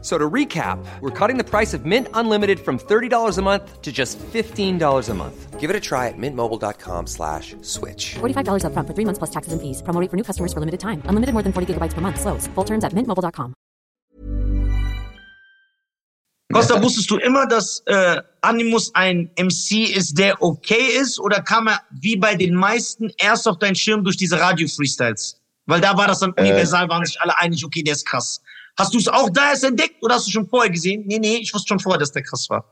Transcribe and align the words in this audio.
So 0.00 0.16
to 0.16 0.30
recap, 0.30 0.78
we're 1.00 1.10
cutting 1.10 1.38
the 1.38 1.44
price 1.44 1.74
of 1.74 1.84
Mint 1.84 2.06
Unlimited 2.14 2.60
from 2.60 2.78
$30 2.78 3.36
a 3.36 3.42
month 3.42 3.82
to 3.82 3.90
just 3.90 4.16
$15 4.18 5.08
a 5.08 5.14
month. 5.14 5.58
Give 5.58 5.70
it 5.70 5.74
a 5.74 5.80
try 5.80 6.06
at 6.06 6.14
mintmobile.com 6.16 7.08
slash 7.08 7.56
switch. 7.62 8.14
$45 8.20 8.62
upfront 8.62 8.86
for 8.86 8.94
three 8.94 9.04
months 9.04 9.18
plus 9.18 9.30
taxes 9.30 9.52
and 9.52 9.60
fees. 9.60 9.82
Promo 9.82 10.00
rate 10.00 10.08
for 10.08 10.16
new 10.16 10.22
customers 10.22 10.52
for 10.52 10.60
limited 10.60 10.78
time. 10.78 11.02
Unlimited 11.06 11.32
more 11.34 11.42
than 11.42 11.52
40 11.52 11.74
gigabytes 11.74 11.94
per 11.94 12.00
month. 12.00 12.20
Slows. 12.20 12.46
Full 12.54 12.64
terms 12.64 12.84
at 12.84 12.92
mintmobile.com. 12.94 13.54
Costa, 16.50 16.82
wusstest 16.82 17.10
du 17.10 17.18
immer, 17.18 17.46
dass 17.46 17.82
äh, 17.86 18.22
Animus 18.40 18.94
ein 18.94 19.30
MC 19.36 19.94
ist, 19.94 20.16
der 20.16 20.40
okay 20.40 20.96
ist? 20.98 21.20
Oder 21.20 21.42
kam 21.42 21.66
er 21.66 21.82
wie 21.90 22.16
bei 22.16 22.36
den 22.36 22.54
meisten 22.54 23.10
erst 23.18 23.46
auf 23.46 23.58
deinen 23.58 23.74
Schirm 23.74 24.02
durch 24.02 24.16
diese 24.16 24.40
Radio-Freestyles? 24.40 25.40
Weil 25.66 25.82
da 25.82 25.94
war 25.98 26.06
das 26.06 26.20
dann 26.20 26.32
universal, 26.32 26.88
waren 26.88 27.04
sich 27.04 27.20
alle 27.20 27.36
einig, 27.36 27.62
okay, 27.66 27.82
der 27.82 27.92
ist 27.92 28.06
krass. 28.06 28.40
Hast 28.78 28.94
du 28.94 28.98
es 28.98 29.08
auch 29.08 29.28
da 29.30 29.50
erst 29.50 29.64
entdeckt 29.64 30.02
oder 30.02 30.14
hast 30.14 30.28
du 30.28 30.30
schon 30.30 30.46
vorher 30.46 30.70
gesehen? 30.70 31.02
Nee, 31.06 31.18
nee, 31.18 31.38
ich 31.38 31.52
wusste 31.52 31.68
schon 31.68 31.80
vorher, 31.80 31.98
dass 31.98 32.12
der 32.12 32.22
krass 32.22 32.48
war. 32.48 32.64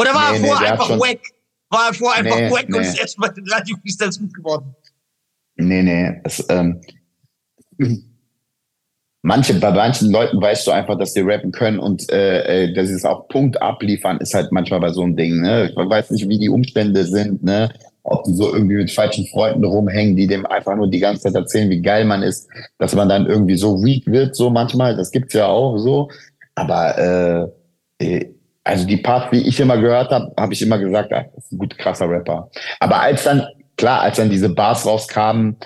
Oder 0.00 0.14
war 0.14 0.30
Nee, 0.30 0.36
er 0.36 0.40
nee, 0.42 0.48
vorher 0.48 0.70
hat 0.70 0.80
einfach 0.80 0.98
wack? 1.00 1.20
War 1.70 1.88
er 1.88 1.94
vorher 1.94 2.24
einfach 2.24 2.38
Nee, 2.38 2.50
wack 2.50 2.66
und 2.66 2.80
nee. 2.80 2.86
ist 2.86 2.98
erst 2.98 3.16
bei 3.18 3.28
den 3.28 3.48
Radio-Freestyles 3.48 4.20
gut 4.20 4.32
geworden? 4.32 4.76
Nee, 5.56 5.82
nee. 5.82 6.20
Es, 6.22 6.44
ähm, 6.48 6.80
manche, 9.22 9.54
bei 9.54 9.72
manchen 9.72 10.12
Leuten 10.12 10.40
weißt 10.40 10.66
du 10.66 10.70
einfach, 10.70 10.96
dass 10.98 11.14
die 11.14 11.20
rappen 11.20 11.50
können 11.50 11.80
und 11.80 12.10
äh, 12.12 12.66
äh, 12.66 12.74
dass 12.74 12.88
sie 12.88 12.94
es 12.94 13.04
auch 13.04 13.26
Punkt 13.26 13.60
abliefern, 13.60 14.18
ist 14.18 14.34
halt 14.34 14.52
manchmal 14.52 14.80
bei 14.80 14.92
so 14.92 15.02
einem 15.02 15.16
Ding. 15.16 15.40
Ne? 15.40 15.70
Ich 15.70 15.76
weiß 15.76 16.10
nicht, 16.10 16.28
wie 16.28 16.38
die 16.38 16.48
Umstände 16.48 17.04
sind, 17.04 17.42
ne? 17.42 17.72
Ob 18.04 18.24
die 18.24 18.34
so 18.34 18.54
irgendwie 18.54 18.76
mit 18.76 18.90
falschen 18.90 19.26
Freunden 19.26 19.64
rumhängen, 19.64 20.14
die 20.14 20.26
dem 20.26 20.44
einfach 20.46 20.76
nur 20.76 20.88
die 20.88 21.00
ganze 21.00 21.22
Zeit 21.22 21.34
erzählen, 21.34 21.70
wie 21.70 21.80
geil 21.80 22.04
man 22.04 22.22
ist, 22.22 22.48
dass 22.78 22.94
man 22.94 23.08
dann 23.08 23.26
irgendwie 23.26 23.56
so 23.56 23.82
weak 23.82 24.06
wird, 24.06 24.36
so 24.36 24.50
manchmal. 24.50 24.94
Das 24.94 25.10
gibt's 25.10 25.32
ja 25.32 25.46
auch 25.46 25.78
so. 25.78 26.10
Aber 26.54 27.50
äh, 27.98 28.04
äh, 28.04 28.34
also 28.62 28.86
die 28.86 28.98
Parts, 28.98 29.30
die 29.32 29.48
ich 29.48 29.58
immer 29.58 29.78
gehört 29.78 30.10
habe, 30.10 30.32
habe 30.38 30.52
ich 30.52 30.62
immer 30.62 30.78
gesagt, 30.78 31.12
das 31.12 31.44
ist 31.44 31.52
ein 31.52 31.58
gut 31.58 31.76
krasser 31.78 32.08
Rapper. 32.08 32.50
Aber 32.78 33.00
als 33.00 33.24
dann, 33.24 33.46
klar, 33.76 34.02
als 34.02 34.18
dann 34.18 34.30
diese 34.30 34.50
Bars 34.50 34.86
rauskamen, 34.86 35.56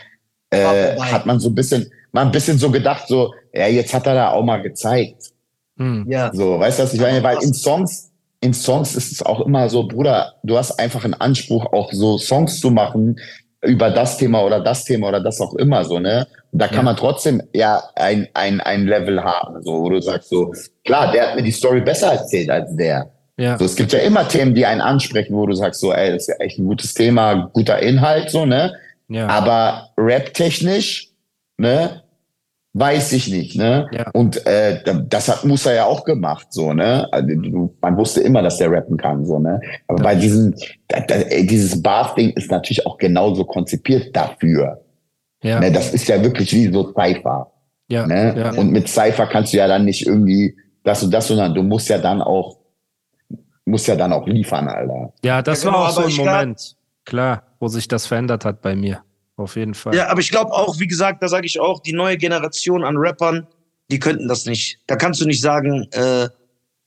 äh, 0.51 0.97
hat 0.99 1.27
man 1.27 1.41
so 1.41 1.49
ein 1.49 1.55
bisschen, 1.55 1.91
mal 2.13 2.23
ein 2.25 2.33
bisschen 2.33 2.59
so 2.59 2.71
gedacht, 2.71 3.09
so, 3.09 3.35
ja, 3.53 3.67
jetzt 3.67 3.93
hat 3.93 4.07
er 4.07 4.15
da 4.15 4.31
auch 4.31 4.45
mal 4.45 4.63
gezeigt. 4.63 5.33
Hm. 5.77 6.07
Ja. 6.09 6.31
So, 6.33 6.59
weißt 6.59 6.79
du, 6.79 6.83
was 6.85 6.95
ich 6.95 7.01
meine? 7.01 7.23
Weil 7.23 7.39
in 7.43 7.55
Songs, 7.55 8.08
in 8.41 8.55
Songs 8.55 8.95
ist 8.95 9.13
es 9.13 9.23
auch 9.25 9.41
immer 9.41 9.69
so, 9.69 9.87
Bruder, 9.87 10.35
du 10.45 10.57
hast 10.57 10.79
einfach 10.79 11.05
einen 11.05 11.15
Anspruch, 11.15 11.67
auch 11.73 11.93
so 11.93 12.19
Songs 12.19 12.61
zu 12.61 12.71
machen 12.71 13.19
über 13.63 13.91
das 13.91 14.17
Thema 14.17 14.43
oder 14.45 14.61
das 14.61 14.85
Thema 14.85 15.09
oder 15.09 15.21
das 15.21 15.41
auch 15.41 15.55
immer 15.55 15.85
so, 15.85 15.99
ne? 15.99 16.27
Und 16.53 16.63
da 16.63 16.69
kann 16.69 16.77
Ja. 16.79 16.83
man 16.85 16.97
trotzdem 16.97 17.43
ja 17.53 17.83
ein, 17.97 18.29
ein, 18.35 18.61
ein 18.61 18.87
Level 18.87 19.23
haben, 19.23 19.61
so, 19.63 19.81
wo 19.81 19.89
du 19.91 20.01
sagst 20.01 20.31
so, 20.31 20.53
klar, 20.85 21.11
der 21.13 21.29
hat 21.29 21.37
mir 21.37 21.43
die 21.43 21.51
Story 21.51 21.81
besser 21.81 22.13
erzählt 22.13 22.49
als 22.51 22.75
der. 22.77 23.11
Ja. 23.37 23.59
So, 23.59 23.65
es 23.65 23.75
gibt 23.77 23.93
ja 23.93 23.99
immer 24.01 24.27
Themen, 24.29 24.55
die 24.55 24.65
einen 24.65 24.81
ansprechen, 24.81 25.37
wo 25.37 25.45
du 25.47 25.55
sagst 25.55 25.81
so, 25.81 25.93
ey, 25.93 26.13
das 26.13 26.23
ist 26.23 26.29
ja 26.29 26.35
echt 26.37 26.59
ein 26.59 26.67
gutes 26.67 26.95
Thema, 26.95 27.51
guter 27.53 27.81
Inhalt, 27.81 28.31
so, 28.31 28.47
ne? 28.47 28.73
ja. 29.09 29.27
Aber 29.27 29.91
rap-technisch, 29.97 31.11
ne, 31.57 32.03
weiß 32.75 33.13
ich 33.13 33.29
nicht, 33.29 33.57
ne? 33.57 33.89
Ja. 33.93 34.11
Und 34.13 34.47
äh, 34.47 34.83
das 35.09 35.29
hat 35.29 35.45
Musa 35.45 35.73
ja 35.73 35.87
auch 35.87 36.05
gemacht, 36.05 36.49
so, 36.51 36.73
ne? 36.73 37.09
Also, 37.13 37.29
du, 37.29 37.75
man 37.81 37.97
wusste 37.97 38.21
immer, 38.21 38.43
dass 38.43 38.59
der 38.59 38.71
rappen 38.71 38.97
kann, 38.97 39.25
so, 39.25 39.39
ne? 39.39 39.61
Aber 39.87 40.03
bei 40.03 40.15
diesem, 40.15 40.55
da, 40.89 41.01
da, 41.01 41.17
dieses 41.43 41.83
Bar-Ding 41.83 42.31
ist 42.31 42.51
natürlich 42.51 42.87
auch 42.87 42.99
genauso 42.99 43.45
konzipiert 43.45 44.15
dafür. 44.15 44.83
ja. 45.43 45.61
Ne? 45.61 45.73
Das 45.73 45.93
ist 45.93 46.09
ja 46.09 46.23
wirklich 46.23 46.53
wie 46.53 46.73
so 46.73 46.93
Cypher. 46.93 47.51
ja. 47.89 48.07
Ne? 48.07 48.35
ja. 48.37 48.51
Und 48.53 48.71
mit 48.71 48.89
Cypher 48.89 49.27
kannst 49.27 49.53
du 49.53 49.57
ja 49.57 49.67
dann 49.67 49.85
nicht 49.85 50.07
irgendwie 50.07 50.57
das 50.85 51.03
und 51.03 51.13
das, 51.13 51.29
sondern 51.29 51.55
du 51.55 51.63
musst 51.63 51.89
ja 51.89 51.99
dann 51.99 52.23
auch, 52.23 52.59
musst 53.65 53.89
ja 53.89 53.97
dann 53.97 54.13
auch 54.13 54.27
liefern, 54.27 54.69
Alter. 54.69 55.13
Ja, 55.25 55.43
das 55.43 55.63
Ja, 55.63 55.71
genau, 55.71 55.81
war 55.81 55.89
auch 55.89 55.93
so 55.93 56.01
aber 56.01 56.09
ein 56.09 56.17
Moment, 56.17 56.77
klar, 57.05 57.43
wo 57.59 57.69
sich 57.69 57.89
das 57.89 58.07
verändert 58.07 58.45
hat 58.45 58.63
bei 58.63 58.77
mir. 58.77 59.03
Auf 59.39 59.57
jeden 59.57 59.73
Fall. 59.75 59.95
Ja, 59.95 60.09
aber 60.09 60.21
ich 60.21 60.31
glaube 60.31 60.53
auch, 60.53 60.79
wie 60.79 60.87
gesagt, 60.87 61.23
da 61.23 61.29
sage 61.29 61.47
ich 61.47 61.59
auch, 61.61 61.81
die 61.81 61.93
neue 61.93 62.17
Generation 62.19 62.85
an 62.85 62.97
Rappern, 62.97 63.47
die 63.91 63.99
könnten 63.99 64.29
das 64.29 64.45
nicht. 64.45 64.79
Da 64.89 64.97
kannst 64.97 65.21
du 65.21 65.27
nicht 65.27 65.41
sagen, 65.41 65.87
äh, 65.93 66.29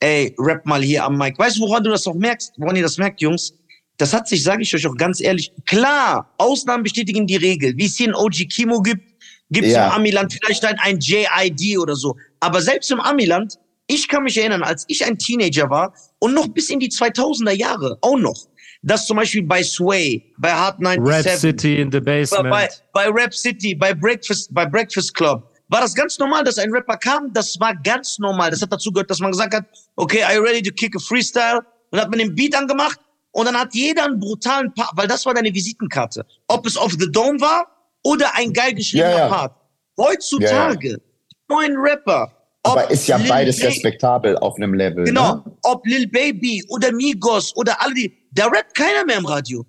ey, 0.02 0.36
rap 0.38 0.66
mal 0.66 0.82
hier 0.84 1.04
am 1.06 1.18
Mic. 1.18 1.40
Weißt 1.40 1.58
du, 1.58 1.62
woran 1.62 1.84
du 1.84 1.90
das 1.90 2.06
auch 2.06 2.14
merkst? 2.14 2.54
Woran 2.58 2.76
ihr 2.76 2.84
das 2.84 2.98
merkt, 2.98 3.22
Jungs? 3.22 3.54
Das 3.98 4.14
hat 4.14 4.28
sich, 4.28 4.44
sage 4.44 4.64
ich 4.64 4.76
euch 4.76 4.86
auch 4.86 4.96
ganz 4.98 5.22
ehrlich, 5.22 5.52
klar, 5.66 6.34
Ausnahmen 6.38 6.84
bestätigen 6.84 7.26
die 7.26 7.38
Regel. 7.38 7.76
Wie 7.78 7.86
es 7.86 7.96
hier 7.96 8.10
ein 8.10 8.16
OG 8.16 8.48
Kimo 8.50 8.82
gibt, 8.82 9.04
gibt 9.50 9.68
es 9.68 9.74
Ja. 9.74 9.88
im 9.88 9.92
Amiland 9.94 10.38
vielleicht 10.44 10.66
ein, 10.66 10.78
ein 10.80 11.00
JID 11.00 11.78
oder 11.80 11.96
so. 11.96 12.18
Aber 12.42 12.62
selbst 12.62 12.92
im 12.92 13.00
Amiland, 13.00 13.58
ich 13.88 14.08
kann 14.08 14.24
mich 14.24 14.38
erinnern, 14.38 14.64
als 14.64 14.86
ich 14.88 15.06
ein 15.06 15.18
Teenager 15.18 15.70
war 15.70 15.94
und 16.20 16.34
noch 16.34 16.48
bis 16.48 16.70
in 16.70 16.80
die 16.80 16.90
2000er 16.90 17.52
Jahre, 17.52 17.98
auch 18.02 18.18
noch, 18.18 18.48
dass 18.82 19.06
zum 19.06 19.18
Beispiel 19.18 19.44
bei 19.44 19.64
Sway, 19.64 20.34
bei 20.38 20.52
Hard 20.52 20.78
97, 20.80 21.06
Rap 21.08 21.40
City 21.40 21.82
in 21.82 21.92
the 21.92 22.00
bei, 22.00 22.22
Basement. 22.22 22.50
bei, 22.50 22.70
bei 22.94 23.10
Rap 23.10 23.34
City, 23.34 23.76
bei 23.76 23.94
Breakfast, 23.94 24.54
bei 24.54 24.66
Breakfast 24.66 25.14
Club, 25.14 25.48
war 25.70 25.82
das 25.82 25.96
ganz 25.96 26.20
normal, 26.20 26.44
dass 26.44 26.58
ein 26.58 26.70
Rapper 26.72 26.98
kam. 26.98 27.32
Das 27.34 27.58
war 27.60 27.74
ganz 27.76 28.20
normal. 28.20 28.52
Das 28.52 28.62
hat 28.62 28.74
dazu 28.74 28.92
gehört, 28.92 29.10
dass 29.10 29.20
man 29.20 29.32
gesagt 29.32 29.54
hat, 29.54 29.66
okay, 29.96 30.22
are 30.24 30.36
you 30.36 30.42
ready 30.42 30.62
to 30.62 30.74
kick 30.74 30.96
a 30.96 31.00
freestyle? 31.00 31.60
Und 31.60 31.66
dann 31.92 32.02
hat 32.02 32.10
man 32.10 32.20
den 32.20 32.36
Beat 32.36 32.56
angemacht 32.56 33.00
und 33.32 33.46
dann 33.46 33.58
hat 33.58 33.74
jeder 33.74 34.06
einen 34.06 34.20
brutalen 34.20 34.74
Part, 34.74 34.92
weil 34.96 35.08
das 35.08 35.26
war 35.26 35.34
deine 35.34 35.54
Visitenkarte. 35.54 36.26
Ob 36.48 36.66
es 36.66 36.76
auf 36.76 36.92
The 37.00 37.10
Dome 37.10 37.40
war 37.40 37.68
oder 38.04 38.36
ein 38.36 38.52
geil 38.52 38.74
geschriebener 38.74 39.18
ja. 39.18 39.28
Part. 39.30 39.56
Heutzutage, 39.98 40.98
die 41.32 41.38
neuen 41.48 41.78
Rapper. 41.78 42.32
Ob 42.64 42.78
Aber 42.78 42.92
ist 42.92 43.08
ja 43.08 43.18
Lil 43.18 43.28
beides 43.28 43.58
Baby- 43.58 43.68
respektabel 43.68 44.38
auf 44.38 44.56
einem 44.58 44.74
Level. 44.74 45.06
Genau. 45.06 45.36
Ne? 45.36 45.44
Ob 45.64 45.86
Lil 45.86 46.08
Baby 46.08 46.64
oder 46.70 46.92
Migos 46.92 47.56
oder 47.56 47.82
alle 47.82 47.94
die, 47.94 48.18
da 48.32 48.46
rappt 48.46 48.76
keiner 48.76 49.06
mehr 49.06 49.18
im 49.18 49.26
Radio. 49.26 49.66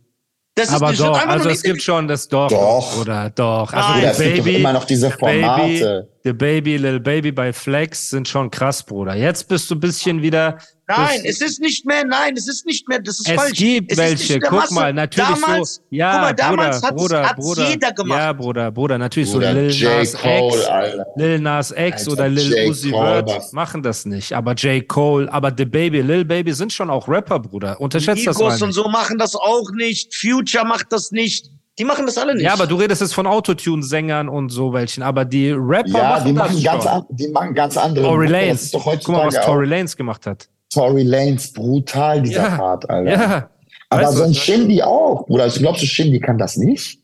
Das 0.55 0.69
ist 0.69 0.75
aber 0.75 0.91
wird 0.91 1.01
doch, 1.01 1.27
also 1.27 1.49
es 1.49 1.63
gibt 1.63 1.83
schon 1.83 2.07
das 2.07 2.29
doch. 2.29 2.49
Doch. 2.49 3.01
Oder 3.01 3.31
doch. 3.31 3.73
Also 3.73 3.89
Nein. 3.89 3.93
Oder 3.93 4.01
der 4.03 4.11
es 4.13 4.19
gibt 4.19 4.39
doch 4.39 4.45
Baby, 4.45 4.57
immer 4.57 4.73
noch 4.75 4.85
diese 4.85 5.09
Baby, 5.09 5.19
Formate. 5.41 6.12
Der 6.25 6.33
Baby, 6.35 6.77
Lil 6.77 7.01
Baby 7.01 7.33
bei 7.33 7.53
Flex 7.53 8.11
sind 8.11 8.29
schon 8.29 8.51
krass, 8.51 8.83
Bruder. 8.85 9.15
Jetzt 9.17 9.49
bist 9.49 9.69
du 9.71 9.75
ein 9.75 9.81
bisschen 9.81 10.23
wieder. 10.23 10.59
Nein, 10.89 11.21
es 11.25 11.41
ist 11.41 11.59
nicht 11.61 11.87
mehr, 11.87 12.05
nein, 12.05 12.35
es 12.37 12.47
ist 12.49 12.67
nicht 12.67 12.87
mehr, 12.87 12.99
das 13.01 13.19
ist 13.21 13.29
Es 13.29 13.35
falsch. 13.35 13.57
gibt 13.59 13.91
es 13.93 13.97
ist 13.99 14.05
welche, 14.05 14.33
nicht 14.35 14.43
guck 14.45 14.61
Masse. 14.61 14.75
mal, 14.75 14.93
natürlich 14.93 15.31
damals, 15.31 15.75
so. 15.77 15.83
Ja, 15.91 16.13
guck 16.13 16.21
mal, 16.21 16.33
damals 16.35 16.81
Bruder, 16.81 16.89
hat's- 16.89 16.97
Bruder, 16.97 17.23
hat's 17.31 17.41
Bruder. 17.41 17.69
jeder 17.71 17.93
gemacht. 17.93 18.19
Ja, 18.19 18.33
Bruder, 18.35 18.71
Bruder, 18.71 18.99
natürlich 18.99 19.33
Bruder, 19.33 19.53
so 19.55 19.59
Lil 19.59 19.71
J. 19.71 19.91
Nas 19.99 20.13
Cole, 20.13 20.55
X, 20.59 20.67
Alter. 20.67 21.07
Lil 21.17 21.39
Nas 21.41 21.71
X 21.71 21.79
Alter, 21.79 22.13
oder 22.13 22.29
Lil 22.29 22.53
J. 22.53 22.69
Uzi 22.71 22.91
Vert 22.91 23.53
machen 23.55 23.83
das 23.83 24.05
nicht. 24.05 24.33
Aber 24.35 24.53
J. 24.55 24.87
Cole, 24.87 25.33
aber 25.33 25.53
The 25.57 25.65
Baby, 25.65 26.03
Lil 26.03 26.25
Baby 26.27 26.53
sind 26.53 26.73
schon 26.73 26.91
auch 26.91 27.09
Rapper, 27.09 27.39
Bruder. 27.39 27.81
Unterschätzt 27.81 28.27
das 28.27 28.37
mal 28.39 28.45
Migos 28.47 28.63
und 28.63 28.69
nicht. 28.69 28.77
so 28.77 28.89
machen 28.89 29.17
das 29.19 29.35
auch 29.35 29.71
nicht. 29.75 30.15
Future 30.15 30.67
macht 30.67 30.87
das 30.93 31.11
nicht. 31.11 31.49
Die 31.79 31.85
machen 31.85 32.05
das 32.05 32.19
alle 32.19 32.35
nicht. 32.35 32.45
Ja, 32.45 32.53
aber 32.53 32.67
du 32.67 32.77
redest 32.77 33.01
jetzt 33.01 33.15
von 33.15 33.27
Autotune-Sängern 33.27 34.29
und 34.29 34.51
so 34.51 34.73
welchen, 34.75 35.03
aber 35.03 35.25
die 35.25 35.51
Rapper 35.53 35.89
Ja, 35.89 36.03
machen 36.11 36.27
die 36.27 36.35
das 36.35 36.49
machen, 36.53 36.63
ganz 36.63 36.83
schon. 36.85 36.93
an, 36.93 37.07
die 37.11 37.29
machen 37.29 37.55
ganz 37.55 37.77
andere. 37.79 38.05
Tory. 38.05 38.29
Das 38.51 38.71
doch 38.71 38.85
Guck 38.85 39.09
mal, 39.09 39.27
was 39.27 39.41
Tory. 39.45 39.67
Lanez 39.67 39.97
gemacht 39.97 40.27
hat. 40.27 40.49
Tory 40.73 41.03
Lanez, 41.03 41.53
brutal, 41.53 42.21
dieser 42.23 42.43
Ja. 42.43 42.57
Part, 42.57 42.91
Alter. 42.91 43.11
Ja. 43.11 43.49
Aber 43.89 44.03
Weißt 44.03 44.17
so 44.17 44.23
ein 44.25 44.31
was- 44.31 44.37
Shindy 44.39 44.83
auch. 44.83 45.27
Bruder, 45.27 45.45
also 45.45 45.61
glaubst 45.61 45.83
du, 45.83 45.87
Shindy 45.87 46.21
kann 46.21 46.37
das 46.39 46.57
nicht? 46.57 46.99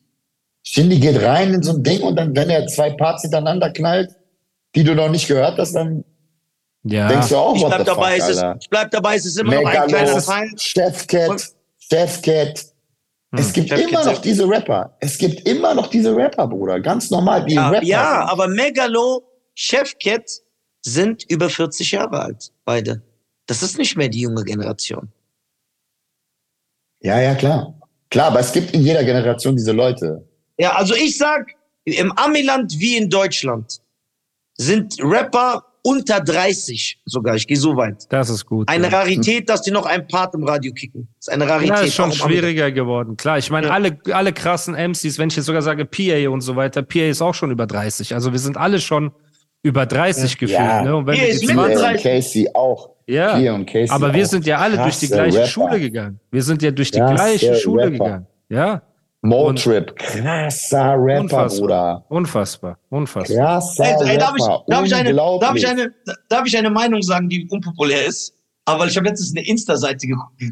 Shindy 0.65 0.99
geht 0.99 1.23
rein 1.23 1.55
in 1.55 1.63
so 1.63 1.73
ein 1.73 1.83
Ding 1.83 2.03
und 2.03 2.17
dann, 2.17 2.37
wenn 2.37 2.51
er 2.51 2.67
zwei 2.67 2.91
Parts 2.91 3.23
hintereinander 3.23 3.71
knallt, 3.73 4.11
die 4.75 4.85
du 4.85 4.95
noch 4.95 5.11
nicht 5.11 5.29
gehört 5.29 5.59
hast, 5.59 5.73
dann 5.73 6.05
Ja. 6.85 7.09
denkst 7.09 7.29
du 7.31 7.37
auch, 7.37 7.57
ich 7.57 7.63
what 7.63 7.71
bleib 7.71 7.87
dabei, 7.87 8.13
fuck, 8.21 8.29
es 8.29 8.29
ist, 8.37 8.39
Alter. 8.43 8.59
ich 8.61 8.69
bleib 8.71 8.91
dabei, 8.91 9.17
es 9.17 9.25
ist 9.27 9.39
immer 9.39 9.51
noch 9.55 9.59
ein 9.61 9.65
Megalo, 9.67 9.87
kleiner 9.89 10.23
Teil. 10.23 10.51
Chefcat, 10.59 11.43
Chefcat. 11.91 12.65
Hm. 13.31 13.39
Es 13.41 13.53
gibt 13.53 13.69
Chefcat 13.69 13.91
immer 13.91 14.05
noch 14.05 14.21
diese 14.21 14.49
Rapper. 14.49 14.97
Es 15.01 15.19
gibt 15.19 15.47
immer 15.47 15.75
noch 15.75 15.89
diese 15.89 16.15
Rapper, 16.17 16.47
Bruder. 16.47 16.81
Ganz 16.81 17.11
normal, 17.11 17.45
die 17.45 17.55
Ja, 17.55 17.69
Rapper 17.69 17.85
ja, 17.87 18.19
sind. 18.21 18.31
aber 18.31 18.49
Megalo, 18.49 19.23
Chefcat 19.55 20.31
sind 20.83 21.25
über 21.31 21.51
40 21.51 21.91
Jahre 21.91 22.21
alt, 22.21 22.53
beide. 22.65 23.03
Das 23.47 23.63
ist 23.63 23.77
nicht 23.79 23.97
mehr 23.97 24.09
die 24.09 24.21
junge 24.23 24.45
Generation. 24.45 25.09
Ja, 27.01 27.21
ja, 27.21 27.35
klar. 27.35 27.75
Klar, 28.11 28.29
aber 28.29 28.41
es 28.41 28.53
gibt 28.53 28.73
in 28.73 28.83
jeder 28.83 29.05
Generation 29.05 29.57
diese 29.57 29.73
Leute. 29.73 30.27
Ja, 30.59 30.73
also 30.77 30.95
ich 30.95 31.19
sag, 31.19 31.55
im 31.85 32.11
Amiland 32.13 32.79
wie 32.79 32.97
in 32.97 33.09
Deutschland 33.11 33.81
sind 34.57 34.97
Rapper 35.01 35.65
unter 35.89 36.21
30 36.21 37.01
sogar. 37.05 37.35
Ich 37.37 37.47
gehe 37.47 37.57
so 37.57 37.77
weit. 37.77 38.05
Das 38.11 38.29
ist 38.29 38.45
gut. 38.47 38.69
Eine 38.69 38.91
ja. 38.91 38.99
Rarität, 38.99 39.49
dass 39.49 39.63
die 39.63 39.71
noch 39.71 39.87
einen 39.87 40.07
Part 40.07 40.35
im 40.35 40.45
Radio 40.45 40.73
kicken. 40.73 41.09
Das 41.17 41.29
ist 41.29 41.33
eine 41.35 41.49
Rarität. 41.49 41.69
Ja, 41.77 41.81
ist 41.83 41.95
schon 41.95 42.13
schwieriger 42.13 42.71
geworden. 42.71 43.17
Klar, 43.17 43.39
ich 43.39 43.51
meine, 43.51 43.69
Ja. 43.69 43.73
alle, 43.73 43.99
alle 44.13 44.33
krassen 44.33 44.75
MCs, 44.75 45.19
wenn 45.19 45.29
ich 45.29 45.37
jetzt 45.37 45.47
sogar 45.47 45.63
sage 45.63 45.85
PA 45.85 46.29
und 46.31 46.43
so 46.43 46.57
weiter, 46.57 46.83
PA 46.83 47.09
ist 47.09 47.23
auch 47.23 47.35
schon 47.35 47.51
über 47.51 47.67
30. 47.67 48.15
Also 48.15 48.33
wir 48.33 48.39
sind 48.39 48.57
alle 48.57 48.81
schon 48.81 49.13
über 49.63 49.87
30 49.87 50.39
gefühlt. 50.39 50.59
Ja. 50.61 50.83
Ne? 50.83 50.95
Und 50.97 51.07
wenn 51.07 51.15
Hier 51.15 51.25
wir 51.27 51.33
ist 51.35 51.43
die 51.43 51.47
Mitte 51.49 51.59
20 51.59 51.75
Clear 51.77 51.91
und 51.91 51.95
30. 51.95 52.03
Casey 52.03 52.49
auch. 52.55 52.91
Ja, 53.07 53.37
Clear 53.39 53.55
und 53.55 53.67
Casey 53.67 53.91
aber 53.91 54.13
wir 54.13 54.27
sind 54.27 54.47
ja 54.47 54.59
alle 54.59 54.77
durch 54.77 54.99
die 54.99 55.09
gleiche 55.09 55.39
Rapper. 55.39 55.49
Schule 55.49 55.81
gegangen. 55.81 56.21
Wir 56.31 56.43
sind 56.43 56.63
ja 56.63 56.71
durch 56.71 56.91
die 56.91 56.99
Krasse 56.99 57.15
gleiche 57.15 57.55
Schule 57.57 57.85
Rapper. 57.85 57.93
gegangen. 57.93 58.27
Ja, 58.51 58.83
Motrip, 59.23 59.97
krasser 59.97 60.95
Rapper, 60.97 61.21
unfassbar. 61.23 61.59
Bruder. 61.61 62.05
Unfassbar, 62.09 62.79
unfassbar. 62.91 63.37
Krasser 63.37 63.85
Ey, 63.85 64.11
ey, 64.13 64.19
darf, 64.19 64.35
ich, 64.37 64.45
Rapper. 64.45 64.65
darf, 64.69 64.85
ich 64.87 64.95
eine, 64.95 65.15
darf, 65.15 65.55
ich 65.57 65.67
eine, 65.67 65.95
darf 66.29 66.47
ich 66.47 66.57
eine 66.57 66.71
Meinung 66.71 67.03
sagen, 67.03 67.29
die 67.29 67.47
unpopulär 67.49 68.07
ist? 68.07 68.33
Aber 68.65 68.87
ich 68.87 68.97
habe 68.97 69.09
letztens 69.09 69.35
eine 69.35 69.47
Insta-Seite 69.47 70.07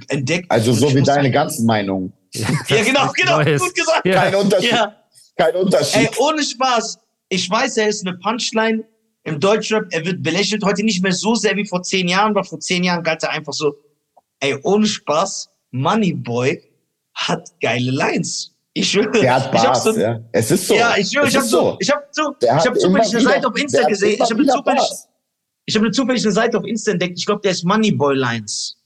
entdeckt. 0.09 0.51
Also 0.51 0.73
so 0.73 0.89
ich 0.89 0.95
wie 0.97 1.03
deine 1.03 1.31
ganzen 1.31 1.67
Meinungen. 1.67 2.13
Ja, 2.33 2.49
genau, 2.85 3.13
genau, 3.13 3.37
Neues. 3.43 3.63
gut 3.63 3.75
gesagt. 3.75 4.07
Ja. 4.07 4.23
Kein 4.23 4.35
Unterschied. 4.35 4.73
Ja. 4.73 4.97
Kein 5.37 5.55
Ey, 5.55 5.61
Unterschied. 5.61 6.19
ohne 6.19 6.43
Spaß. 6.43 6.99
Ich 7.29 7.49
weiß, 7.51 7.77
er 7.77 7.89
ist 7.89 8.07
eine 8.07 8.17
Punchline 8.19 8.85
im 9.25 9.39
Deutschrap. 9.39 9.85
Er 9.91 10.05
wird 10.05 10.23
belächelt 10.23 10.65
heute 10.65 10.83
nicht 10.83 11.03
mehr 11.03 11.13
so 11.13 11.35
sehr 11.35 11.55
wie 11.57 11.67
vor 11.67 11.83
zehn 11.83 12.09
Jahren, 12.09 12.35
weil 12.35 12.45
vor 12.45 12.59
zehn 12.59 12.83
Jahren 12.83 13.03
galt 13.05 13.23
er 13.23 13.31
einfach 13.31 13.53
so. 13.53 13.75
Ey, 14.41 14.59
ohne 14.63 14.87
Spaß. 14.87 15.51
Moneyboy 15.73 16.63
hat 17.15 17.49
geile 17.61 17.91
Lines. 17.91 18.56
Ich 18.79 18.91
schwöre. 18.91 19.11
Der 19.11 19.35
hat 19.37 19.55
ich 19.55 19.61
hab 19.61 19.73
Bars, 19.73 19.85
so, 19.85 19.97
ja. 19.99 20.21
Es 20.33 20.51
ist 20.51 20.67
so. 20.69 20.75
Ja, 20.75 20.95
ich 20.99 21.09
schwöre, 21.11 21.29
ich 21.29 21.37
habe 21.37 21.47
so, 21.47 21.77
ich 21.81 21.91
habe 21.91 22.05
so, 22.13 22.35
ich 22.39 22.49
habe 22.51 22.79
zufällig 22.79 22.85
immer 22.85 22.99
eine 22.99 23.07
Seite 23.25 23.39
wieder- 23.39 23.49
auf 23.49 23.59
Insta 23.59 23.89
gesehen. 23.89 24.15
Ich 24.15 24.21
habe 24.21 24.47
zufällig, 24.47 24.83
ich 25.65 25.75
habe 25.77 25.85
eine 25.87 25.93
zufällig 25.93 26.23
eine 26.25 26.33
Seite 26.33 26.59
auf 26.59 26.65
Insta 26.67 26.93
entdeckt. 26.93 27.19
Ich 27.19 27.25
glaube, 27.25 27.41
der 27.41 27.53
ist 27.53 27.65
Moneyboy 27.65 28.15
Lines. 28.15 28.77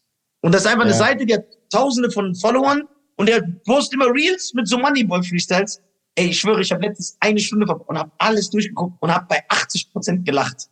Und 0.42 0.54
das 0.54 0.60
ist 0.62 0.66
einfach 0.69 0.82
eine 0.84 0.92
Ja. 0.92 0.96
Seite, 0.96 1.26
die 1.26 1.34
hat 1.34 1.44
Tausende 1.72 2.08
von 2.12 2.34
Followern 2.37 2.82
und 3.16 3.28
der 3.28 3.42
postet 3.66 3.94
immer 3.94 4.06
Reels 4.14 4.54
mit 4.54 4.69
so 4.69 4.78
Moneyboy 4.78 5.25
Freestyles. 5.25 5.81
Ey, 6.14 6.26
ich 6.28 6.38
schwöre, 6.38 6.60
ich 6.60 6.70
habe 6.70 6.82
letztens 6.87 7.16
eine 7.19 7.40
Stunde 7.40 7.66
verbracht 7.66 7.88
und 7.88 7.98
habe 7.98 8.12
alles 8.19 8.48
durchgeguckt 8.48 8.94
und 9.00 9.12
habe 9.12 9.26
bei 9.28 9.42
80 9.48 9.92
Prozent 9.92 10.25
gelacht. 10.25 10.69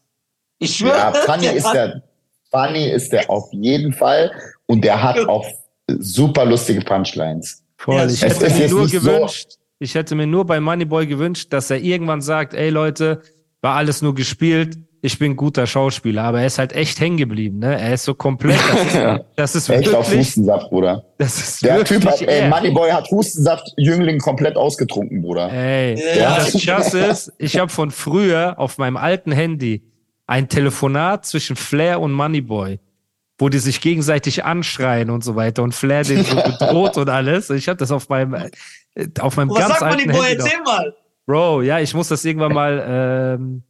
Ich 0.61 0.77
schwöre. 0.77 0.97
Ja, 0.97 1.13
Funny 1.27 1.43
der 1.43 1.55
ist 1.57 1.73
der, 1.73 2.03
Funny 2.53 2.89
ist 2.91 3.13
der 3.13 3.29
auf 3.29 3.49
jeden 3.53 3.93
Fall 3.93 4.31
und 4.67 4.83
der 4.85 5.03
hat 5.03 5.19
auch 5.29 5.45
super 5.99 6.45
lustige 6.45 6.81
Punchlines. 6.83 7.65
Voll. 7.79 7.95
Ja, 7.97 8.07
ich 8.07 8.21
hätte 8.23 8.51
mir 8.53 8.69
nur 8.69 8.83
nicht 8.83 8.93
so- 8.95 9.01
gewünscht, 9.01 9.47
ich 9.79 9.95
hätte 9.95 10.15
mir 10.15 10.27
nur 10.27 10.45
bei 10.45 10.61
Moneyboy 10.61 11.07
gewünscht, 11.07 11.53
dass 11.53 11.71
er 11.71 11.79
irgendwann 11.79 12.21
sagt, 12.21 12.53
ey 12.55 12.69
Leute, 12.71 13.23
war 13.63 13.77
alles 13.77 14.03
nur 14.03 14.15
gespielt, 14.15 14.77
ich 15.01 15.17
bin 15.21 15.37
guter 15.37 15.65
Schauspieler, 15.69 16.25
aber 16.25 16.41
er 16.41 16.47
ist 16.49 16.59
halt 16.59 16.73
echt 16.73 16.99
hängen 16.99 17.17
geblieben, 17.19 17.61
ne? 17.61 17.81
Er 17.81 17.95
ist 17.95 18.03
so 18.05 18.15
komplett, 18.15 18.59
das 18.69 18.85
ist, 18.85 19.25
das 19.37 19.55
ist 19.55 19.69
Echt 19.71 19.95
auf 19.95 20.13
Hustensaft, 20.13 20.71
Bruder. 20.71 21.05
das 21.19 21.39
ist 21.39 21.65
Der 21.65 21.77
wirklich 21.77 22.01
Typ 22.01 22.11
hat, 22.11 22.21
ey, 22.23 22.41
er. 22.41 22.49
Moneyboy 22.49 22.91
hat 22.91 23.09
Hustensaft-Jüngling 23.09 24.19
komplett 24.19 24.57
ausgetrunken, 24.57 25.23
Bruder. 25.23 25.53
Ey, 25.53 25.95
Ja. 26.19 26.37
das 26.37 26.53
Krasse 26.61 26.99
ist, 27.07 27.33
ich 27.39 27.59
habe 27.59 27.71
von 27.71 27.93
früher 27.93 28.59
auf 28.59 28.79
meinem 28.79 28.97
alten 28.97 29.31
Handy 29.31 29.85
ein 30.27 30.49
Telefonat 30.49 31.25
zwischen 31.27 31.55
Flair 31.55 32.01
und 32.01 32.13
Moneyboy, 32.13 32.81
wo 33.39 33.49
die 33.49 33.59
sich 33.59 33.81
gegenseitig 33.81 34.45
anschreien 34.45 35.11
und 35.11 35.23
so 35.25 35.37
weiter 35.37 35.63
und 35.63 35.75
Flair 35.75 36.03
den 36.03 36.25
so 36.25 36.35
bedroht 36.43 36.97
und 36.97 37.09
alles. 37.09 37.51
Ich 37.51 37.69
habe 37.69 37.77
das 37.79 37.91
auf 37.93 38.09
meinem 38.09 38.35
äh, 38.35 38.51
auf 39.21 39.37
meinem 39.37 39.51
Was 39.51 39.59
ganz 39.59 39.71
sagt 39.79 39.83
alten 39.83 40.11
Moneyboy? 40.11 40.27
Handy 40.27 40.39
noch. 40.39 40.45
Erzähl 40.47 40.61
mal. 40.65 40.95
Bro, 41.27 41.63
ja, 41.63 41.79
ich 41.79 41.93
muss 41.95 42.09
das 42.09 42.25
irgendwann 42.25 42.53
mal, 42.55 42.85
ähm, 43.39 43.63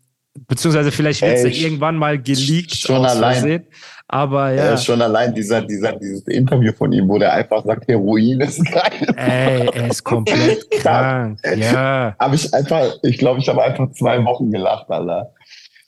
beziehungsweise 0.46 0.92
vielleicht 0.92 1.22
wird 1.22 1.38
es 1.38 1.58
irgendwann 1.58 1.96
mal 1.96 2.16
geleakt. 2.20 2.76
schon 2.76 3.04
allein. 3.04 3.34
Versehen. 3.34 3.66
Aber 4.10 4.52
Ja. 4.54 4.64
ja, 4.70 4.76
schon 4.78 5.02
allein 5.02 5.34
dieser, 5.34 5.60
dieser, 5.62 5.92
dieses 5.92 6.22
Interview 6.28 6.72
von 6.72 6.90
ihm, 6.92 7.08
wo 7.08 7.18
der 7.18 7.32
einfach 7.34 7.62
sagt, 7.64 7.88
Heroin 7.88 8.40
ist 8.40 8.64
geil. 8.72 9.14
ey, 9.16 9.68
er 9.74 9.90
ist 9.90 10.02
komplett 10.04 10.70
krank. 10.80 11.40
Ja. 11.56 12.14
Habe 12.18 12.36
ich 12.36 12.54
einfach, 12.54 12.94
ich 13.02 13.18
glaube, 13.18 13.40
ich 13.40 13.48
habe 13.48 13.62
einfach 13.62 13.90
zwei 13.92 14.24
Wochen 14.24 14.50
gelacht, 14.50 14.88
Alter. 14.88 15.30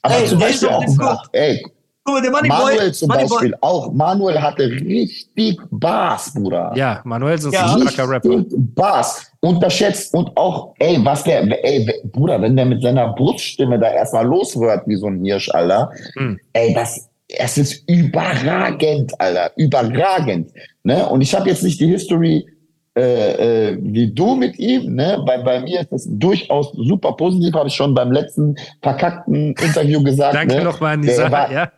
Aber 0.02 0.16
Ey, 0.16 0.26
zum 0.26 0.38
Beispiel 0.38 0.68
auch, 0.68 0.84
go. 0.98 1.16
ey, 1.32 1.64
Manuel 2.48 2.92
zum 2.92 3.08
Moneyboy. 3.08 3.28
Beispiel 3.30 3.54
auch. 3.60 3.92
Manuel 3.92 4.40
hatte 4.40 4.64
richtig 4.70 5.58
Bars, 5.70 6.32
Bruder. 6.34 6.72
Ja, 6.74 7.00
Manuel 7.04 7.34
ist 7.34 7.52
Ja. 7.52 7.74
ein 7.74 7.88
starker 7.88 8.10
Rapper. 8.10 8.44
Bars. 8.56 9.26
Unterschätzt 9.40 10.12
und 10.14 10.36
auch, 10.36 10.74
ey, 10.78 10.98
was 11.02 11.24
der, 11.24 11.42
ey, 11.64 11.90
Bruder, 12.12 12.42
wenn 12.42 12.56
der 12.56 12.66
mit 12.66 12.82
seiner 12.82 13.08
Bruststimme 13.14 13.78
da 13.78 13.90
erstmal 13.90 14.26
losrührt 14.26 14.86
wie 14.86 14.96
so 14.96 15.06
ein 15.06 15.24
Hirsch, 15.24 15.48
Alter, 15.50 15.90
Hm. 16.18 16.38
ey, 16.52 16.74
das, 16.74 17.08
es 17.28 17.56
ist 17.56 17.88
überragend, 17.88 19.18
Alter, 19.18 19.50
überragend. 19.56 20.50
Ne? 20.82 21.08
Und 21.08 21.20
ich 21.22 21.34
habe 21.34 21.48
jetzt 21.48 21.62
nicht 21.62 21.80
die 21.80 21.86
History 21.86 22.46
äh, 22.98 23.68
äh, 23.70 23.78
wie 23.80 24.12
du 24.12 24.34
mit 24.34 24.58
ihm, 24.58 24.96
ne? 24.96 25.22
Bei, 25.24 25.38
bei 25.38 25.60
mir 25.60 25.80
ist 25.82 25.92
das 25.92 26.08
durchaus 26.10 26.72
super 26.72 27.12
positiv, 27.12 27.54
habe 27.54 27.68
ich 27.68 27.74
schon 27.74 27.94
beim 27.94 28.10
letzten 28.10 28.56
verkackten 28.82 29.54
Interview 29.54 30.02
gesagt. 30.02 30.34
Danke 30.34 30.56
ne? 30.56 30.64
nochmal 30.64 30.94
an 30.94 31.02
die 31.02 31.06
Der 31.06 31.16
Sache. 31.16 31.30
war- 31.32 31.52
Ja. 31.52 31.70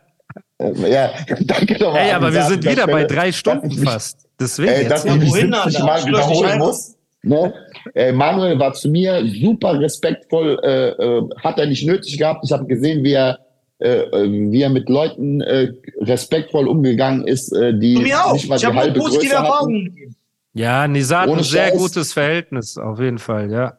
Äh, 0.63 0.91
ja, 0.93 1.11
danke 1.41 1.73
nochmal. 1.73 2.01
Ey, 2.07 2.11
aber 2.11 2.33
wir 2.33 2.41
Sache, 2.41 2.53
sind 2.53 2.65
wieder 2.65 2.87
bei 2.87 3.03
drei 3.05 3.31
Stunden 3.31 3.69
ich 3.69 3.77
mich- 3.77 3.89
fast. 3.89 4.27
Deswegen 4.39 4.71
Ey, 4.71 4.81
jetzt. 4.83 4.91
dass 4.91 5.05
ich 5.05 5.13
mich 5.15 5.29
wohin, 5.31 5.53
70 5.53 5.63
Alter? 5.63 5.85
Mal 5.85 6.05
wiederholen 6.05 6.59
muss. 6.59 6.95
Ne? 7.21 7.53
Ey, 7.93 8.11
Manuel 8.11 8.59
war 8.59 8.73
zu 8.73 8.89
mir 8.89 9.23
super 9.41 9.79
respektvoll, 9.79 10.59
äh, 10.63 10.89
äh, 10.89 11.29
hat 11.41 11.57
er 11.59 11.67
nicht 11.67 11.85
nötig 11.85 12.17
gehabt. 12.17 12.43
Ich 12.43 12.51
habe 12.51 12.65
gesehen, 12.65 13.03
wie 13.03 13.13
er, 13.13 13.39
äh, 13.79 13.87
äh, 13.99 14.51
wie 14.51 14.61
er 14.61 14.69
mit 14.69 14.89
Leuten 14.89 15.39
äh, 15.41 15.71
respektvoll 16.01 16.67
umgegangen 16.67 17.25
ist, 17.27 17.51
äh, 17.53 17.73
die 17.77 17.95
Zu 17.95 18.01
mir 18.01 18.25
auch. 18.25 18.33
nicht 18.33 18.49
mal 18.49 18.55
Ich 18.55 18.61
die 18.61 18.67
halbe 18.73 18.99
Größe 18.99 19.39
hatten. 19.39 20.15
Ja, 20.53 20.87
Nisa 20.87 21.21
hat 21.21 21.29
ein 21.29 21.43
sehr 21.43 21.71
gutes 21.71 22.11
Verhältnis, 22.13 22.77
auf 22.77 22.99
jeden 22.99 23.17
Fall, 23.19 23.49
ja. 23.51 23.77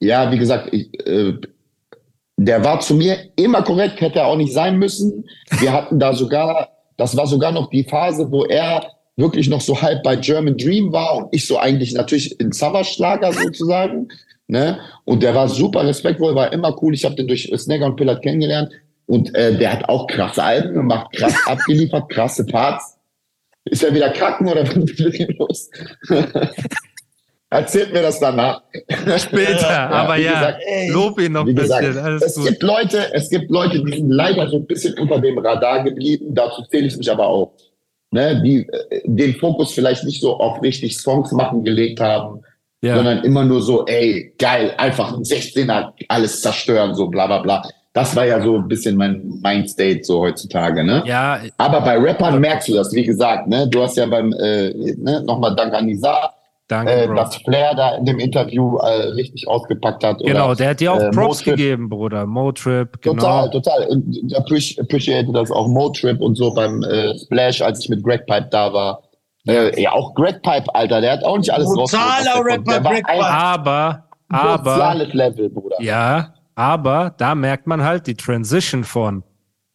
Ja, 0.00 0.30
wie 0.30 0.38
gesagt, 0.38 0.68
ich, 0.72 0.88
äh, 1.06 1.34
der 2.42 2.64
war 2.64 2.80
zu 2.80 2.94
mir 2.94 3.18
immer 3.36 3.60
korrekt, 3.62 4.00
hätte 4.00 4.20
er 4.20 4.26
auch 4.26 4.36
nicht 4.36 4.54
sein 4.54 4.78
müssen. 4.78 5.28
Wir 5.58 5.74
hatten 5.74 5.98
da 5.98 6.14
sogar, 6.14 6.70
das 6.96 7.14
war 7.14 7.26
sogar 7.26 7.52
noch 7.52 7.68
die 7.68 7.84
Phase, 7.84 8.32
wo 8.32 8.46
er 8.46 8.82
wirklich 9.16 9.50
noch 9.50 9.60
so 9.60 9.82
halb 9.82 10.02
bei 10.02 10.16
German 10.16 10.56
Dream 10.56 10.90
war 10.90 11.18
und 11.18 11.28
ich 11.32 11.46
so 11.46 11.58
eigentlich 11.58 11.92
natürlich 11.92 12.40
in 12.40 12.50
Savage-Schlager 12.50 13.34
sozusagen. 13.34 14.08
Ne? 14.46 14.78
Und 15.04 15.22
der 15.22 15.34
war 15.34 15.48
super 15.48 15.86
respektvoll, 15.86 16.34
war 16.34 16.50
immer 16.50 16.74
cool. 16.82 16.94
Ich 16.94 17.04
habe 17.04 17.14
den 17.14 17.28
durch 17.28 17.52
Snagger 17.58 17.84
und 17.84 17.96
Pillard 17.96 18.22
kennengelernt. 18.22 18.72
Und 19.04 19.34
äh, 19.34 19.58
der 19.58 19.74
hat 19.74 19.88
auch 19.90 20.06
krasse 20.06 20.42
Alben 20.42 20.72
gemacht, 20.72 21.12
krass 21.12 21.34
abgeliefert, 21.46 22.08
krasse 22.08 22.46
Parts. 22.46 22.96
Ist 23.66 23.84
er 23.84 23.94
wieder 23.94 24.08
kacken 24.10 24.48
oder 24.48 24.66
was 24.66 24.76
ist 24.76 25.38
los? 25.38 25.70
Erzählt 27.52 27.92
mir 27.92 28.02
das 28.02 28.20
danach. 28.20 28.62
Später, 29.18 29.68
aber 29.90 30.16
wie 30.16 30.22
ja, 30.22 30.32
gesagt, 30.34 30.62
ey, 30.66 30.90
lob 30.90 31.20
ihn 31.20 31.32
noch 31.32 31.46
ein 31.46 31.54
bisschen. 31.54 31.80
gesagt, 31.84 32.22
es 32.22 32.36
gut. 32.36 32.46
gibt 32.48 32.62
Leute, 32.62 33.12
es 33.12 33.28
gibt 33.28 33.50
Leute, 33.50 33.82
die 33.82 33.96
sind 33.96 34.10
leider 34.10 34.48
so 34.48 34.58
ein 34.58 34.66
bisschen 34.66 34.96
unter 34.98 35.18
dem 35.20 35.36
Radar 35.38 35.82
geblieben. 35.82 36.26
Dazu 36.32 36.62
zähle 36.70 36.86
ich 36.86 36.96
mich 36.96 37.10
aber 37.10 37.26
auch. 37.26 37.52
Ne, 38.12 38.40
die 38.42 38.66
äh, 38.68 39.02
den 39.04 39.34
Fokus 39.36 39.72
vielleicht 39.72 40.02
nicht 40.04 40.20
so 40.20 40.36
auf 40.38 40.60
richtig 40.62 40.98
Songs 40.98 41.30
machen 41.32 41.62
gelegt 41.62 42.00
haben, 42.00 42.40
Ja. 42.82 42.96
sondern 42.96 43.22
immer 43.24 43.44
nur 43.44 43.62
so, 43.62 43.84
ey, 43.86 44.32
geil, 44.38 44.74
einfach 44.78 45.12
ein 45.16 45.22
16er, 45.22 45.92
alles 46.08 46.40
zerstören, 46.42 46.94
so 46.94 47.06
bla 47.06 47.26
bla 47.28 47.38
bla. 47.38 47.62
Das 47.92 48.14
war 48.16 48.24
ja 48.26 48.40
so 48.42 48.56
ein 48.56 48.66
bisschen 48.68 48.96
mein 48.96 49.40
Mindstate 49.42 50.00
so 50.02 50.20
heutzutage, 50.20 50.82
ne? 50.84 51.02
ja, 51.06 51.40
Aber 51.58 51.80
bei 51.82 51.96
Rappern 51.98 52.40
merkst 52.40 52.68
du 52.68 52.74
das, 52.74 52.92
wie 52.92 53.04
gesagt, 53.04 53.46
ne? 53.48 53.66
Du 53.68 53.82
hast 53.82 53.96
ja 53.96 54.06
beim, 54.06 54.32
äh, 54.32 54.70
ne, 54.96 55.22
nochmal 55.24 55.54
Dank 55.56 55.72
an 55.74 55.86
Nisa, 55.86 56.32
danke, 56.70 56.92
äh, 56.92 57.14
dass 57.14 57.36
Flair 57.36 57.74
da 57.74 57.96
in 57.96 58.04
dem 58.04 58.18
Interview 58.18 58.76
äh, 58.78 59.08
richtig 59.10 59.48
ausgepackt 59.48 60.04
hat. 60.04 60.18
Genau, 60.18 60.46
oder, 60.46 60.56
der 60.56 60.70
hat 60.70 60.80
dir 60.80 60.92
auch 60.92 61.00
äh, 61.00 61.10
Props 61.10 61.38
Motrip. 61.40 61.56
gegeben, 61.56 61.88
Bruder. 61.88 62.26
Motrip, 62.26 63.00
genau. 63.02 63.14
Total, 63.14 63.50
total. 63.50 63.86
Und 63.88 64.16
ich 64.16 64.38
appreci- 64.38 64.80
appreciate 64.80 65.32
das 65.32 65.50
auch 65.50 65.68
Motrip 65.68 66.20
und 66.20 66.36
so 66.36 66.52
beim 66.54 66.82
äh, 66.82 67.18
Splash, 67.18 67.62
als 67.62 67.80
ich 67.80 67.88
mit 67.88 68.02
Greg 68.02 68.26
Pipe 68.26 68.48
da 68.50 68.72
war. 68.72 69.02
Äh, 69.46 69.80
ja, 69.80 69.92
auch 69.92 70.14
Greg 70.14 70.42
Pipe, 70.42 70.74
Alter, 70.74 71.00
der 71.00 71.12
hat 71.12 71.24
auch 71.24 71.38
nicht 71.38 71.52
alles 71.52 71.66
konnte. 71.66 71.96
Rapper, 71.96 72.80
Greg 72.80 73.06
Pipe. 73.06 73.24
Aber, 73.24 74.04
aber, 74.28 74.74
soziales 74.74 75.12
Level, 75.14 75.50
Bruder. 75.50 75.76
ja, 75.80 76.34
aber 76.54 77.14
da 77.16 77.34
merkt 77.34 77.66
man 77.66 77.82
halt 77.82 78.06
die 78.06 78.14
Transition 78.14 78.84
von 78.84 79.24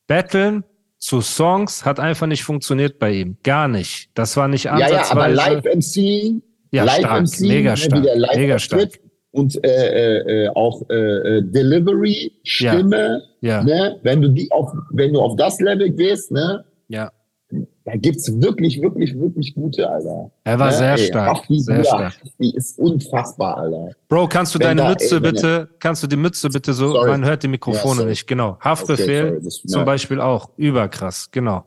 Battlen 0.07 0.63
zu 1.05 1.21
Songs 1.21 1.85
hat 1.85 1.99
einfach 1.99 2.25
nicht 2.25 2.43
funktioniert 2.43 2.99
bei 2.99 3.11
ihm. 3.11 3.37
Gar 3.43 3.67
nicht. 3.67 4.09
Das 4.15 4.37
war 4.37 4.47
nicht 4.47 4.65
ja, 4.65 4.77
ja, 4.77 4.87
aber 5.09 5.25
ansatzweise. 5.25 5.35
Live-MC, 5.35 6.41
Ja, 6.75 6.87
stark, 6.87 7.01
Live-MC, 7.21 7.41
mega 7.47 7.75
stark, 7.75 8.01
wie 8.01 8.05
der 8.05 8.15
live 8.17 8.35
mega 8.37 8.59
stark. 8.59 8.89
und 9.31 9.63
äh, 9.65 9.69
äh, 9.69 10.45
äh, 10.45 10.49
auch 10.49 10.81
äh, 10.89 10.93
äh, 10.95 11.41
Delivery, 11.43 12.31
Ja. 12.43 12.73
Stimme, 12.73 13.23
Ja, 13.41 13.63
ne, 13.63 13.99
wenn 14.03 14.21
du 14.21 14.29
die 14.29 14.51
auf, 14.51 14.71
wenn 14.91 15.13
du 15.13 15.21
auf 15.21 15.35
das 15.35 15.59
Level 15.59 15.89
gehst, 15.91 16.31
ne, 16.31 16.63
ja. 16.87 17.11
da 17.85 17.95
gibt's 17.95 18.27
wirklich, 18.41 18.81
wirklich, 18.81 19.17
wirklich 19.19 19.53
gute, 19.53 19.87
Alter. 19.89 20.31
Er 20.43 20.57
war 20.59 20.71
Ne, 20.71 20.77
sehr 20.77 20.91
ey, 20.93 20.97
stark. 21.07 21.29
Raffi, 21.37 21.59
Sehr 21.59 21.75
Bruder, 21.75 21.87
stark. 21.87 22.13
Die 22.39 22.55
ist 22.55 22.79
unfassbar, 22.79 23.57
Alter. 23.57 23.89
Bro, 24.07 24.27
kannst 24.27 24.55
du 24.55 24.59
Wenn 24.59 24.67
deine 24.77 24.81
da- 24.81 24.89
Mütze 24.89 25.15
ey, 25.15 25.21
bitte, 25.21 25.69
kannst 25.79 26.01
du 26.03 26.07
die 26.07 26.15
Mütze 26.17 26.49
bitte 26.49 26.73
so, 26.73 26.87
Sorry. 26.91 27.09
man 27.11 27.23
hört 27.25 27.43
die 27.43 27.47
Mikrofone 27.47 27.95
sorry. 27.97 28.09
nicht, 28.09 28.27
genau. 28.27 28.49
Okay, 28.51 28.59
Haftbefehl 28.69 29.39
das- 29.43 29.61
zum 29.61 29.79
ja. 29.81 29.85
Beispiel 29.85 30.19
auch. 30.21 30.49
Überkrass, 30.57 31.29
genau. 31.31 31.63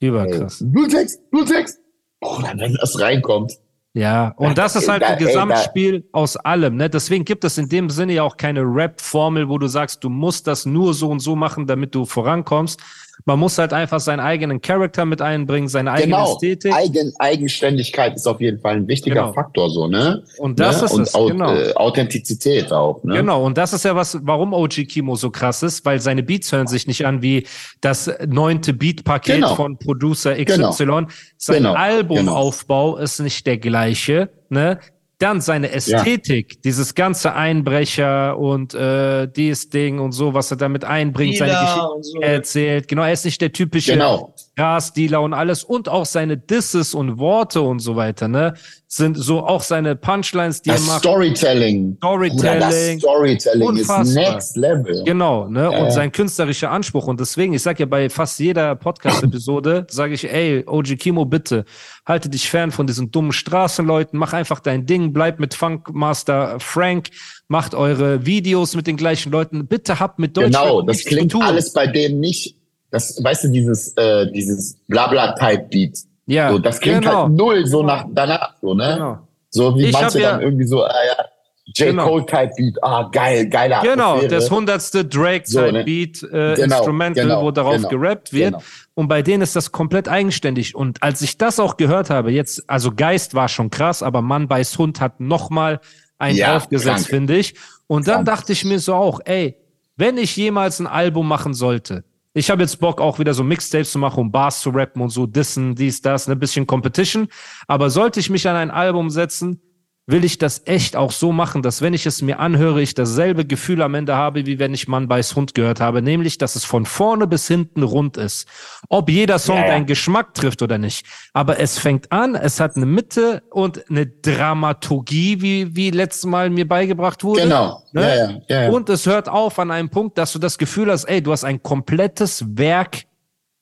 Überkrass. 0.00 0.58
06, 0.90 1.18
06. 1.32 1.78
Bruder, 2.20 2.52
wenn 2.56 2.74
das 2.74 3.00
reinkommt. 3.00 3.52
Ja, 3.96 4.34
und 4.36 4.58
das 4.58 4.74
ist 4.74 4.88
halt 4.88 5.04
ein 5.04 5.12
Da- 5.12 5.14
ey, 5.18 5.20
da- 5.20 5.26
Gesamtspiel 5.26 6.04
aus 6.10 6.36
allem. 6.36 6.74
Ne? 6.76 6.90
Deswegen 6.90 7.24
gibt 7.24 7.44
es 7.44 7.58
in 7.58 7.68
dem 7.68 7.88
Sinne 7.90 8.14
ja 8.14 8.24
auch 8.24 8.36
keine 8.36 8.62
Rap-Formel, 8.62 9.48
wo 9.48 9.56
du 9.56 9.68
sagst, 9.68 10.02
du 10.02 10.08
musst 10.10 10.48
das 10.48 10.66
nur 10.66 10.94
so 10.94 11.10
und 11.10 11.20
so 11.20 11.36
machen, 11.36 11.66
damit 11.68 11.94
du 11.94 12.04
vorankommst. 12.04 12.80
Man 13.26 13.38
muss 13.38 13.56
halt 13.56 13.72
einfach 13.72 14.00
seinen 14.00 14.20
eigenen 14.20 14.60
Charakter 14.60 15.06
mit 15.06 15.22
einbringen, 15.22 15.66
seine 15.66 15.92
eigene 15.92 16.16
Genau. 16.16 16.32
Ästhetik. 16.34 16.74
Eigen, 16.74 17.10
Eigenständigkeit 17.18 18.14
ist 18.16 18.26
auf 18.26 18.38
jeden 18.38 18.60
Fall 18.60 18.76
ein 18.76 18.86
wichtiger 18.86 19.14
Genau. 19.22 19.32
Faktor, 19.32 19.70
so, 19.70 19.86
ne? 19.86 20.22
Und 20.36 20.60
das 20.60 20.80
ne? 20.80 20.84
ist 20.86 20.92
und 20.92 21.02
es, 21.04 21.14
Au 21.14 21.26
genau. 21.28 21.54
äh, 21.54 21.72
Authentizität 21.74 22.70
auch, 22.70 23.02
ne? 23.02 23.14
Genau, 23.16 23.42
und 23.46 23.56
das 23.56 23.72
ist 23.72 23.84
ja 23.86 23.96
was, 23.96 24.18
warum 24.22 24.52
OG 24.52 24.84
Kimo 24.86 25.16
so 25.16 25.30
krass 25.30 25.62
ist, 25.62 25.86
weil 25.86 26.00
seine 26.00 26.22
Beats 26.22 26.52
hören 26.52 26.66
sich 26.66 26.86
nicht 26.86 27.06
an 27.06 27.22
wie 27.22 27.46
das 27.80 28.10
neunte 28.26 28.74
Beat-Paket 28.74 29.36
Genau. 29.36 29.54
von 29.54 29.78
Producer 29.78 30.34
XY. 30.34 31.06
Sein 31.38 31.62
Genau. 31.62 31.72
Albumaufbau 31.72 32.98
ist 32.98 33.20
nicht 33.20 33.46
der 33.46 33.56
gleiche, 33.56 34.28
ne? 34.50 34.78
Dann 35.18 35.40
seine 35.40 35.70
Ästhetik, 35.70 36.62
dieses 36.62 36.94
ganze 36.94 37.34
Einbrecher 37.34 38.36
und 38.38 38.74
äh, 38.74 39.28
dieses 39.28 39.68
Ding 39.68 40.00
und 40.00 40.12
so, 40.12 40.34
was 40.34 40.50
er 40.50 40.56
damit 40.56 40.84
einbringt, 40.84 41.36
seine 41.36 41.52
Dealer 41.52 41.96
Geschichte 41.96 42.02
so. 42.02 42.20
erzählt. 42.20 42.88
Genau, 42.88 43.02
er 43.02 43.12
ist 43.12 43.24
nicht 43.24 43.40
der 43.40 43.52
typische 43.52 43.92
Genau. 43.92 44.34
Grasdealer 44.56 45.20
und 45.20 45.34
alles 45.34 45.64
und 45.64 45.88
auch 45.88 46.06
seine 46.06 46.36
Disses 46.36 46.94
und 46.94 47.18
Worte 47.18 47.60
und 47.60 47.80
so 47.80 47.96
weiter, 47.96 48.28
ne? 48.28 48.54
Sind 48.86 49.16
so 49.16 49.44
auch 49.44 49.62
seine 49.62 49.96
Punchlines, 49.96 50.62
die 50.62 50.70
Das 50.70 50.82
er 50.82 50.86
macht. 50.86 50.98
Storytelling. 51.00 51.96
Storytelling. 51.96 52.60
Das 52.60 52.98
Storytelling 53.00 53.68
Unfassbar. 53.68 54.02
ist 54.02 54.14
next 54.14 54.56
level. 54.56 55.02
Genau, 55.04 55.48
ne? 55.48 55.62
Ja, 55.72 55.82
und 55.82 55.90
sein 55.90 56.12
künstlerischer 56.12 56.70
Anspruch. 56.70 57.08
Und 57.08 57.18
deswegen, 57.18 57.54
ich 57.54 57.62
sag 57.62 57.80
ja 57.80 57.86
bei 57.86 58.08
fast 58.08 58.38
jeder 58.38 58.76
Podcast-Episode, 58.76 59.86
sage 59.90 60.14
ich, 60.14 60.30
ey, 60.32 60.62
OG 60.66 60.96
Kimo, 60.98 61.24
bitte, 61.24 61.64
halte 62.06 62.28
dich 62.28 62.48
fern 62.48 62.70
von 62.70 62.86
diesen 62.86 63.10
dummen 63.10 63.32
Straßenleuten, 63.32 64.16
mach 64.16 64.32
einfach 64.32 64.60
dein 64.60 64.86
Ding, 64.86 65.12
bleib 65.12 65.40
mit 65.40 65.54
Funkmaster 65.54 66.60
Frank, 66.60 67.10
macht 67.48 67.74
eure 67.74 68.24
Videos 68.24 68.76
mit 68.76 68.86
den 68.86 68.96
gleichen 68.96 69.32
Leuten. 69.32 69.66
Bitte 69.66 69.98
habt 69.98 70.20
mit 70.20 70.36
Deutschland 70.36 70.54
Genau, 70.54 70.82
das 70.82 71.04
klingt 71.04 71.34
alles 71.34 71.72
bei 71.72 71.88
denen 71.88 72.20
nicht, 72.20 72.56
das, 72.94 73.22
weißt 73.22 73.44
du, 73.44 73.48
dieses, 73.48 73.92
äh, 73.96 74.30
dieses 74.30 74.76
Blabla-Type-Beat. 74.88 75.98
Ja, 76.26 76.50
so, 76.52 76.58
das 76.58 76.80
klingt 76.80 77.02
genau. 77.02 77.24
halt 77.24 77.32
null 77.32 77.66
so 77.66 77.82
nach 77.82 78.06
danach, 78.10 78.54
so, 78.62 78.72
ne? 78.74 78.94
Genau. 78.94 79.18
So 79.50 79.76
wie 79.76 79.86
Ich 79.86 79.92
manche 79.92 80.06
hab 80.06 80.14
ja- 80.14 80.30
dann 80.32 80.42
irgendwie 80.42 80.64
so, 80.66 80.84
ah 80.84 80.92
ja, 81.06 81.24
J. 81.66 81.88
Genau. 81.88 82.06
Cole-Type-Beat, 82.08 82.76
ah, 82.82 83.08
geil, 83.10 83.48
geiler 83.48 83.80
Genau, 83.82 84.10
Atmosphäre. 84.10 84.34
das 84.34 84.50
hundertste 84.50 85.04
drake 85.04 85.44
So, 85.46 85.60
ne? 85.70 85.80
äh, 85.80 86.06
Genau, 86.12 86.54
Instrumental, 86.76 87.24
genau, 87.24 87.42
wo 87.42 87.50
darauf 87.50 87.76
genau, 87.76 87.88
gerappt 87.88 88.32
wird. 88.32 88.52
genau. 88.52 88.62
Und 88.94 89.08
bei 89.08 89.22
denen 89.22 89.42
ist 89.42 89.56
das 89.56 89.72
komplett 89.72 90.08
eigenständig. 90.08 90.74
Und 90.74 91.02
als 91.02 91.20
ich 91.22 91.36
das 91.38 91.58
auch 91.58 91.76
gehört 91.76 92.10
habe, 92.10 92.30
jetzt, 92.32 92.62
also 92.68 92.92
Geist 92.94 93.34
war 93.34 93.48
schon 93.48 93.70
krass, 93.70 94.02
aber 94.02 94.22
Mann 94.22 94.46
beißt 94.46 94.78
Hund 94.78 95.00
hat 95.00 95.20
nochmal 95.20 95.80
einen 96.18 96.36
Ja, 96.38 96.52
draufgesetzt, 96.52 97.08
finde 97.08 97.36
ich. 97.36 97.54
Und 97.86 98.06
dann 98.08 98.24
Krank. 98.24 98.26
dachte 98.26 98.52
ich 98.52 98.64
mir 98.64 98.78
so 98.78 98.94
auch, 98.94 99.20
ey, 99.24 99.56
wenn 99.96 100.16
ich 100.18 100.36
jemals 100.36 100.80
ein 100.80 100.86
Album 100.86 101.26
machen 101.28 101.54
sollte, 101.54 102.04
ich 102.34 102.50
habe 102.50 102.62
jetzt 102.62 102.80
Bock 102.80 103.00
auch 103.00 103.20
wieder 103.20 103.32
so 103.32 103.44
Mixtapes 103.44 103.92
zu 103.92 103.98
machen, 103.98 104.20
um 104.20 104.32
Bars 104.32 104.60
zu 104.60 104.70
rappen 104.70 105.00
und 105.00 105.10
so, 105.10 105.24
dissen, 105.24 105.76
dies, 105.76 106.02
das, 106.02 106.28
ein 106.28 106.38
bisschen 106.38 106.66
Competition. 106.66 107.28
Aber 107.68 107.90
sollte 107.90 108.18
ich 108.18 108.28
mich 108.28 108.48
an 108.48 108.56
ein 108.56 108.70
Album 108.72 109.08
setzen, 109.08 109.62
will 110.06 110.24
ich 110.24 110.36
das 110.36 110.62
echt 110.66 110.96
auch 110.96 111.12
so 111.12 111.32
machen, 111.32 111.62
dass 111.62 111.80
wenn 111.80 111.94
ich 111.94 112.04
es 112.04 112.20
mir 112.20 112.38
anhöre, 112.38 112.82
ich 112.82 112.92
dasselbe 112.94 113.46
Gefühl 113.46 113.80
am 113.80 113.94
Ende 113.94 114.14
habe, 114.14 114.44
wie 114.44 114.58
wenn 114.58 114.74
ich 114.74 114.86
Mann 114.86 115.08
beiß 115.08 115.34
Hund 115.34 115.54
gehört 115.54 115.80
habe, 115.80 116.02
nämlich, 116.02 116.36
dass 116.36 116.56
es 116.56 116.64
von 116.66 116.84
vorne 116.84 117.26
bis 117.26 117.48
hinten 117.48 117.82
rund 117.82 118.18
ist. 118.18 118.46
Ob 118.90 119.08
jeder 119.08 119.38
Song 119.38 119.56
Ja, 119.56 119.62
ja. 119.62 119.68
deinen 119.68 119.86
Geschmack 119.86 120.34
trifft 120.34 120.60
oder 120.60 120.76
nicht. 120.76 121.06
Aber 121.32 121.58
es 121.58 121.78
fängt 121.78 122.12
an, 122.12 122.34
es 122.34 122.60
hat 122.60 122.76
eine 122.76 122.84
Mitte 122.84 123.42
und 123.50 123.88
eine 123.88 124.06
Dramaturgie, 124.06 125.40
wie, 125.40 125.74
wie 125.74 125.90
letztes 125.90 126.26
Mal 126.26 126.50
mir 126.50 126.68
beigebracht 126.68 127.24
wurde. 127.24 127.42
Genau, 127.42 127.82
Ne? 127.92 128.02
ja, 128.02 128.30
ja, 128.48 128.62
ja. 128.64 128.70
Und 128.70 128.88
es 128.90 129.06
hört 129.06 129.28
auf 129.28 129.58
an 129.58 129.70
einem 129.70 129.88
Punkt, 129.88 130.18
dass 130.18 130.32
du 130.32 130.38
das 130.38 130.58
Gefühl 130.58 130.90
hast, 130.90 131.04
ey, 131.04 131.22
du 131.22 131.32
hast 131.32 131.44
ein 131.44 131.62
komplettes 131.62 132.44
Werk 132.58 133.04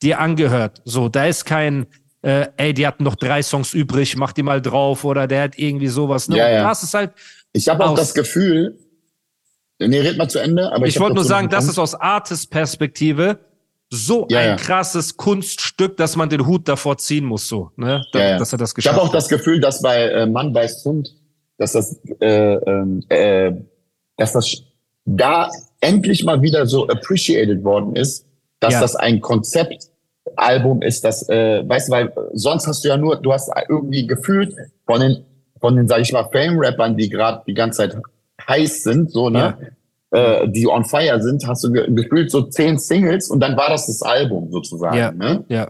dir 0.03 0.19
angehört. 0.19 0.83
So, 0.85 1.09
da 1.09 1.27
ist 1.27 1.45
kein, 1.45 1.87
äh, 2.23 2.47
ey, 2.57 2.73
die 2.75 2.87
hatten 2.87 3.05
noch 3.05 3.17
drei 3.17 3.43
Songs 3.43 3.75
übrig, 3.75 4.17
mach 4.17 4.33
die 4.33 4.43
mal 4.43 4.63
drauf 4.63 5.05
oder 5.05 5.27
der 5.27 5.43
hat 5.43 5.59
irgendwie 5.59 5.89
sowas. 5.89 6.29
Ne? 6.29 6.39
Ja, 6.39 6.51
ja. 6.51 6.69
Das 6.69 6.83
ist 6.83 6.95
halt, 6.95 7.13
Ich 7.53 7.69
habe 7.69 7.85
auch 7.85 7.95
das 7.97 8.15
Gefühl, 8.15 8.79
nee, 9.81 10.01
red 10.01 10.17
mal 10.17 10.29
zu 10.29 10.39
Ende, 10.39 10.73
aber 10.73 10.87
ich, 10.87 10.95
ich 10.95 11.01
wollte 11.01 11.17
nur 11.17 11.25
sagen, 11.25 11.49
das 11.49 11.67
ist 11.69 11.79
aus 11.79 11.95
Artist-Perspektive 11.95 13.39
so 13.91 14.27
Ja, 14.31 14.39
ein 14.41 14.57
krasses 14.57 15.17
Kunststück, 15.19 15.99
dass 15.99 16.17
man 16.17 16.31
den 16.31 16.47
Hut 16.47 16.67
davor 16.67 16.97
ziehen 16.97 17.25
muss, 17.27 17.47
so, 17.47 17.73
ne? 17.77 18.03
Da. 18.13 18.39
Dass 18.39 18.53
er 18.53 18.59
das 18.59 18.71
Ich 18.71 18.77
geschafft 18.77 18.97
habe 18.97 19.03
auch 19.03 19.09
hat. 19.09 19.17
das 19.17 19.29
Gefühl, 19.29 19.61
dass 19.61 19.83
bei 19.83 20.05
äh, 20.09 20.27
Mann 20.27 20.53
beißt 20.55 20.85
Hund, 20.87 21.15
dass 21.59 21.73
das, 21.73 22.01
äh, 22.21 22.55
ähm, 22.55 23.05
äh, 23.11 23.53
dass 24.17 24.33
das 24.33 24.63
da 25.05 25.51
endlich 25.81 26.25
mal 26.25 26.41
wieder 26.41 26.67
so 26.67 26.89
appreciated 26.89 27.65
worden 27.65 27.95
ist, 27.97 28.25
dass 28.61 28.81
das 28.81 28.97
ein 28.97 29.21
Konzeptalbum 30.37 30.83
ist, 30.83 31.05
das, 31.05 31.29
äh, 31.29 31.69
weißt 31.69 31.89
du, 31.89 31.93
weil 31.93 32.13
sonst 32.33 32.67
hast 32.67 32.85
du 32.85 32.89
ja 32.89 32.97
nur, 32.97 33.17
du 33.17 33.33
hast 33.33 33.51
irgendwie 33.69 34.07
gefühlt 34.07 34.55
von 34.87 35.01
den, 35.01 35.25
von 35.61 35.77
den, 35.77 35.89
sag 35.89 36.01
ich 36.01 36.13
mal, 36.13 36.29
Fame-Rappern, 36.31 36.97
die 36.97 37.09
gerade 37.09 37.43
die 37.47 37.55
ganze 37.55 37.79
Zeit 37.79 37.97
heiß 38.49 38.83
sind, 38.83 39.11
so, 39.11 39.31
ne? 39.31 39.73
Äh, 40.11 40.49
die 40.49 40.67
on 40.67 40.85
fire 40.85 41.23
sind, 41.23 41.47
hast 41.47 41.65
du 41.65 41.73
ge 41.73 41.87
gefühlt 41.89 42.31
so 42.31 42.43
zehn 42.43 42.77
Singles 42.77 43.31
und 43.31 43.41
dann 43.41 43.57
war 43.57 43.71
das 43.71 43.87
das 43.87 44.03
Album 44.03 44.51
sozusagen. 44.51 44.97
Ja. 44.97 45.11
Ne? 45.11 45.45
Ja. 45.49 45.69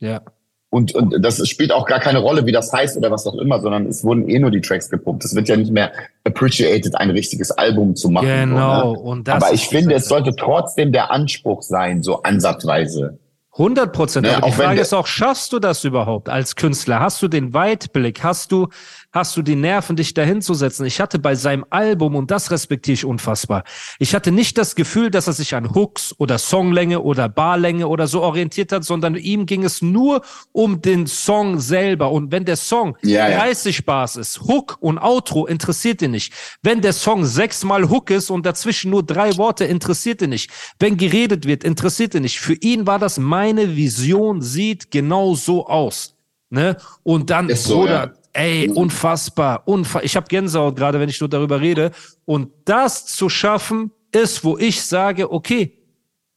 Ja. 0.00 0.22
Und, 0.70 0.94
und 0.94 1.24
das 1.24 1.46
spielt 1.48 1.72
auch 1.72 1.86
gar 1.86 2.00
keine 2.00 2.18
Rolle, 2.18 2.44
wie 2.44 2.52
das 2.52 2.72
heißt 2.72 2.96
oder 2.96 3.10
was 3.10 3.26
auch 3.26 3.36
immer, 3.36 3.60
sondern 3.60 3.86
es 3.86 4.04
wurden 4.04 4.28
eh 4.28 4.38
nur 4.38 4.50
die 4.50 4.60
Tracks 4.60 4.90
gepumpt. 4.90 5.24
Es 5.24 5.34
wird 5.34 5.48
ja 5.48 5.56
nicht 5.56 5.70
mehr 5.70 5.92
appreciated, 6.24 6.94
ein 6.96 7.10
richtiges 7.10 7.52
Album 7.52 7.96
zu 7.96 8.10
machen. 8.10 8.26
Genau. 8.26 8.80
So, 8.82 8.92
ne? 8.92 8.98
Und 8.98 9.28
das 9.28 9.42
Aber 9.42 9.54
ich 9.54 9.68
finde, 9.68 9.94
es 9.94 10.08
sollte 10.08 10.34
trotzdem 10.36 10.92
der 10.92 11.10
Anspruch 11.10 11.62
sein, 11.62 12.02
so 12.02 12.22
ansatzweise. 12.22 13.18
100 13.58 13.92
Prozent. 13.92 14.26
Aber 14.26 14.46
die 14.46 14.52
Frage 14.52 14.80
ist 14.80 14.94
auch, 14.94 15.06
schaffst 15.06 15.52
du 15.52 15.58
das 15.58 15.84
überhaupt 15.84 16.28
als 16.28 16.54
Künstler? 16.54 17.00
Hast 17.00 17.20
du 17.22 17.28
den 17.28 17.52
Weitblick? 17.54 18.22
Hast 18.22 18.52
du, 18.52 18.68
hast 19.18 19.36
du 19.36 19.42
die 19.42 19.56
Nerven, 19.56 19.96
dich 19.96 20.14
dahin 20.14 20.40
zu 20.40 20.54
setzen? 20.54 20.86
Ich 20.86 21.00
hatte 21.00 21.18
bei 21.18 21.34
seinem 21.34 21.64
Album, 21.70 22.14
und 22.14 22.30
das 22.30 22.50
respektiere 22.50 22.94
ich 22.94 23.04
unfassbar, 23.04 23.64
ich 23.98 24.14
hatte 24.14 24.32
nicht 24.32 24.56
das 24.56 24.74
Gefühl, 24.74 25.10
dass 25.10 25.26
er 25.26 25.32
sich 25.32 25.54
an 25.54 25.74
Hooks 25.74 26.14
oder 26.18 26.38
Songlänge 26.38 27.00
oder 27.00 27.28
Barlänge 27.28 27.88
oder 27.88 28.06
so 28.06 28.22
orientiert 28.22 28.72
hat, 28.72 28.84
sondern 28.84 29.16
ihm 29.16 29.46
ging 29.46 29.64
es 29.64 29.82
nur 29.82 30.22
um 30.52 30.80
den 30.80 31.06
Song 31.06 31.60
selber. 31.60 32.10
Und 32.12 32.32
wenn 32.32 32.44
der 32.44 32.56
Song 32.56 32.96
Ja, 33.02 33.28
ja. 33.28 33.38
30 33.38 33.84
Bars 33.84 34.16
ist, 34.16 34.40
Hook 34.42 34.78
und 34.80 34.98
Outro 34.98 35.46
interessiert 35.46 36.00
ihn 36.02 36.12
nicht. 36.12 36.32
Wenn 36.62 36.80
der 36.80 36.92
Song 36.92 37.24
sechsmal 37.24 37.88
Hook 37.90 38.10
ist 38.10 38.30
und 38.30 38.46
dazwischen 38.46 38.90
nur 38.90 39.02
drei 39.02 39.36
Worte, 39.36 39.64
interessiert 39.64 40.22
ihn 40.22 40.30
nicht. 40.30 40.50
Wenn 40.78 40.96
geredet 40.96 41.46
wird, 41.46 41.64
interessiert 41.64 42.14
ihn 42.14 42.22
nicht. 42.22 42.38
Für 42.38 42.54
ihn 42.54 42.86
war 42.86 42.98
das 42.98 43.18
meine 43.18 43.76
Vision, 43.76 44.40
sieht 44.40 44.90
genau 44.90 45.34
so 45.34 45.66
aus. 45.66 46.14
Ne? 46.50 46.76
Und 47.02 47.28
dann, 47.30 47.48
Ist 47.48 47.64
so, 47.64 47.80
Bruder, 47.80 48.04
ja. 48.06 48.17
Ey, 48.38 48.68
unfassbar, 48.68 49.62
unfa 49.66 50.00
ich 50.02 50.16
habe 50.16 50.26
Gänsehaut 50.28 50.76
gerade, 50.76 51.00
wenn 51.00 51.08
ich 51.08 51.20
nur 51.20 51.28
darüber 51.28 51.60
rede. 51.60 51.90
Und 52.24 52.50
das 52.64 53.06
zu 53.06 53.28
schaffen, 53.28 53.90
ist, 54.12 54.44
wo 54.44 54.56
ich 54.56 54.82
sage, 54.82 55.30
okay, 55.32 55.78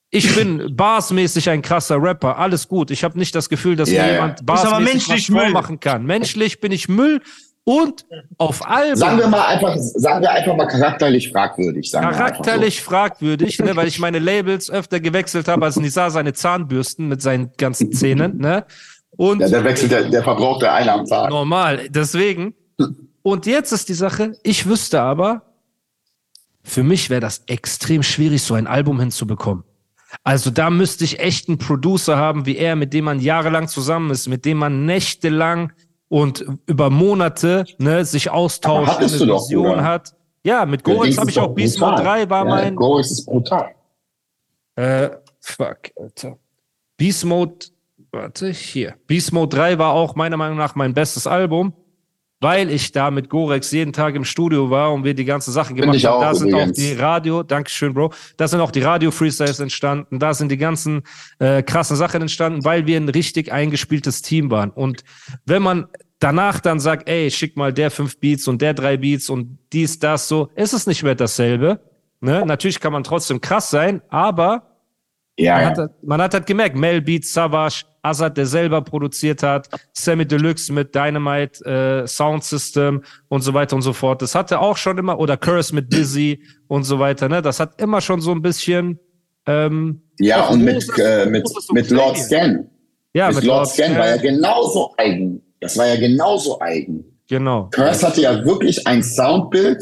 ich 0.10 0.36
bin 0.36 0.76
barsmäßig 0.76 1.50
ein 1.50 1.62
krasser 1.62 2.02
Rapper, 2.02 2.38
alles 2.38 2.68
gut. 2.68 2.92
Ich 2.92 3.04
habe 3.04 3.18
nicht 3.18 3.36
das 3.36 3.50
Gefühl, 3.50 3.76
dass 3.76 3.90
Ja, 3.90 4.04
mir 4.04 4.14
jemand 4.14 4.46
barsmäßig 4.46 5.30
was 5.30 5.38
vormachen 5.38 5.80
kann. 5.80 6.06
Menschlich 6.06 6.60
bin 6.60 6.72
ich 6.72 6.90
Müll 6.90 7.22
und 7.64 8.06
auf 8.40 8.68
Alben 8.68 8.96
Sagen 8.96 9.20
wir 9.20 9.28
mal 9.28 9.46
einfach, 9.46 9.76
sagen 9.78 10.24
wir 10.24 10.32
einfach 10.32 10.56
mal 10.56 10.68
charakterlich 10.68 11.32
fragwürdig. 11.32 11.92
Sagen 11.92 12.10
charakterlich 12.10 12.82
fragwürdig, 12.82 13.60
ne, 13.60 13.76
weil 13.76 13.88
ich 13.88 14.00
meine 14.00 14.18
Labels 14.18 14.72
öfter 14.72 15.00
gewechselt 15.00 15.48
habe 15.48 15.66
als 15.66 15.78
Nisa 15.78 16.10
seine 16.10 16.34
Zahnbürsten 16.34 17.08
mit 17.08 17.22
seinen 17.22 17.52
ganzen 17.58 17.92
Zähnen, 17.92 18.40
ne? 18.40 18.66
Und. 19.18 19.42
Ja, 19.42 19.50
der 19.50 19.64
wechselt, 19.64 19.92
der, 19.92 20.10
der 20.10 20.24
verbraucht 20.24 20.62
der 20.62 20.74
eine 20.74 20.94
am 20.94 21.06
Tag. 21.06 21.30
normal, 21.30 21.90
deswegen. 21.90 22.54
Und 23.22 23.46
jetzt 23.46 23.72
ist 23.72 23.90
die 23.90 23.94
Sache, 23.94 24.34
ich 24.44 24.68
wüsste 24.68 25.02
aber, 25.02 25.44
für 26.64 26.84
mich 26.84 27.10
wäre 27.10 27.22
das 27.22 27.44
extrem 27.48 28.04
schwierig, 28.04 28.42
so 28.44 28.54
ein 28.54 28.68
Album 28.68 29.00
hinzubekommen. 29.00 29.64
Also 30.24 30.50
da 30.50 30.70
müsste 30.70 31.04
ich 31.04 31.20
echt 31.20 31.48
einen 31.48 31.58
Producer 31.58 32.18
haben, 32.18 32.46
wie 32.46 32.58
er, 32.58 32.76
mit 32.76 32.94
dem 32.94 33.06
man 33.06 33.20
jahrelang 33.20 33.68
zusammen 33.68 34.12
ist, 34.12 34.28
mit 34.28 34.46
dem 34.46 34.58
man 34.58 34.86
nächtelang 34.86 35.72
und 36.10 36.46
über 36.66 36.90
Monate 36.90 37.66
ne, 37.78 38.04
sich 38.04 38.30
austauscht, 38.30 38.98
eine 38.98 39.08
du 39.08 39.26
doch, 39.26 39.44
Vision 39.44 39.70
Bruder. 39.70 39.84
hat. 39.84 40.14
Ja, 40.44 40.66
mit 40.66 40.84
Goritz 40.84 41.18
habe 41.18 41.30
ich 41.30 41.40
auch 41.40 41.54
Beast 41.54 41.80
Mode 41.80 42.02
3 42.04 42.30
war 42.30 42.46
ja, 42.46 42.50
mein. 42.50 42.76
Goris 42.76 43.12
ist 43.12 43.26
brutal. 43.26 43.74
Äh, 44.76 45.10
fuck, 45.40 45.78
Alter. 45.96 46.38
Beast 46.98 47.26
Mode, 47.26 47.68
warte, 48.12 48.50
hier. 48.50 48.96
Beast 49.08 49.34
Mode 49.34 49.56
3 49.56 49.78
war 49.78 49.94
auch 49.94 50.16
meiner 50.16 50.38
Meinung 50.38 50.58
nach 50.58 50.76
mein 50.76 50.94
bestes 50.94 51.28
Album, 51.28 51.74
weil 52.40 52.70
ich 52.70 52.92
da 52.92 53.12
mit 53.12 53.30
Gorex 53.30 53.72
jeden 53.72 53.94
Tag 53.94 54.16
im 54.16 54.26
Studio 54.26 54.70
war 54.70 54.92
und 54.94 55.04
wir 55.04 55.14
die 55.14 55.26
ganze 55.26 55.52
Sache 55.52 55.74
gemacht 55.74 56.04
haben. 56.04 56.22
Da 56.22 56.34
sind 56.34 56.50
übrigens. 56.50 56.72
auch 56.72 56.84
die 56.84 56.94
Radio, 56.94 57.44
Dankeschön, 57.44 57.94
Bro, 57.94 58.14
da 58.38 58.48
sind 58.48 58.60
auch 58.60 58.72
die 58.72 58.82
Radio-Freestyles 58.82 59.60
entstanden, 59.60 60.20
da 60.20 60.34
sind 60.34 60.52
die 60.52 60.58
ganzen 60.58 61.04
äh, 61.40 61.62
krassen 61.64 61.96
Sachen 61.96 62.22
entstanden, 62.22 62.66
weil 62.66 62.88
wir 62.88 62.98
ein 62.98 63.10
richtig 63.10 63.52
eingespieltes 63.52 64.22
Team 64.22 64.50
waren. 64.52 64.72
Und 64.72 65.04
wenn 65.46 65.62
man 65.62 65.88
danach 66.20 66.60
dann 66.60 66.80
sagt, 66.80 67.08
ey, 67.08 67.30
schick 67.32 67.58
mal 67.58 67.74
der 67.74 67.92
fünf 67.92 68.20
Beats 68.20 68.48
und 68.48 68.62
der 68.62 68.74
drei 68.74 68.98
Beats 68.98 69.30
und 69.30 69.58
dies, 69.74 70.00
das, 70.00 70.28
so, 70.28 70.50
ist 70.56 70.74
es 70.74 70.88
nicht 70.88 71.04
mehr 71.04 71.16
dasselbe. 71.16 71.80
Ne? 72.22 72.46
Natürlich 72.46 72.80
kann 72.80 72.94
man 72.94 73.04
trotzdem 73.04 73.42
krass 73.42 73.70
sein, 73.70 74.02
aber 74.10 74.71
Ja, 75.42 75.54
man, 75.56 75.62
ja. 75.76 75.84
hat, 75.84 76.04
man 76.04 76.22
hat 76.22 76.34
halt 76.34 76.46
gemerkt, 76.46 76.76
Mel 76.76 77.02
Beats, 77.02 77.34
Savage, 77.34 77.84
Azad, 78.04 78.36
der 78.38 78.46
selber 78.46 78.82
produziert 78.82 79.44
hat, 79.44 79.70
Sammy 79.94 80.26
Deluxe 80.26 80.72
mit 80.74 80.94
Dynamite, 80.96 81.64
äh, 81.66 82.08
Sound 82.08 82.44
System 82.44 83.04
und 83.30 83.42
so 83.42 83.54
weiter 83.54 83.76
und 83.76 83.82
so 83.84 83.94
fort. 83.94 84.22
Das 84.22 84.34
hatte 84.36 84.60
auch 84.60 84.78
schon 84.78 84.98
immer, 84.98 85.20
oder 85.20 85.38
Curse 85.38 85.74
mit 85.76 85.92
Dizzy 85.94 86.42
und 86.68 86.84
so 86.84 86.98
weiter, 87.00 87.30
ne? 87.30 87.42
Das 87.42 87.60
hat 87.60 87.80
immer 87.82 88.02
schon 88.02 88.20
so 88.22 88.32
ein 88.32 88.42
bisschen, 88.42 89.00
ähm, 89.46 90.02
Ja, 90.20 90.48
und 90.48 90.64
mit, 90.64 90.84
äh, 90.98 91.26
mit, 91.28 91.46
und 91.46 91.74
mit 91.74 91.90
Lord. 91.92 92.18
Scan. 92.18 92.66
ja, 93.14 93.32
mit, 93.32 93.44
Lord 93.44 93.68
Scan 93.68 93.96
war 93.98 94.08
ja 94.08 94.18
genauso 94.18 94.94
eigen. 94.98 95.42
Das 95.60 95.78
war 95.78 95.88
ja 95.88 95.96
genauso 96.00 96.60
eigen. 96.60 97.04
genau. 97.30 97.70
Curse 97.72 98.08
hatte 98.08 98.22
ja 98.22 98.44
wirklich 98.46 98.86
ein 98.88 99.04
Soundbild, 99.04 99.78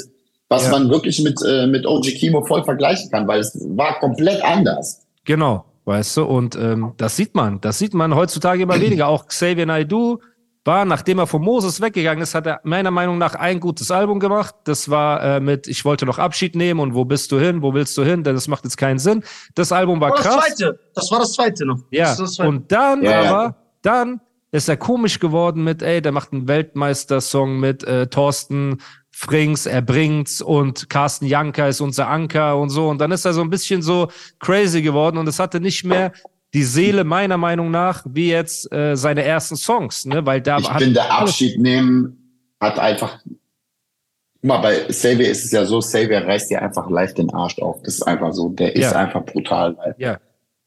was 0.49 0.65
Ja. 0.65 0.71
man 0.71 0.89
wirklich 0.89 1.21
mit, 1.21 1.39
äh, 1.47 1.67
mit 1.67 1.85
OG 1.85 2.11
Kimo 2.19 2.43
voll 2.43 2.63
vergleichen 2.65 3.09
kann, 3.11 3.27
weil 3.27 3.39
es 3.39 3.57
war 3.69 3.97
komplett 3.99 4.43
anders. 4.43 5.05
Genau, 5.29 5.63
weißt 5.85 6.17
du, 6.17 6.23
und 6.25 6.55
ähm, 6.55 6.93
das 6.97 7.15
sieht 7.15 7.35
man, 7.35 7.61
das 7.61 7.77
sieht 7.77 7.93
man 7.93 8.15
heutzutage 8.15 8.63
immer 8.63 8.81
weniger. 8.81 9.07
Auch 9.07 9.27
Xavier 9.27 9.67
Naidoo 9.67 10.17
war, 10.65 10.85
nachdem 10.85 11.19
er 11.19 11.27
von 11.27 11.43
Moses 11.43 11.79
weggegangen 11.81 12.23
ist, 12.23 12.33
hat 12.33 12.47
er 12.47 12.61
meiner 12.63 12.89
Meinung 12.89 13.19
nach 13.19 13.35
ein 13.35 13.59
gutes 13.59 13.91
Album 13.91 14.19
gemacht. 14.19 14.55
Das 14.63 14.89
war 14.89 15.21
äh, 15.21 15.39
mit 15.39 15.67
Ich 15.67 15.85
wollte 15.85 16.07
noch 16.07 16.17
Abschied 16.17 16.55
nehmen 16.55 16.79
und 16.79 16.95
wo 16.95 17.05
bist 17.05 17.31
du 17.31 17.37
hin, 17.37 17.61
wo 17.61 17.75
willst 17.75 17.95
du 17.99 18.03
hin, 18.03 18.23
denn 18.23 18.33
das 18.33 18.47
macht 18.47 18.63
jetzt 18.63 18.77
keinen 18.77 18.97
Sinn. 18.97 19.23
Das 19.53 19.71
Album 19.71 20.01
war 20.01 20.09
Das 20.15 20.25
war 20.25 20.25
das 20.25 20.33
krass. 20.45 20.55
zweite. 20.57 20.79
Das 20.95 21.11
war 21.11 21.19
das 21.19 21.33
zweite 21.33 21.65
noch. 21.67 21.77
Ja, 21.91 22.05
Das 22.05 22.17
das 22.17 22.33
zweite. 22.33 22.49
und 22.49 22.71
dann 22.71 23.03
Ja, 23.03 23.11
ja. 23.23 23.29
aber, 23.29 23.55
dann 23.83 24.21
ist 24.51 24.67
er 24.67 24.77
komisch 24.77 25.19
geworden 25.19 25.63
mit, 25.63 25.83
ey, 25.83 26.01
der 26.01 26.11
macht 26.11 26.33
einen 26.33 26.47
Weltmeistersong 26.47 27.59
mit 27.59 27.83
äh, 27.83 28.07
Thorsten 28.07 28.79
Frings, 29.21 29.65
er 29.65 29.81
bringt's 29.81 30.41
und 30.41 30.89
Carsten 30.89 31.25
Janker 31.25 31.67
ist 31.67 31.81
unser 31.81 32.07
Anker 32.07 32.57
und 32.57 32.69
so. 32.69 32.87
Und 32.87 32.99
dann 33.01 33.11
ist 33.11 33.25
er 33.25 33.33
so 33.33 33.41
ein 33.41 33.49
bisschen 33.49 33.81
so 33.81 34.07
crazy 34.39 34.81
geworden 34.81 35.17
und 35.17 35.27
es 35.27 35.39
hatte 35.39 35.59
nicht 35.59 35.83
mehr 35.83 36.13
die 36.53 36.63
Seele 36.63 37.03
meiner 37.03 37.35
Meinung 37.35 37.69
nach 37.69 38.05
wie 38.09 38.29
jetzt 38.29 38.71
äh, 38.71 38.95
seine 38.95 39.23
ersten 39.25 39.57
Songs, 39.57 40.05
ne, 40.05 40.25
weil 40.25 40.39
da 40.39 40.59
Ich 40.59 40.69
finde, 40.69 41.11
Abschied 41.11 41.59
nehmen 41.59 42.17
hat 42.61 42.79
einfach. 42.79 43.19
Guck 43.25 44.43
mal, 44.47 44.59
bei 44.59 44.85
Xavier 44.85 45.29
ist 45.29 45.43
es 45.43 45.51
ja 45.51 45.65
so, 45.65 45.79
Xavier 45.79 46.25
reißt 46.25 46.49
dir 46.49 46.61
einfach 46.61 46.89
live 46.89 47.13
den 47.13 47.29
Arsch 47.33 47.59
auf. 47.59 47.81
Das 47.83 47.95
ist 47.95 48.03
einfach 48.03 48.31
so. 48.31 48.47
Der 48.47 48.73
ist 48.73 48.83
Ja. 48.83 48.99
einfach 48.99 49.25
brutal. 49.25 49.75
Ja, 49.97 50.17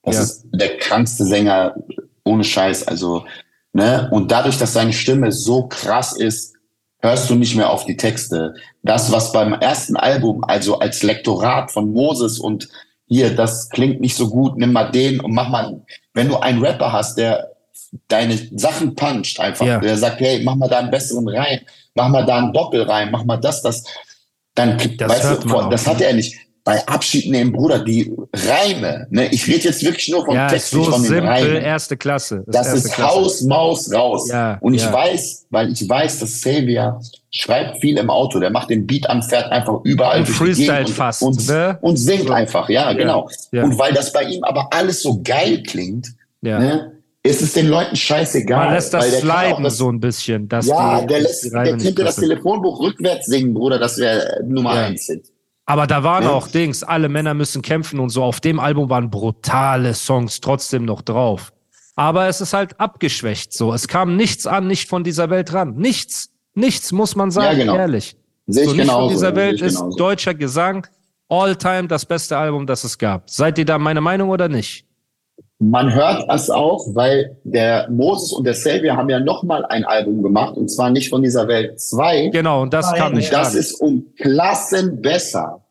Das 0.04 0.16
Ja. 0.16 0.22
ist 0.24 0.46
der 0.52 0.76
krankste 0.76 1.24
Sänger 1.24 1.74
ohne 2.24 2.44
Scheiß. 2.44 2.86
Also, 2.86 3.24
ne? 3.72 4.10
Und 4.12 4.30
dadurch, 4.30 4.58
dass 4.58 4.74
seine 4.74 4.92
Stimme 4.92 5.32
so 5.32 5.68
krass 5.68 6.12
ist, 6.14 6.52
hörst 7.02 7.28
du 7.28 7.34
nicht 7.34 7.56
mehr 7.56 7.70
auf 7.70 7.84
die 7.84 7.96
Texte. 7.96 8.54
Das, 8.82 9.12
was 9.12 9.32
beim 9.32 9.52
ersten 9.54 9.96
Album, 9.96 10.44
also 10.44 10.78
als 10.78 11.02
Lektorat 11.02 11.70
von 11.72 11.92
Moses 11.92 12.38
und 12.38 12.68
hier, 13.08 13.34
das 13.34 13.68
klingt 13.68 14.00
nicht 14.00 14.16
so 14.16 14.30
gut, 14.30 14.56
nimm 14.56 14.72
mal 14.72 14.90
den 14.90 15.20
und 15.20 15.34
mach 15.34 15.48
mal, 15.48 15.82
wenn 16.14 16.28
du 16.28 16.36
einen 16.36 16.64
Rapper 16.64 16.92
hast, 16.92 17.18
der 17.18 17.50
deine 18.08 18.38
Sachen 18.56 18.94
puncht 18.94 19.38
einfach, 19.40 19.66
Ja. 19.66 19.78
der 19.78 19.98
sagt, 19.98 20.20
hey, 20.20 20.42
mach 20.42 20.54
mal 20.54 20.68
da 20.68 20.78
einen 20.78 20.90
besseren 20.90 21.28
Reim, 21.28 21.60
mach 21.94 22.08
mal 22.08 22.24
da 22.24 22.38
einen 22.38 22.52
Doppelreim, 22.52 23.10
mach 23.10 23.24
mal 23.24 23.36
das, 23.36 23.60
das, 23.62 23.84
dann, 24.54 24.78
Das 24.96 25.10
weißt 25.10 25.44
du, 25.44 25.68
das 25.68 25.86
hat 25.86 26.00
er 26.00 26.14
nicht. 26.14 26.36
Bei 26.64 26.86
Abschied 26.86 27.28
nehmen, 27.28 27.50
Bruder, 27.50 27.80
die 27.80 28.14
Reime, 28.32 29.08
ne, 29.10 29.26
ich 29.32 29.48
rede 29.48 29.64
jetzt 29.64 29.82
wirklich 29.82 30.08
nur 30.10 30.24
vom 30.24 30.36
ja, 30.36 30.46
Text, 30.46 30.70
so 30.70 30.84
von 30.84 31.02
den 31.02 31.08
simpel, 31.08 31.26
Reimen. 31.28 31.56
erste 31.62 31.96
Klasse. 31.96 32.44
Das 32.46 32.68
erste 32.68 32.88
ist 32.88 32.98
Haus, 32.98 33.40
Maus, 33.42 33.92
raus. 33.92 34.28
Ja, 34.28 34.58
und 34.60 34.74
ich 34.74 34.82
ja. 34.82 34.92
weiß, 34.92 35.46
weil 35.50 35.72
ich 35.72 35.88
weiß, 35.88 36.20
dass 36.20 36.30
Xavier 36.34 37.00
schreibt 37.32 37.80
viel 37.80 37.98
im 37.98 38.10
Auto. 38.10 38.38
Der 38.38 38.50
macht 38.50 38.70
den 38.70 38.86
Beat 38.86 39.10
an, 39.10 39.24
fährt 39.24 39.50
einfach 39.50 39.80
überall 39.82 40.20
Und 40.20 40.28
durch 40.40 40.68
und, 40.68 40.90
fast, 40.90 41.22
und, 41.22 41.48
ne? 41.48 41.78
und 41.80 41.96
singt 41.96 42.28
So. 42.28 42.32
einfach. 42.32 42.68
Ja, 42.68 42.92
genau. 42.92 43.28
Und 43.50 43.76
weil 43.78 43.92
das 43.92 44.12
bei 44.12 44.22
ihm 44.22 44.44
aber 44.44 44.68
alles 44.72 45.02
so 45.02 45.20
geil 45.24 45.64
klingt, 45.64 46.14
ne, 46.42 46.92
ist 47.24 47.42
es 47.42 47.54
den 47.54 47.66
Leuten 47.66 47.96
scheißegal. 47.96 48.66
Man 48.66 48.74
lässt 48.74 48.94
das 48.94 49.18
sliden 49.18 49.64
das- 49.64 49.78
so 49.78 49.90
ein 49.90 49.98
bisschen. 49.98 50.48
Dass 50.48 50.66
ja, 50.68 51.00
die, 51.00 51.06
der, 51.08 51.20
lässt, 51.22 51.52
der 51.52 51.76
könnte 51.76 52.04
das. 52.04 52.16
Telefonbuch 52.16 52.80
rückwärts 52.80 53.26
singen, 53.26 53.52
Bruder. 53.52 53.80
Das 53.80 53.98
wäre 53.98 54.44
Nummer 54.46 54.74
eins 54.74 55.06
Hit. 55.06 55.24
Aber 55.64 55.86
da 55.86 56.02
waren 56.02 56.24
Ja. 56.24 56.30
auch 56.30 56.48
Dings, 56.48 56.82
alle 56.82 57.08
Männer 57.08 57.34
müssen 57.34 57.62
kämpfen 57.62 58.00
und 58.00 58.10
so. 58.10 58.22
Auf 58.24 58.40
dem 58.40 58.58
Album 58.58 58.90
waren 58.90 59.10
brutale 59.10 59.94
Songs 59.94 60.40
trotzdem 60.40 60.84
noch 60.84 61.02
drauf. 61.02 61.52
Aber 61.94 62.26
es 62.26 62.40
ist 62.40 62.52
halt 62.52 62.80
abgeschwächt 62.80 63.52
so. 63.52 63.72
Es 63.72 63.86
kam 63.86 64.16
nichts 64.16 64.46
an, 64.46 64.66
nicht 64.66 64.88
von 64.88 65.04
dieser 65.04 65.30
Welt 65.30 65.52
ran. 65.52 65.74
Nichts. 65.76 66.30
Nichts, 66.54 66.90
muss 66.92 67.16
man 67.16 67.30
sagen, 67.30 67.58
Ja, 67.58 67.64
genau. 67.64 67.76
ehrlich. 67.76 68.16
Sehe 68.46 68.64
ich 68.64 68.68
so 68.70 68.74
nicht 68.74 68.82
genauso. 68.82 69.00
von 69.06 69.08
dieser 69.14 69.36
Welt 69.36 69.60
ist 69.62 69.76
genauso. 69.76 69.96
deutscher 69.96 70.34
Gesang 70.34 70.86
all 71.28 71.56
time 71.56 71.86
das 71.88 72.04
beste 72.04 72.36
Album, 72.36 72.66
das 72.66 72.84
es 72.84 72.98
gab. 72.98 73.30
Seid 73.30 73.56
ihr 73.58 73.64
da 73.64 73.78
meine 73.78 74.00
Meinung 74.00 74.28
oder 74.30 74.48
nicht? 74.48 74.84
Man 75.64 75.94
hört 75.94 76.28
das 76.28 76.50
auch, 76.50 76.84
weil 76.92 77.36
der 77.44 77.88
Moses 77.88 78.32
und 78.32 78.42
der 78.44 78.52
Xavier 78.52 78.96
haben 78.96 79.08
ja 79.08 79.20
nochmal 79.20 79.64
ein 79.66 79.84
Album 79.84 80.20
gemacht 80.20 80.56
und 80.56 80.68
zwar 80.68 80.90
nicht 80.90 81.08
von 81.08 81.22
dieser 81.22 81.46
Welt 81.46 81.80
2. 81.80 82.30
Genau, 82.30 82.62
und 82.62 82.74
das 82.74 82.90
Nein, 82.90 82.98
kam 82.98 83.08
Und 83.12 83.18
nicht 83.18 83.32
das 83.32 83.52
an. 83.52 83.60
ist 83.60 83.80
um 83.80 84.06
Klassen 84.16 85.00
besser 85.00 85.64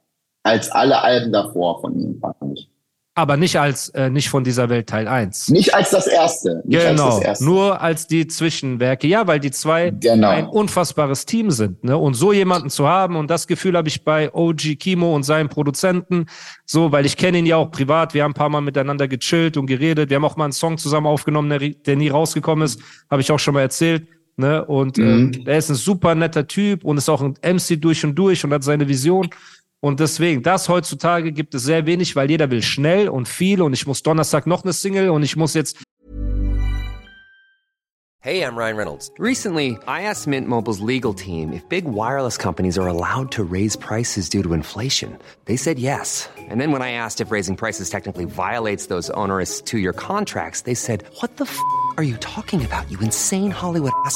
als 0.43 0.71
alle 0.71 1.01
Alben 1.01 1.33
davor 1.33 1.81
von 1.81 1.93
ihm, 1.99 2.21
fand 2.21 2.57
ich. 2.57 2.70
Aber 3.13 3.35
nicht 3.35 3.59
als 3.59 3.89
äh, 3.89 4.09
nicht 4.09 4.29
von 4.29 4.45
dieser 4.45 4.69
Welt 4.69 4.87
Teil 4.87 5.05
1. 5.05 5.49
Nicht 5.49 5.75
als 5.75 5.89
das 5.89 6.07
erste. 6.07 6.61
Nicht 6.63 6.79
als 6.79 6.91
Genau, 6.91 7.09
das 7.09 7.21
erste. 7.21 7.43
nur 7.45 7.81
als 7.81 8.07
die 8.07 8.25
Zwischenwerke. 8.25 9.05
Ja, 9.05 9.27
weil 9.27 9.41
die 9.41 9.51
zwei 9.51 9.91
Genau. 9.91 10.29
ein 10.29 10.45
unfassbares 10.47 11.25
Team 11.25 11.51
sind. 11.51 11.83
Ne? 11.83 11.97
Und 11.97 12.13
so 12.13 12.31
jemanden 12.31 12.69
zu 12.69 12.87
haben, 12.87 13.17
und 13.17 13.29
das 13.29 13.47
Gefühl 13.47 13.75
habe 13.75 13.89
ich 13.89 14.05
bei 14.05 14.33
OG 14.33 14.77
Kimo 14.79 15.13
und 15.13 15.23
seinem 15.23 15.49
Produzenten, 15.49 16.25
so, 16.65 16.93
weil 16.93 17.05
ich 17.05 17.17
kenne 17.17 17.39
ihn 17.39 17.45
ja 17.45 17.57
auch 17.57 17.69
privat, 17.69 18.13
wir 18.13 18.23
haben 18.23 18.31
ein 18.31 18.35
paar 18.35 18.47
Mal 18.49 18.61
miteinander 18.61 19.09
gechillt 19.09 19.57
und 19.57 19.65
geredet, 19.65 20.09
wir 20.09 20.15
haben 20.15 20.25
auch 20.25 20.37
mal 20.37 20.45
einen 20.45 20.53
Song 20.53 20.77
zusammen 20.77 21.07
aufgenommen, 21.07 21.49
der, 21.49 21.59
der 21.59 21.95
nie 21.97 22.07
rausgekommen 22.09 22.63
ist, 22.63 22.79
habe 23.09 23.21
ich 23.21 23.29
auch 23.29 23.39
schon 23.39 23.55
mal 23.55 23.61
erzählt. 23.61 24.07
Ne? 24.37 24.63
Und 24.63 24.97
Mhm. 24.97 25.33
ähm, 25.35 25.43
er 25.47 25.57
ist 25.57 25.67
ein 25.69 25.75
super 25.75 26.15
netter 26.15 26.47
Typ 26.47 26.85
und 26.85 26.95
ist 26.95 27.09
auch 27.09 27.21
ein 27.21 27.33
MC 27.43 27.75
durch 27.75 28.05
und 28.05 28.15
durch 28.15 28.45
und 28.45 28.53
hat 28.53 28.63
seine 28.63 28.87
Vision. 28.87 29.29
Und 29.81 29.99
deswegen, 29.99 30.43
das 30.43 30.69
heutzutage 30.69 31.31
gibt 31.31 31.55
es 31.55 31.63
sehr 31.63 31.87
wenig, 31.87 32.15
weil 32.15 32.29
jeder 32.29 32.51
will 32.51 32.61
schnell 32.61 33.09
und 33.09 33.27
viel 33.27 33.63
und 33.63 33.73
ich 33.73 33.87
muss 33.87 34.03
Donnerstag 34.03 34.45
noch 34.45 34.63
eine 34.63 34.73
Single 34.73 35.09
und 35.09 35.23
ich 35.23 35.35
muss 35.35 35.55
jetzt 35.55 35.77
Hey, 38.23 38.43
I'm 38.43 38.55
Ryan 38.55 38.77
Reynolds. 38.77 39.09
Recently, 39.17 39.79
I 39.87 40.03
asked 40.03 40.27
Mint 40.27 40.47
Mobile's 40.47 40.79
legal 40.79 41.15
team 41.15 41.51
if 41.53 41.67
big 41.69 41.85
wireless 41.85 42.37
companies 42.37 42.77
are 42.77 42.87
allowed 42.87 43.31
to 43.31 43.43
raise 43.43 43.75
prices 43.75 44.29
due 44.29 44.43
to 44.43 44.53
inflation. 44.53 45.17
They 45.45 45.57
said 45.57 45.79
yes. 45.79 46.29
And 46.37 46.61
then 46.61 46.71
when 46.71 46.83
I 46.83 46.91
asked 46.91 47.19
if 47.19 47.31
raising 47.31 47.55
prices 47.55 47.89
technically 47.89 48.25
violates 48.25 48.89
those 48.93 49.09
onerous 49.17 49.59
two 49.59 49.79
year 49.79 49.91
contracts, 49.93 50.61
they 50.61 50.75
said, 50.75 51.03
What 51.21 51.37
the 51.37 51.45
f 51.45 51.57
are 51.97 52.03
you 52.03 52.15
talking 52.17 52.63
about, 52.63 52.91
you 52.91 52.99
insane 52.99 53.49
Hollywood 53.49 53.93
ass? 54.05 54.15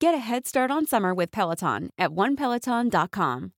Get 0.00 0.14
a 0.14 0.18
head 0.18 0.46
start 0.46 0.70
on 0.70 0.86
summer 0.86 1.14
with 1.14 1.30
Peloton 1.30 1.90
at 1.98 2.10
onepeloton.com. 2.14 3.52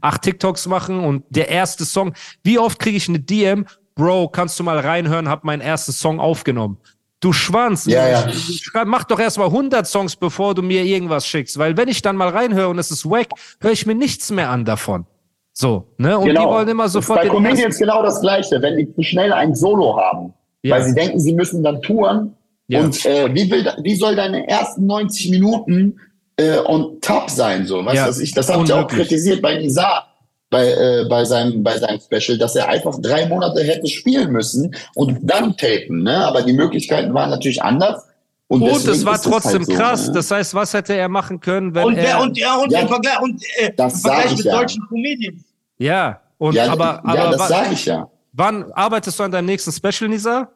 acht 0.00 0.22
TikToks 0.22 0.66
machen 0.68 1.00
und 1.00 1.24
der 1.30 1.48
erste 1.48 1.84
Song. 1.84 2.14
Wie 2.44 2.58
oft 2.58 2.78
kriege 2.78 2.96
ich 2.96 3.08
eine 3.08 3.18
DM? 3.18 3.66
Bro, 3.96 4.28
kannst 4.28 4.58
du 4.60 4.62
mal 4.64 4.78
reinhören? 4.78 5.28
Hab 5.28 5.42
meinen 5.44 5.60
ersten 5.60 5.92
Song 5.92 6.20
aufgenommen. 6.20 6.78
Du 7.20 7.32
Schwanz. 7.32 7.86
Ja, 7.86 8.08
ja. 8.08 8.32
Schreib, 8.32 8.86
mach 8.86 9.04
doch 9.04 9.18
erst 9.18 9.38
mal 9.38 9.46
100 9.46 9.86
Songs, 9.86 10.16
bevor 10.16 10.54
du 10.54 10.62
mir 10.62 10.84
irgendwas 10.84 11.26
schickst. 11.26 11.58
Weil 11.58 11.76
wenn 11.76 11.88
ich 11.88 12.00
dann 12.02 12.16
mal 12.16 12.28
reinhöre 12.28 12.68
und 12.68 12.78
es 12.78 12.90
ist 12.90 13.04
wack, 13.08 13.28
höre 13.60 13.72
ich 13.72 13.84
mir 13.86 13.94
nichts 13.94 14.30
mehr 14.30 14.50
an 14.50 14.64
davon. 14.64 15.06
So, 15.52 15.88
ne? 15.98 16.16
Und 16.18 16.28
die 16.30 16.36
wollen 16.36 16.68
immer 16.68 16.88
sofort 16.88 17.20
Genau. 17.22 17.34
Bei 17.34 17.38
Comedians 17.38 17.78
genau 17.78 18.02
das 18.02 18.20
Gleiche, 18.20 18.62
wenn 18.62 18.76
die 18.78 18.92
zu 18.94 19.02
schnell 19.02 19.32
ein 19.32 19.54
Solo 19.54 19.96
haben, 20.00 20.32
Ja. 20.62 20.76
weil 20.76 20.84
sie 20.84 20.94
denken, 20.94 21.18
sie 21.20 21.34
müssen 21.34 21.62
dann 21.62 21.82
touren. 21.82 22.34
Ja. 22.68 22.80
Und 22.80 23.04
äh, 23.04 23.34
wie, 23.34 23.50
will, 23.50 23.70
wie 23.82 23.94
soll 23.94 24.16
deine 24.16 24.48
ersten 24.48 24.86
90 24.86 25.30
Minuten 25.30 25.98
äh, 26.36 26.58
on 26.58 27.00
top 27.00 27.28
sein? 27.30 27.66
So, 27.66 27.84
weißt 27.84 27.96
Ja. 27.96 28.02
du, 28.04 28.08
was 28.10 28.18
ich, 28.20 28.32
das 28.32 28.48
habe 28.48 28.64
ich 28.64 28.72
auch 28.72 28.86
kritisiert 28.86 29.42
bei 29.42 29.58
Nizar. 29.58 30.08
Bei, 30.50 30.66
äh, 30.66 31.06
bei, 31.08 31.24
seinem, 31.24 31.62
bei 31.62 31.78
seinem 31.78 31.98
Special, 31.98 32.36
dass 32.36 32.54
er 32.56 32.68
einfach 32.68 32.94
drei 33.00 33.26
Monate 33.26 33.62
hätte 33.62 33.86
spielen 33.86 34.32
müssen 34.32 34.74
und 34.94 35.18
dann 35.22 35.56
tapen. 35.56 36.02
Ne? 36.02 36.14
Aber 36.26 36.42
die 36.42 36.52
Möglichkeiten 36.52 37.14
waren 37.14 37.30
natürlich 37.30 37.62
anders. 37.62 38.04
Und, 38.48 38.60
deswegen 38.60 38.92
es 38.92 39.04
war 39.06 39.14
halt 39.14 39.22
trotzdem 39.24 39.64
so, 39.64 39.72
krass. 39.72 40.08
ne? 40.08 40.12
Das 40.12 40.30
heißt, 40.30 40.54
was 40.54 40.74
hätte 40.74 40.94
er 40.94 41.08
machen 41.08 41.40
können, 41.40 41.74
wenn 41.74 41.84
Und, 41.86 41.96
er. 41.96 42.20
und, 42.20 42.36
ja, 42.36 42.54
und 42.56 42.70
Ja, 42.70 42.80
im 42.80 42.88
Vergleich, 42.88 43.18
und, 43.22 43.42
äh, 43.56 43.68
im 43.68 43.76
das 43.76 44.02
Vergleich 44.02 44.26
ich 44.32 44.36
mit 44.36 44.44
ja. 44.44 44.58
deutschen 44.58 44.82
Comedians. 44.88 45.42
ja, 45.78 46.20
und 46.36 46.54
ja, 46.54 46.70
aber, 46.70 47.02
aber 47.02 47.14
ja, 47.14 47.30
das 47.30 47.48
sage 47.48 47.68
ich 47.72 47.86
ja. 47.86 48.10
wann 48.34 48.70
arbeitest 48.72 49.18
du 49.18 49.22
an 49.22 49.30
deinem 49.32 49.46
nächsten 49.46 49.72
Special, 49.72 50.10
Nisa? 50.10 50.50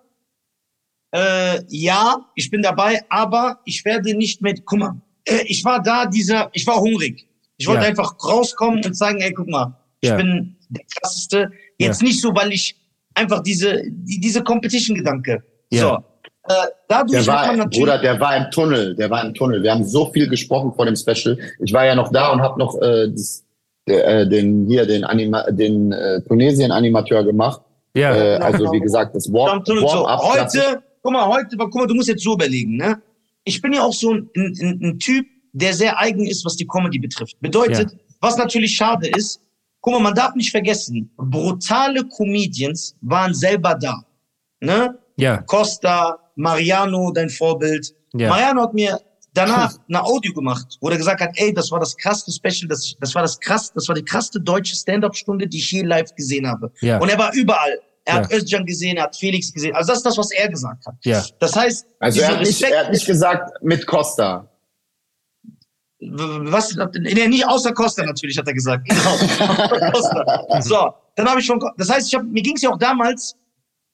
Äh, 1.17 1.63
ja, 1.69 2.17
ich 2.35 2.51
bin 2.51 2.61
dabei, 2.61 3.01
aber 3.09 3.61
ich 3.65 3.83
werde 3.87 4.15
nicht 4.15 4.43
mit, 4.43 4.67
guck 4.67 4.79
mal, 4.81 4.95
äh, 5.27 5.43
ich 5.47 5.65
war 5.65 5.83
da, 5.83 6.05
dieser, 6.05 6.51
ich 6.53 6.67
war 6.67 6.77
hungrig. 6.79 7.27
Ich 7.57 7.67
wollte 7.67 7.83
Ja. 7.85 7.89
einfach 7.89 8.15
rauskommen 8.23 8.85
und 8.85 8.95
sagen, 8.95 9.21
ey, 9.23 9.33
guck 9.33 9.49
mal, 9.49 9.75
ich 10.01 10.11
Ja. 10.11 10.17
bin 10.17 10.57
der 10.69 10.85
krasseste. 10.95 11.51
Jetzt 11.79 12.03
nicht 12.03 12.21
so, 12.21 12.35
weil 12.35 12.53
ich 12.53 12.77
einfach 13.15 13.43
diese, 13.43 13.83
die, 13.87 14.21
diese 14.21 14.43
Competition-Gedanke. 14.43 15.43
Ja. 15.71 15.81
So. 15.81 15.95
Äh, 16.49 16.67
dadurch 16.89 17.25
Der 17.25 17.27
war, 17.27 17.47
natürlich. 17.57 17.79
Bruder, 17.79 17.99
der 17.99 18.21
war 18.21 18.37
im 18.37 18.51
Tunnel, 18.51 18.95
der 18.95 19.09
war 19.11 19.25
im 19.25 19.33
Tunnel. 19.35 19.63
Wir 19.63 19.73
haben 19.73 19.85
so 19.85 20.13
viel 20.13 20.29
gesprochen 20.29 20.73
vor 20.75 20.85
dem 20.85 20.97
Special. 20.97 21.39
Ich 21.65 21.73
war 21.73 21.87
ja 21.87 21.95
noch 21.95 22.13
da 22.13 22.31
und 22.33 22.41
habe 22.43 22.59
noch 22.59 22.81
äh, 22.83 23.09
das, 23.11 23.43
äh, 23.87 24.27
den 24.29 24.67
hier 24.69 24.85
den 24.87 25.03
Anima 25.05 25.51
den 25.51 25.93
äh, 25.93 26.21
Tunesien-Animateur 26.23 27.25
gemacht. 27.25 27.63
Ja. 27.95 28.15
Äh, 28.15 28.37
also 28.37 28.71
wie 28.73 28.81
gesagt, 28.81 29.15
das 29.17 29.33
Warm, 29.33 29.59
Am 29.59 29.65
Tunnel 29.65 29.81
so. 29.89 30.05
Warm-up. 30.05 30.21
Heute, 30.23 30.83
guck 31.07 31.13
mal, 31.13 31.29
heute, 31.29 31.57
guck 31.57 31.75
mal, 31.75 31.87
du 31.87 31.95
musst 31.95 32.09
jetzt 32.09 32.25
so 32.25 32.35
überlegen, 32.35 32.77
ne? 32.77 33.01
Ich 33.45 33.63
bin 33.63 33.73
ja 33.73 33.83
auch 33.83 33.93
so 33.93 34.13
ein, 34.13 34.29
ein, 34.37 34.81
ein 34.83 34.99
Typ, 34.99 35.25
der 35.53 35.73
sehr 35.73 35.97
eigen 36.01 36.27
ist, 36.27 36.45
was 36.45 36.57
die 36.57 36.67
Comedy 36.67 36.99
betrifft. 36.99 37.37
Bedeutet, 37.41 37.97
was 38.21 38.37
natürlich 38.37 38.75
schade 38.75 39.07
ist, 39.07 39.41
guck 39.81 39.95
mal, 39.95 40.01
man 40.01 40.15
darf 40.15 40.35
nicht 40.35 40.51
vergessen, 40.51 41.09
brutale 41.17 42.03
Comedians 42.09 42.97
waren 43.03 43.33
selber 43.35 43.77
da. 43.77 44.05
Ne? 44.61 44.99
Ja. 45.17 45.43
Costa, 45.43 46.19
Mariano, 46.35 47.13
dein 47.13 47.31
Vorbild. 47.31 47.95
Ja. 48.15 48.31
Mariano 48.31 48.63
hat 48.63 48.75
mir 48.75 48.99
danach 49.33 49.77
eine 49.89 50.03
Audio 50.03 50.33
gemacht, 50.33 50.77
wo 50.81 50.89
er 50.89 50.97
gesagt 50.97 51.21
hat, 51.21 51.31
ey, 51.37 51.55
das 51.55 51.71
war 51.71 51.79
das 51.79 51.97
krasseste 51.97 52.33
Special, 52.33 52.69
das, 52.69 52.97
das 52.99 53.15
war 53.15 53.23
das 53.23 53.39
krass, 53.39 53.73
das 53.73 53.87
war 53.87 53.95
die 53.95 54.05
krasseste 54.05 54.41
deutsche 54.41 54.75
Stand-up-Stunde, 54.75 55.47
die 55.47 55.59
ich 55.59 55.71
je 55.71 55.83
live 55.83 56.13
gesehen 56.17 56.49
habe. 56.49 56.73
Ja. 56.81 56.99
Und 56.99 57.09
er 57.11 57.19
war 57.19 57.33
überall. 57.33 57.79
Er 58.09 58.15
hat 58.15 58.31
Ja. 58.31 58.39
Özcan 58.39 58.65
gesehen, 58.65 58.97
er 58.97 59.05
hat 59.05 59.17
Felix 59.17 59.53
gesehen. 59.53 59.75
Also 59.75 59.89
das 59.93 59.99
ist 59.99 60.07
das, 60.07 60.17
was 60.17 60.31
er 60.31 60.49
gesagt 60.49 60.87
hat. 60.87 60.95
Ja. 61.05 61.23
Das 61.41 61.55
heißt, 61.55 61.87
Also 61.99 62.21
er 62.21 62.29
hat, 62.29 62.41
nicht, 62.41 62.63
er 62.63 62.85
hat 62.85 62.93
nicht 62.93 63.05
gesagt 63.07 63.63
mit 63.63 63.87
Costa. 63.87 64.49
was, 65.99 66.77
nee, 67.01 67.27
nicht 67.29 67.47
außer 67.47 67.73
Costa 67.73 68.05
natürlich, 68.05 68.37
hat 68.39 68.47
er 68.47 68.55
gesagt. 68.55 68.89
Genau. 68.89 69.17
So, 70.63 70.93
dann 71.17 71.27
habe 71.29 71.41
ich 71.41 71.47
schon, 71.47 71.61
das 71.79 71.89
heißt, 71.91 72.09
ich 72.09 72.15
hab, 72.15 72.25
mir 72.25 72.43
ging 72.43 72.57
es 72.57 72.63
ja 72.63 72.71
auch 72.71 72.79
damals 72.79 73.35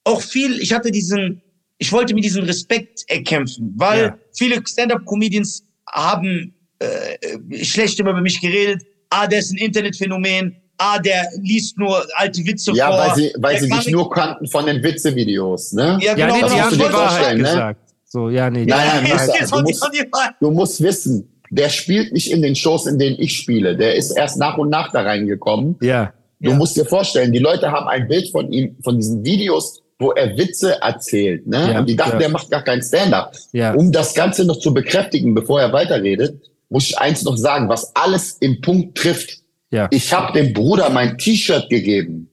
auch 0.03 0.21
viel, 0.21 0.59
ich 0.61 0.73
hatte 0.73 0.91
diesen, 0.91 1.41
ich 1.77 1.91
wollte 1.91 2.13
mir 2.13 2.21
diesen 2.21 2.43
Respekt 2.43 3.03
erkämpfen, 3.07 3.73
weil 3.77 4.03
Ja. 4.03 4.17
viele 4.37 4.61
Stand-Up-Comedians 4.65 5.63
haben 5.89 6.53
äh, 6.79 7.63
schlecht 7.63 7.99
immer 7.99 8.11
über 8.11 8.21
mich 8.21 8.39
geredet. 8.41 8.83
Ah, 9.09 9.27
der 9.27 9.39
ist 9.39 9.51
ein 9.51 9.57
Internetphänomen. 9.57 10.57
Ah, 10.77 10.97
der 10.99 11.27
liest 11.39 11.77
nur 11.77 12.03
alte 12.15 12.43
Witze 12.45 12.71
Ja, 12.73 12.87
vor. 12.87 12.97
weil 12.97 13.15
sie, 13.15 13.33
weil 13.37 13.53
Der 13.53 13.61
sie 13.61 13.69
dich 13.69 13.77
nicht- 13.85 13.91
nur 13.91 14.09
kannten 14.09 14.47
von 14.47 14.65
den 14.65 14.81
Witzevideos, 14.83 15.73
ne? 15.73 15.99
Ja, 16.01 16.09
Ja, 16.09 16.13
genau. 16.27 16.33
nee, 16.35 16.41
das 16.41 16.51
die 16.51 16.57
musst 16.57 16.63
haben 16.65 16.69
du 16.71 16.75
die 16.77 16.93
Wahrheit 16.93 17.09
vorstellen, 17.11 17.37
ne? 17.37 17.43
gesagt. 17.43 17.79
So, 18.05 18.29
ja, 18.29 18.49
nee. 18.49 18.65
Nein, 18.65 18.87
nein, 18.87 19.05
Ja, 19.07 19.45
du 19.47 19.61
musst- 19.61 19.83
rein. 19.83 20.33
Du 20.39 20.51
musst 20.51 20.81
wissen, 20.83 21.41
der 21.51 21.69
spielt 21.69 22.11
nicht 22.13 22.31
in 22.31 22.41
den 22.41 22.55
Shows, 22.55 22.85
in 22.87 22.97
denen 22.99 23.17
ich 23.19 23.37
spiele. 23.37 23.75
Der 23.77 23.95
ist 23.95 24.11
erst 24.11 24.37
nach 24.37 24.57
und 24.57 24.69
nach 24.69 24.91
da 24.91 25.01
reingekommen. 25.01 25.77
Ja. 25.81 26.13
Du 26.39 26.49
Ja. 26.51 26.55
musst 26.57 26.75
dir 26.75 26.85
vorstellen, 26.85 27.31
die 27.31 27.39
Leute 27.39 27.71
haben 27.71 27.87
ein 27.87 28.07
Bild 28.07 28.29
von 28.31 28.51
ihm, 28.51 28.75
von 28.83 28.97
diesen 28.97 29.23
Videos, 29.23 29.81
wo 29.99 30.11
er 30.11 30.35
Witze 30.37 30.81
erzählt, 30.81 31.47
ne? 31.47 31.71
Ja, 31.71 31.79
Und 31.79 31.87
die 31.87 31.95
dachten, 31.95 32.13
ja. 32.13 32.19
der 32.19 32.29
macht 32.29 32.49
gar 32.51 32.63
keinen 32.63 32.81
Stand-up. 32.81 33.35
Ja. 33.53 33.73
Um 33.73 33.91
das 33.91 34.13
Ganze 34.13 34.43
noch 34.43 34.57
zu 34.59 34.73
bekräftigen, 34.73 35.33
bevor 35.33 35.61
er 35.61 35.71
weiterredet, 35.71 36.41
muss 36.69 36.85
ich 36.89 36.97
eins 36.97 37.23
noch 37.23 37.37
sagen, 37.37 37.69
was 37.69 37.95
alles 37.95 38.37
im 38.41 38.59
Punkt 38.59 38.97
trifft. 38.97 39.42
Ja. 39.73 39.87
Ich 39.91 40.13
habe 40.13 40.31
dem 40.33 40.53
Bruder 40.53 40.89
mein 40.91 41.17
T-Shirt 41.17 41.69
gegeben. 41.69 42.29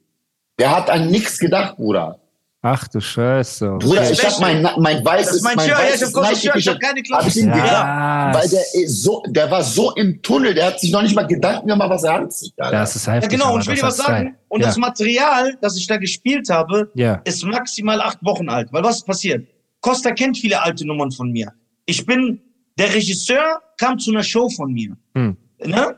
Der 0.59 0.77
hat 0.77 0.91
an 0.91 1.09
nichts 1.11 1.39
gedacht, 1.39 1.77
Bruder. 1.77 2.19
Ach 2.63 2.87
du 2.89 3.01
Scheiße. 3.01 3.79
Bruder, 3.79 4.03
Okay. 4.03 4.13
ich 4.13 4.23
habe 4.27 4.35
mein, 4.41 4.69
mein 4.77 5.03
weißes, 5.03 5.27
Das 5.29 5.37
ist 5.37 5.43
mein 5.45 5.57
mein 5.57 5.67
Shirt, 5.69 5.79
ja, 5.79 5.85
ich 5.87 5.93
weißes 6.03 6.15
hab 6.15 6.27
Shirt, 6.27 6.37
ich 6.37 6.45
Nike-T-Shirt. 6.45 6.75
hab 6.75 6.81
keine 6.83 7.01
Hab 7.19 7.27
ich 7.27 7.37
ihm 7.39 7.47
Klasse. 7.47 7.63
gedacht, 7.63 7.85
Ja. 7.87 8.31
weil 8.35 8.49
der 8.51 8.61
ist 8.75 9.03
so, 9.03 9.23
der 9.29 9.51
war 9.51 9.63
so 9.63 9.93
im 9.95 10.21
Tunnel, 10.21 10.53
der 10.53 10.67
hat 10.67 10.81
sich 10.81 10.93
noch 10.93 11.01
nicht 11.01 11.15
mal 11.17 11.27
Gedanken 11.27 11.69
gemacht, 11.69 11.89
was 11.89 12.05
er 12.05 12.15
anzieht. 12.17 12.53
Alter. 12.59 12.77
Das 12.77 12.95
ist 12.97 13.07
Ja, 13.07 13.15
heftig. 13.15 13.31
genau, 13.31 13.47
aber 13.47 13.55
und 13.55 13.61
ich 13.63 13.69
will 13.69 13.75
dir 13.77 13.83
was 13.85 13.97
sagen. 13.97 14.13
geil. 14.27 14.35
Und 14.49 14.61
ja. 14.61 14.67
das 14.67 14.77
Material, 14.77 15.57
das 15.63 15.79
ich 15.79 15.87
da 15.87 15.97
gespielt 15.97 16.51
habe, 16.51 16.91
Ja. 16.95 17.23
ist 17.25 17.43
maximal 17.47 17.99
acht 18.03 18.19
Wochen 18.23 18.51
alt. 18.51 18.71
Weil 18.71 18.85
was 18.85 18.97
ist 18.97 19.07
passiert? 19.07 19.47
Costa 19.81 20.11
kennt 20.11 20.37
viele 20.37 20.61
alte 20.63 20.87
Nummern 20.87 21.11
von 21.11 21.31
mir. 21.33 21.51
Ich 21.87 22.05
bin, 22.05 22.43
der 22.79 22.93
Regisseur 22.95 23.63
kam 23.79 23.99
zu 23.99 24.11
einer 24.11 24.23
Show 24.23 24.51
von 24.51 24.71
mir. 24.71 24.95
Hm. 25.15 25.35
Ne? 25.65 25.97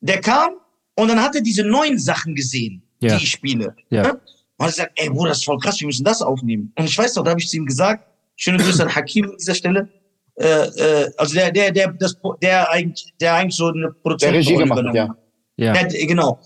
Der 0.00 0.20
kam 0.20 0.50
und 0.96 1.08
dann 1.08 1.20
hat 1.20 1.34
er 1.34 1.40
diese 1.40 1.64
neuen 1.64 1.98
Sachen 1.98 2.34
gesehen, 2.34 2.82
Ja. 3.00 3.16
die 3.16 3.24
ich 3.24 3.30
spiele. 3.30 3.74
Ja. 3.90 4.02
Ne? 4.02 4.20
Und 4.56 4.66
er 4.66 4.72
sagt, 4.72 4.92
ey 5.00 5.10
Bruder, 5.10 5.30
das 5.30 5.38
ist 5.38 5.44
voll 5.44 5.58
krass, 5.58 5.80
wir 5.80 5.86
müssen 5.86 6.04
das 6.04 6.22
aufnehmen. 6.22 6.72
Und 6.76 6.84
ich 6.84 6.96
weiß 6.96 7.14
doch, 7.14 7.24
da 7.24 7.30
habe 7.30 7.40
ich 7.40 7.48
zu 7.48 7.56
ihm 7.56 7.66
gesagt, 7.66 8.06
schöne 8.36 8.58
Grüße 8.58 8.82
an 8.84 8.94
Hakim 8.94 9.24
an 9.30 9.36
dieser 9.38 9.54
Stelle. 9.54 9.88
Äh, 10.36 10.46
äh, 10.46 11.10
also 11.16 11.34
der, 11.34 11.50
der, 11.52 11.70
der, 11.72 11.92
das, 11.92 12.16
der 12.42 12.70
eigentlich, 12.70 13.12
der 13.20 13.34
eigentlich 13.34 13.56
so 13.56 13.68
eine 13.68 13.90
Produktion 13.92 14.32
Der 14.32 14.40
Regie 14.40 14.56
gemacht, 14.56 14.82
hat. 14.84 14.94
Ja. 14.94 15.16
Ja, 15.56 15.84
d- 15.84 16.06
genau. 16.06 16.40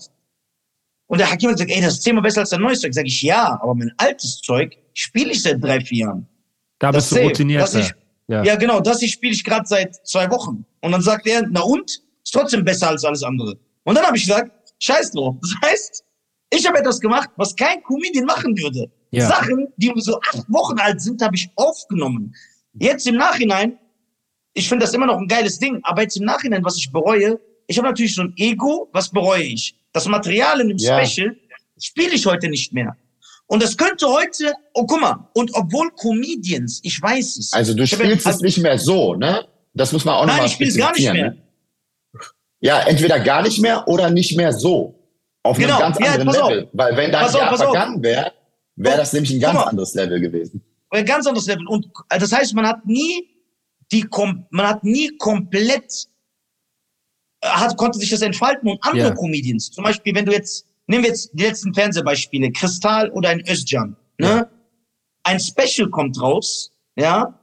Und 1.07 1.17
der 1.19 1.31
Hakim 1.31 1.49
hat 1.49 1.55
gesagt, 1.57 1.71
ey, 1.71 1.81
das 1.81 1.93
ist 1.95 2.03
zehnmal 2.03 2.21
besser 2.23 2.41
als 2.41 2.51
dein 2.51 2.61
neues 2.61 2.81
Zeug. 2.81 2.93
Sag 2.93 3.05
ich, 3.07 3.21
ja, 3.23 3.59
aber 3.61 3.73
mein 3.73 3.91
altes 3.97 4.41
Zeug 4.41 4.77
spiele 4.93 5.31
ich 5.31 5.41
seit 5.41 5.63
drei, 5.63 5.79
vier 5.81 6.05
Jahren. 6.05 6.27
Da 6.77 6.91
Das 6.91 7.09
bist 7.09 7.39
du. 7.39 7.47
Das 7.57 7.73
ich- 7.75 7.91
ja. 8.27 8.43
Ja, 8.43 8.55
genau, 8.57 8.79
das 8.79 9.03
spiele 9.03 9.33
ich 9.33 9.43
gerade 9.43 9.65
seit 9.65 9.95
zwei 10.07 10.29
Wochen. 10.29 10.63
Und 10.81 10.91
dann 10.91 11.01
sagt 11.01 11.25
er, 11.25 11.43
na 11.49 11.61
und? 11.61 11.89
Ist 12.23 12.31
trotzdem 12.31 12.63
besser 12.63 12.89
als 12.89 13.03
alles 13.03 13.23
andere. 13.23 13.57
Und 13.89 13.95
dann 13.95 14.05
habe 14.05 14.17
ich 14.17 14.23
gesagt, 14.27 14.51
scheiß 14.77 15.11
drauf. 15.13 15.35
Das 15.41 15.51
heißt, 15.65 16.03
ich 16.51 16.67
habe 16.67 16.77
etwas 16.77 16.99
gemacht, 16.99 17.29
was 17.37 17.55
kein 17.55 17.81
Comedian 17.81 18.25
machen 18.25 18.55
würde. 18.55 18.91
Ja. 19.09 19.27
Sachen, 19.27 19.67
die 19.77 19.91
so 19.95 20.19
acht 20.19 20.45
Wochen 20.47 20.77
alt 20.77 21.01
sind, 21.01 21.19
habe 21.23 21.35
ich 21.35 21.49
aufgenommen. 21.55 22.35
Jetzt 22.73 23.07
im 23.07 23.15
Nachhinein, 23.15 23.79
ich 24.53 24.69
finde 24.69 24.85
das 24.85 24.93
immer 24.93 25.07
noch 25.07 25.17
ein 25.17 25.27
geiles 25.27 25.57
Ding, 25.57 25.79
aber 25.81 26.03
jetzt 26.03 26.17
im 26.17 26.25
Nachhinein, 26.25 26.63
was 26.63 26.77
ich 26.77 26.91
bereue, 26.91 27.39
ich 27.65 27.79
habe 27.79 27.87
natürlich 27.87 28.13
so 28.13 28.21
ein 28.21 28.33
Ego, 28.37 28.89
was 28.93 29.09
bereue 29.09 29.41
ich? 29.41 29.73
Das 29.91 30.05
Material 30.07 30.61
in 30.61 30.67
dem 30.67 30.77
Ja. 30.77 31.03
Special 31.03 31.35
spiele 31.81 32.13
ich 32.13 32.27
heute 32.27 32.47
nicht 32.47 32.71
mehr. 32.71 32.95
Und 33.47 33.63
das 33.63 33.75
könnte 33.75 34.07
heute, 34.07 34.53
oh 34.75 34.85
guck 34.85 35.01
mal, 35.01 35.27
und 35.33 35.49
obwohl 35.55 35.89
Comedians, 35.99 36.79
ich 36.83 37.01
weiß 37.01 37.37
es. 37.37 37.53
Also 37.53 37.73
du 37.73 37.81
Ich 37.81 37.93
hab 37.93 38.01
ja- 38.01 38.05
spielst 38.05 38.27
es 38.27 38.41
nicht 38.41 38.59
mehr 38.59 38.77
so, 38.77 39.15
ne? 39.15 39.47
Das 39.73 39.91
muss 39.93 40.05
man 40.05 40.13
auch 40.13 40.25
Nein, 40.27 40.35
nochmal 40.35 40.45
ich 40.47 40.53
spiele 40.53 40.69
es 40.69 40.77
gar 40.77 40.91
nicht 40.91 41.11
mehr. 41.11 41.31
Ne? 41.31 41.41
Ja, 42.61 42.81
entweder 42.81 43.19
gar 43.19 43.41
nicht 43.41 43.61
mehr 43.61 43.87
oder 43.87 44.09
nicht 44.09 44.35
mehr 44.35 44.51
so. 44.53 44.95
Auf 45.43 45.57
Genau, 45.57 45.75
einem 45.75 45.93
ganz 45.93 45.99
ja, 45.99 46.05
anderen 46.07 46.27
pass 46.27 46.37
auf. 46.39 46.49
Level. 46.49 46.69
Weil 46.73 46.97
wenn 46.97 47.11
da 47.11 47.19
ein 47.19 47.25
Pass 47.25 47.35
auf, 47.35 47.41
Jahr 47.41 47.57
vergangen 47.57 48.03
wäre, 48.03 48.33
wäre 48.75 48.97
das 48.97 49.13
nämlich 49.13 49.31
ein 49.33 49.39
ganz 49.39 49.59
anderes 49.59 49.93
Level 49.93 50.19
gewesen. 50.19 50.61
ein 50.91 51.05
ganz 51.05 51.25
anderes 51.25 51.47
Level. 51.47 51.65
Und 51.67 51.85
äh, 52.09 52.19
das 52.19 52.31
heißt, 52.31 52.53
man 52.55 52.67
hat 52.67 52.85
nie 52.85 53.27
die, 53.91 54.01
kom 54.01 54.45
man 54.51 54.67
hat 54.67 54.83
nie 54.83 55.15
komplett, 55.17 56.07
äh, 57.41 57.47
hat, 57.47 57.77
konnte 57.77 57.97
sich 57.99 58.09
das 58.09 58.21
entfalten 58.21 58.69
und 58.69 58.83
andere 58.83 59.09
Ja. 59.09 59.15
Comedians, 59.15 59.71
zum 59.71 59.83
Beispiel, 59.83 60.13
wenn 60.13 60.25
du 60.25 60.31
jetzt, 60.33 60.65
nehmen 60.87 61.03
wir 61.03 61.09
jetzt 61.11 61.31
die 61.33 61.43
letzten 61.43 61.73
Fernsehbeispiele, 61.73 62.51
Kristall 62.51 63.09
oder 63.11 63.29
ein 63.29 63.41
Özcan, 63.49 63.95
ne? 64.19 64.27
Ja. 64.27 64.49
Ein 65.23 65.39
Special 65.39 65.89
kommt 65.89 66.19
raus, 66.21 66.71
ja, 66.97 67.39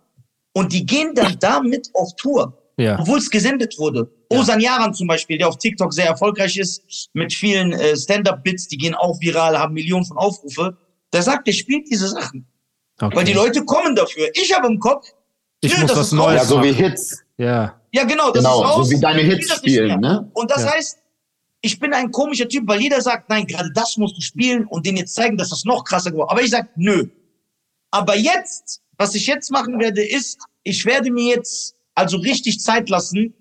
und 0.54 0.72
die 0.72 0.84
gehen 0.86 1.14
dann 1.14 1.36
damit 1.40 1.90
auf 1.94 2.14
Tour, 2.16 2.70
Ja. 2.78 2.98
obwohl 2.98 3.18
es 3.18 3.30
gesendet 3.30 3.78
wurde. 3.78 4.10
Osan 4.30 4.60
Yaran 4.60 4.92
zum 4.94 5.06
Beispiel, 5.06 5.38
der 5.38 5.48
auf 5.48 5.58
TikTok 5.58 5.92
sehr 5.92 6.06
erfolgreich 6.06 6.56
ist, 6.56 7.08
mit 7.12 7.32
vielen 7.32 7.72
äh, 7.72 7.96
Stand-Up-Bits, 7.96 8.68
die 8.68 8.76
gehen 8.76 8.94
auch 8.94 9.20
viral, 9.20 9.58
haben 9.58 9.74
Millionen 9.74 10.04
von 10.04 10.16
Aufrufe, 10.18 10.76
der 11.12 11.22
sagt, 11.22 11.46
der 11.46 11.52
spielt 11.52 11.88
diese 11.90 12.08
Sachen. 12.08 12.46
Okay. 13.00 13.14
Weil 13.16 13.24
die 13.24 13.32
Leute 13.34 13.64
kommen 13.64 13.94
dafür. 13.94 14.28
Ich 14.34 14.52
habe 14.54 14.66
im 14.66 14.78
Kopf, 14.80 15.06
ich 15.60 15.72
nö, 15.74 15.80
muss 15.82 15.90
das 15.90 15.98
was 15.98 16.06
ist 16.08 16.12
Neues 16.12 16.40
raus. 16.40 16.48
Ja, 16.50 16.56
so 16.56 16.62
wie 16.64 16.72
machen. 16.72 16.84
Hits. 16.84 17.22
Ja. 17.38 17.80
ja 17.92 18.04
genau, 18.04 18.30
das 18.30 18.42
Genau, 18.42 18.62
ist 18.62 18.68
raus. 18.70 18.86
so 18.88 18.90
wie 18.96 19.00
deine 19.00 19.20
Ich 19.22 19.28
Hits 19.28 19.56
spielen, 19.56 20.00
ne? 20.00 20.30
Und 20.34 20.50
das 20.50 20.62
Ja. 20.62 20.72
heißt, 20.72 20.98
ich 21.60 21.78
bin 21.78 21.92
ein 21.92 22.10
komischer 22.10 22.48
Typ, 22.48 22.66
weil 22.66 22.80
jeder 22.80 23.00
sagt, 23.00 23.28
nein, 23.28 23.46
gerade 23.46 23.70
das 23.74 23.96
musst 23.96 24.16
du 24.16 24.20
spielen 24.20 24.66
und 24.66 24.86
denen 24.86 24.98
jetzt 24.98 25.14
zeigen, 25.14 25.36
dass 25.36 25.50
das 25.50 25.64
noch 25.64 25.84
krasser 25.84 26.10
geworden 26.10 26.30
Aber 26.30 26.42
ich 26.42 26.50
sag, 26.50 26.68
nö. 26.76 27.08
Aber 27.90 28.16
jetzt, 28.16 28.80
was 28.98 29.14
ich 29.14 29.26
jetzt 29.26 29.50
machen 29.50 29.78
werde, 29.78 30.02
ist, 30.06 30.38
ich 30.62 30.84
werde 30.84 31.10
mir 31.10 31.34
jetzt 31.36 31.74
also 31.94 32.18
richtig 32.18 32.60
Zeit 32.60 32.88
lassen. 32.88 33.34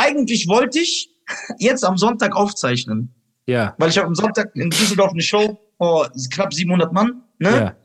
Eigentlich 0.00 0.48
wollte 0.48 0.78
ich 0.80 1.10
jetzt 1.58 1.84
am 1.84 1.96
Sonntag 1.98 2.34
aufzeichnen. 2.34 3.14
Ja. 3.46 3.74
Weil 3.78 3.90
ich 3.90 3.98
habe 3.98 4.06
am 4.06 4.14
Sonntag 4.14 4.54
in 4.54 4.70
Düsseldorf 4.70 5.12
eine 5.12 5.22
Show 5.22 5.58
vor 5.76 6.10
knapp 6.32 6.54
700 6.54 6.92
Mann. 6.92 7.22
Ne? 7.38 7.50
Ja. 7.50 7.76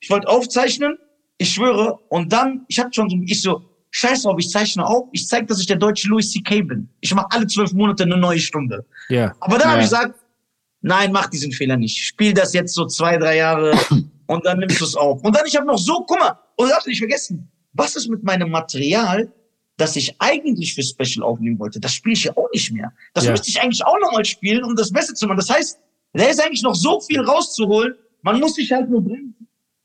Ich 0.00 0.10
wollte 0.10 0.28
aufzeichnen, 0.28 0.98
ich 1.38 1.52
schwöre, 1.52 1.98
und 2.08 2.32
dann, 2.32 2.64
ich 2.68 2.78
hatte 2.78 2.90
schon 2.94 3.08
so, 3.10 3.16
ich 3.24 3.40
so, 3.42 3.62
scheiß 3.90 4.22
drauf, 4.22 4.36
ich 4.38 4.50
zeichne 4.50 4.84
auf, 4.86 5.08
ich 5.12 5.26
zeig, 5.28 5.46
dass 5.48 5.60
ich 5.60 5.66
der 5.66 5.76
deutsche 5.76 6.08
Louis 6.08 6.30
C.K. 6.32 6.62
bin. 6.62 6.88
Ich 7.00 7.14
mache 7.14 7.26
alle 7.30 7.46
zwölf 7.46 7.72
Monate 7.72 8.02
eine 8.04 8.16
neue 8.16 8.38
Stunde. 8.38 8.84
Ja. 9.08 9.34
Aber 9.40 9.58
dann 9.58 9.68
Ja. 9.68 9.72
habe 9.72 9.82
ich 9.82 9.88
gesagt, 9.88 10.18
nein, 10.80 11.12
mach 11.12 11.28
diesen 11.28 11.52
Fehler 11.52 11.76
nicht. 11.76 11.96
Spiel 11.96 12.34
das 12.34 12.52
jetzt 12.54 12.74
so 12.74 12.86
zwei, 12.86 13.16
drei 13.18 13.36
Jahre 13.36 13.72
und 14.26 14.44
dann 14.44 14.58
nimmst 14.58 14.80
du 14.80 14.84
es 14.84 14.94
auf. 14.96 15.22
Und 15.22 15.34
dann, 15.36 15.46
ich 15.46 15.56
habe 15.56 15.66
noch 15.66 15.78
so, 15.78 16.04
guck 16.06 16.18
mal, 16.18 16.38
und 16.56 16.68
darfst 16.70 16.86
du 16.86 16.90
nicht 16.90 16.98
vergessen, 16.98 17.50
was 17.72 17.96
ist 17.96 18.08
mit 18.08 18.22
meinem 18.22 18.50
Material, 18.50 19.32
das 19.76 19.94
ich 19.96 20.14
eigentlich 20.20 20.74
für 20.74 20.82
Special 20.82 21.24
aufnehmen 21.24 21.58
wollte? 21.58 21.80
Das 21.80 21.92
spiele 21.92 22.14
ich 22.14 22.24
ja 22.24 22.36
auch 22.36 22.48
nicht 22.52 22.72
mehr. 22.72 22.92
Das 23.14 23.24
Ja. 23.24 23.32
müsste 23.32 23.48
ich 23.50 23.60
eigentlich 23.60 23.84
auch 23.84 23.98
nochmal 24.00 24.24
spielen, 24.24 24.64
um 24.64 24.74
das 24.76 24.90
Beste 24.90 25.14
zu 25.14 25.26
machen. 25.26 25.36
Das 25.38 25.50
heißt, 25.50 25.78
da 26.14 26.24
ist 26.24 26.42
eigentlich 26.42 26.62
noch 26.62 26.74
so 26.74 27.00
viel 27.00 27.20
rauszuholen. 27.20 27.94
Man 28.22 28.40
muss 28.40 28.54
sich 28.54 28.72
halt 28.72 28.88
nur 28.88 29.02
bringen. 29.02 29.34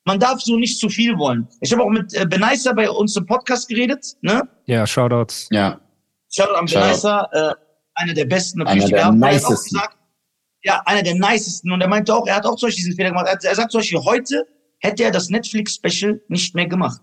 Man 0.06 0.20
darf 0.20 0.42
so 0.42 0.56
nicht 0.58 0.80
zu 0.80 0.90
viel 0.90 1.18
wollen. 1.18 1.48
Ich 1.60 1.72
habe 1.72 1.84
auch 1.84 1.90
mit 1.90 2.14
äh, 2.14 2.26
Benaisa 2.26 2.74
bei 2.74 2.90
uns 2.90 3.16
im 3.18 3.26
Podcast 3.26 3.68
geredet, 3.70 4.16
ne? 4.22 4.42
Ja, 4.66 4.88
Shoutouts. 4.88 5.48
Ja. 5.52 5.80
Shoutout 6.34 6.54
an 6.56 6.68
Shoutout. 6.68 6.86
Benaisa, 6.86 7.30
äh, 7.34 7.54
einer 7.96 8.14
der 8.14 8.26
besten 8.26 8.60
natürlich, 8.60 8.86
Einer 8.86 8.92
der 8.96 9.06
haben. 9.06 9.22
Er 9.22 9.36
hat 9.36 9.44
auch 9.44 9.50
nicesten. 9.50 9.78
gesagt, 9.78 9.98
ja, 10.64 10.82
einer 10.86 11.04
der 11.04 11.16
nicesten. 11.16 11.72
Und 11.72 11.82
er 11.82 11.88
meinte 11.88 12.16
auch, 12.16 12.26
er 12.26 12.36
hat 12.38 12.46
auch 12.46 12.56
zum 12.56 12.68
Beispiel 12.68 12.86
diesen 12.86 12.96
Fehler 12.96 13.10
gemacht. 13.10 13.28
Er, 13.28 13.38
er 13.44 13.56
sagt 13.56 13.72
zum 13.72 13.80
Beispiel, 13.80 14.00
heute 14.00 14.48
hätte 14.80 15.04
er 15.04 15.12
das 15.12 15.30
Netflix-Special 15.30 16.22
nicht 16.30 16.56
mehr 16.56 16.66
gemacht. 16.68 17.02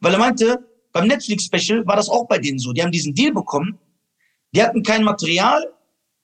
Weil 0.00 0.14
er 0.14 0.18
meinte, 0.18 0.58
beim 0.94 1.08
Netflix-Special 1.08 1.86
war 1.86 1.96
das 1.96 2.08
auch 2.08 2.26
bei 2.26 2.38
denen 2.38 2.58
so. 2.58 2.72
Die 2.72 2.82
haben 2.82 2.92
diesen 2.92 3.14
Deal 3.14 3.32
bekommen, 3.32 3.78
die 4.54 4.62
hatten 4.62 4.82
kein 4.82 5.02
Material, 5.04 5.62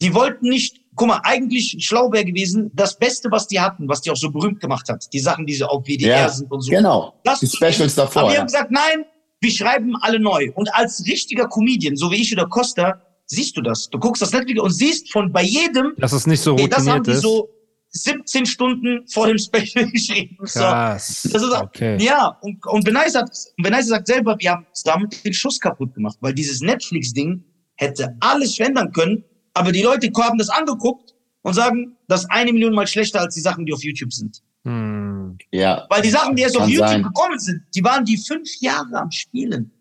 die 0.00 0.14
wollten 0.14 0.48
nicht, 0.48 0.80
guck 0.94 1.08
mal, 1.08 1.20
eigentlich 1.24 1.76
schlau 1.80 2.10
wäre 2.12 2.24
gewesen, 2.24 2.70
das 2.74 2.96
Beste, 2.98 3.28
was 3.30 3.46
die 3.48 3.60
hatten, 3.60 3.88
was 3.88 4.00
die 4.00 4.10
auch 4.10 4.16
so 4.16 4.30
berühmt 4.30 4.60
gemacht 4.60 4.88
hat, 4.88 5.06
die 5.12 5.18
Sachen, 5.18 5.44
die 5.44 5.54
so 5.54 5.66
auf 5.66 5.84
WDR 5.84 6.20
Ja, 6.20 6.28
sind 6.28 6.50
und 6.50 6.62
so. 6.62 6.70
genau. 6.70 7.14
Das 7.24 7.40
Die. 7.40 7.48
Specials 7.48 7.94
davor, 7.96 8.22
Aber 8.22 8.32
ja. 8.32 8.38
haben 8.38 8.46
gesagt, 8.46 8.70
nein, 8.70 9.04
wir 9.40 9.50
schreiben 9.50 9.96
alle 10.00 10.20
neu. 10.20 10.50
Und 10.54 10.72
als 10.74 11.04
richtiger 11.06 11.48
Comedian, 11.48 11.96
so 11.96 12.10
wie 12.10 12.16
ich 12.22 12.32
oder 12.32 12.46
Costa, 12.46 13.00
siehst 13.26 13.56
du 13.56 13.62
das. 13.62 13.90
Du 13.90 13.98
guckst 13.98 14.22
das 14.22 14.32
Netflix 14.32 14.60
und 14.60 14.70
siehst 14.70 15.10
von 15.12 15.32
bei 15.32 15.42
jedem, 15.42 15.94
Dass 15.98 16.12
es 16.12 16.26
nicht 16.26 16.40
so 16.40 16.52
okay, 16.52 16.68
das 16.68 16.86
haben 16.86 16.98
routiniert 16.98 17.06
die 17.08 17.10
ist. 17.12 17.22
so 17.22 17.48
17 17.92 18.46
Stunden 18.46 19.06
vor 19.08 19.26
dem 19.26 19.38
Special 19.38 19.86
geschrieben. 19.92 20.36
So. 20.42 20.60
Krass. 20.60 21.28
Das 21.32 21.42
ist, 21.42 21.52
okay. 21.52 21.96
Ja, 22.00 22.38
und, 22.40 22.64
und 22.66 22.84
Benice 22.84 23.16
hat, 23.16 23.30
Benice 23.56 23.88
sagt 23.88 24.06
selber, 24.06 24.36
wir 24.38 24.52
haben 24.52 24.66
damit 24.84 25.24
den 25.24 25.32
Schuss 25.32 25.58
kaputt 25.60 25.94
gemacht, 25.94 26.16
weil 26.20 26.34
dieses 26.34 26.60
Netflix-Ding 26.60 27.42
hätte 27.76 28.16
alles 28.20 28.56
verändern 28.56 28.92
können, 28.92 29.24
aber 29.54 29.72
die 29.72 29.82
Leute 29.82 30.10
haben 30.16 30.38
das 30.38 30.50
angeguckt 30.50 31.14
und 31.42 31.54
sagen, 31.54 31.96
das 32.08 32.22
ist 32.22 32.30
eine 32.30 32.52
Million 32.52 32.74
mal 32.74 32.86
schlechter 32.86 33.20
als 33.20 33.34
die 33.34 33.40
Sachen, 33.40 33.66
die 33.66 33.72
auf 33.72 33.82
YouTube 33.82 34.12
sind. 34.12 34.42
Hm. 34.64 35.38
Ja. 35.50 35.86
Weil 35.88 36.02
die 36.02 36.10
Sachen, 36.10 36.36
die 36.36 36.42
jetzt 36.42 36.56
auf 36.56 36.68
YouTube 36.68 36.88
sein. 36.88 37.02
gekommen 37.02 37.38
sind, 37.38 37.62
die 37.74 37.82
waren 37.82 38.04
die 38.04 38.16
fünf 38.16 38.48
Jahre 38.60 38.94
am 38.94 39.10
Spielen. 39.10 39.72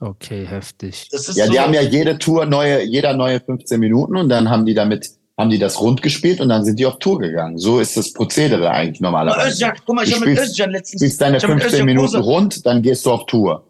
Okay, 0.00 0.46
heftig. 0.46 1.08
Das 1.10 1.28
ist 1.28 1.36
Ja, 1.36 1.46
so, 1.46 1.52
die 1.52 1.60
haben 1.60 1.72
ja 1.72 1.80
jede 1.80 2.18
Tour 2.18 2.44
neue, 2.44 2.82
jeder 2.82 3.14
neue 3.16 3.40
15 3.40 3.80
Minuten 3.80 4.16
und 4.16 4.28
dann 4.28 4.50
haben 4.50 4.66
die 4.66 4.74
damit, 4.74 5.10
haben 5.38 5.50
die 5.50 5.58
das 5.58 5.80
rund 5.80 6.00
gespielt 6.02 6.40
und 6.40 6.48
dann 6.48 6.64
sind 6.64 6.78
die 6.78 6.86
auf 6.86 6.98
Tour 6.98 7.18
gegangen. 7.18 7.58
So 7.58 7.78
ist 7.78 7.96
das 7.96 8.12
Prozedere 8.12 8.70
eigentlich 8.70 9.00
normalerweise. 9.00 9.48
Özcan, 9.66 9.72
guck 9.84 9.94
mal, 9.96 10.04
ich 10.04 10.10
Du 10.10 10.16
habe 10.16 10.26
mit 10.30 10.38
spielst- 10.38 10.52
Özcan 10.52 10.70
letztens. 10.70 11.00
spielst 11.02 11.20
deine 11.20 11.36
ich 11.36 11.42
hab 11.42 11.50
mit 11.50 11.60
15 11.62 11.80
Özcan 11.80 11.86
Minuten 11.86 12.16
rund, 12.16 12.66
dann 12.66 12.82
gehst 12.82 13.04
du 13.04 13.10
auf 13.12 13.26
Tour. 13.26 13.64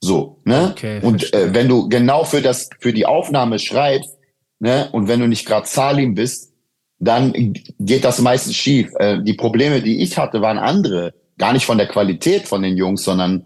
So, 0.00 0.40
ne? 0.44 0.68
Okay, 0.72 0.98
und 1.02 1.32
äh, 1.32 1.54
wenn 1.54 1.68
du 1.68 1.88
genau 1.88 2.24
für 2.24 2.42
das, 2.42 2.68
für 2.80 2.92
die 2.92 3.06
Aufnahme 3.06 3.60
schreibst, 3.60 4.18
ne, 4.58 4.88
und 4.90 5.06
wenn 5.06 5.20
du 5.20 5.28
nicht 5.28 5.46
gerade 5.46 5.66
Salim 5.68 6.14
bist, 6.14 6.52
dann 6.98 7.32
geht 7.78 8.04
das 8.04 8.20
meistens 8.20 8.56
schief. 8.56 8.90
Äh, 8.98 9.22
die 9.22 9.34
Probleme, 9.34 9.80
die 9.80 10.02
ich 10.02 10.18
hatte, 10.18 10.40
waren 10.40 10.58
andere. 10.58 11.14
Gar 11.38 11.54
nicht 11.54 11.64
von 11.64 11.78
der 11.78 11.86
Qualität 11.88 12.46
von 12.46 12.62
den 12.62 12.76
Jungs, 12.76 13.04
sondern 13.04 13.44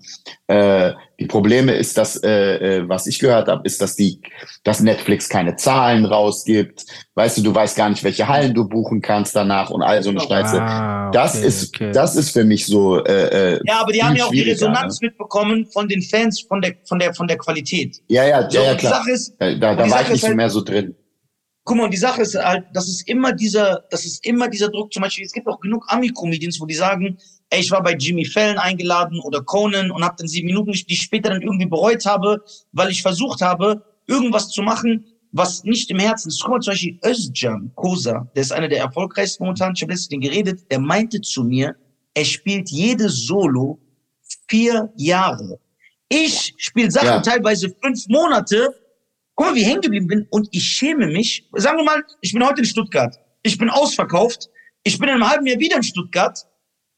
äh, 0.48 0.92
die 1.18 1.26
Probleme 1.26 1.72
ist, 1.72 1.96
dass, 1.96 2.16
äh, 2.22 2.78
äh, 2.78 2.88
was 2.88 3.06
ich 3.06 3.18
gehört 3.20 3.48
habe, 3.48 3.62
ist, 3.64 3.80
dass 3.80 3.96
die, 3.96 4.20
dass 4.64 4.80
Netflix 4.80 5.28
keine 5.28 5.56
Zahlen 5.56 6.04
rausgibt. 6.04 6.84
Weißt 7.14 7.38
du, 7.38 7.42
du 7.42 7.54
weißt 7.54 7.76
gar 7.76 7.88
nicht, 7.88 8.02
welche 8.04 8.28
Hallen 8.28 8.52
du 8.54 8.68
buchen 8.68 9.00
kannst 9.00 9.34
danach 9.36 9.70
und 9.70 9.82
all 9.82 10.02
so 10.02 10.10
eine 10.10 10.20
Scheiße. 10.20 10.60
Ah, 10.60 11.10
Das 11.12 11.36
okay, 11.38 11.46
ist, 11.46 11.74
okay. 11.74 11.92
das 11.92 12.16
ist 12.16 12.30
für 12.32 12.44
mich 12.44 12.66
so. 12.66 13.02
Äh, 13.04 13.54
äh, 13.54 13.60
Ja, 13.64 13.80
aber 13.80 13.92
die 13.92 14.02
haben 14.02 14.16
ja 14.16 14.24
auch 14.26 14.30
die 14.30 14.42
Resonanz 14.42 15.00
mitbekommen 15.00 15.64
von 15.72 15.88
den 15.88 16.02
Fans, 16.02 16.40
von 16.46 16.60
der, 16.60 16.74
von 16.84 16.98
der, 16.98 17.14
von 17.14 17.26
der 17.28 17.38
Qualität. 17.38 17.96
ja, 18.08 18.24
ja, 18.24 18.50
So, 18.50 18.58
ja, 18.58 18.64
ja, 18.64 18.70
und 18.72 18.80
die 18.82 18.86
klar. 18.86 18.94
Sache 19.00 19.10
ist, 19.12 19.34
Äh, 19.40 19.58
Da, 19.58 19.74
da 19.74 19.82
war 19.84 19.88
Sache 19.88 20.02
ich 20.04 20.10
nicht 20.10 20.24
halt- 20.24 20.36
mehr 20.36 20.50
so 20.50 20.60
drin. 20.60 20.94
Guck 21.66 21.76
mal, 21.76 21.84
und 21.84 21.90
die 21.92 21.98
Sache 21.98 22.22
ist 22.22 22.34
halt, 22.36 22.64
das 22.72 22.88
ist 22.88 23.06
immer 23.08 23.32
dieser, 23.32 23.84
das 23.90 24.04
ist 24.06 24.24
immer 24.24 24.48
dieser 24.48 24.68
Druck. 24.68 24.92
Zum 24.92 25.02
Beispiel, 25.02 25.26
es 25.26 25.32
gibt 25.32 25.48
auch 25.48 25.60
genug 25.60 25.84
Ami-Comedians, 25.88 26.60
wo 26.60 26.64
die 26.64 26.74
sagen, 26.74 27.18
ey, 27.50 27.60
ich 27.60 27.70
war 27.70 27.82
bei 27.82 27.94
Jimmy 27.94 28.24
Fallon 28.24 28.56
eingeladen 28.58 29.20
oder 29.20 29.42
Conan 29.42 29.90
und 29.90 30.02
habe 30.04 30.14
dann 30.16 30.28
sieben 30.28 30.46
Minuten, 30.46 30.72
die 30.72 30.84
ich 30.88 31.02
später 31.02 31.30
dann 31.30 31.42
irgendwie 31.42 31.66
bereut 31.66 32.06
habe, 32.06 32.42
weil 32.72 32.90
ich 32.90 33.02
versucht 33.02 33.42
habe, 33.42 33.84
irgendwas 34.06 34.48
zu 34.50 34.62
machen, 34.62 35.04
was 35.32 35.64
nicht 35.64 35.90
im 35.90 35.98
Herzen 35.98 36.28
ist. 36.28 36.40
Guck 36.40 36.52
mal, 36.52 36.60
zum 36.60 36.72
Beispiel 36.72 36.98
Özcan 37.04 37.72
Kosa, 37.74 38.30
der 38.34 38.42
ist 38.42 38.52
einer 38.52 38.68
der 38.68 38.78
erfolgreichsten 38.78 39.42
momentan, 39.44 39.72
ich 39.74 39.82
habe 39.82 39.92
letztens 39.92 40.08
den 40.08 40.20
geredet, 40.20 40.70
der 40.70 40.78
meinte 40.78 41.20
zu 41.20 41.42
mir, 41.42 41.74
er 42.14 42.24
spielt 42.24 42.70
jede 42.70 43.08
Solo 43.10 43.78
vier 44.48 44.90
Jahre. 44.96 45.58
Ich 46.08 46.54
spiele 46.58 46.90
Sachen 46.90 47.06
Ja. 47.06 47.20
teilweise 47.20 47.74
fünf 47.82 48.06
Monate. 48.08 48.68
Guck 49.36 49.46
mal, 49.48 49.54
wie 49.54 49.60
ich 49.60 49.66
hängen 49.66 49.82
geblieben 49.82 50.06
bin 50.06 50.26
und 50.30 50.48
ich 50.50 50.64
schäme 50.64 51.06
mich. 51.06 51.46
Sagen 51.52 51.76
wir 51.78 51.84
mal, 51.84 52.02
ich 52.22 52.32
bin 52.32 52.44
heute 52.44 52.60
in 52.62 52.64
Stuttgart. 52.66 53.16
Ich 53.42 53.56
bin 53.58 53.70
ausverkauft. 53.70 54.48
Ich 54.82 54.98
bin 54.98 55.08
in 55.08 55.14
einem 55.16 55.28
halben 55.28 55.46
Jahr 55.46 55.58
wieder 55.60 55.76
in 55.76 55.82
Stuttgart. 55.82 56.38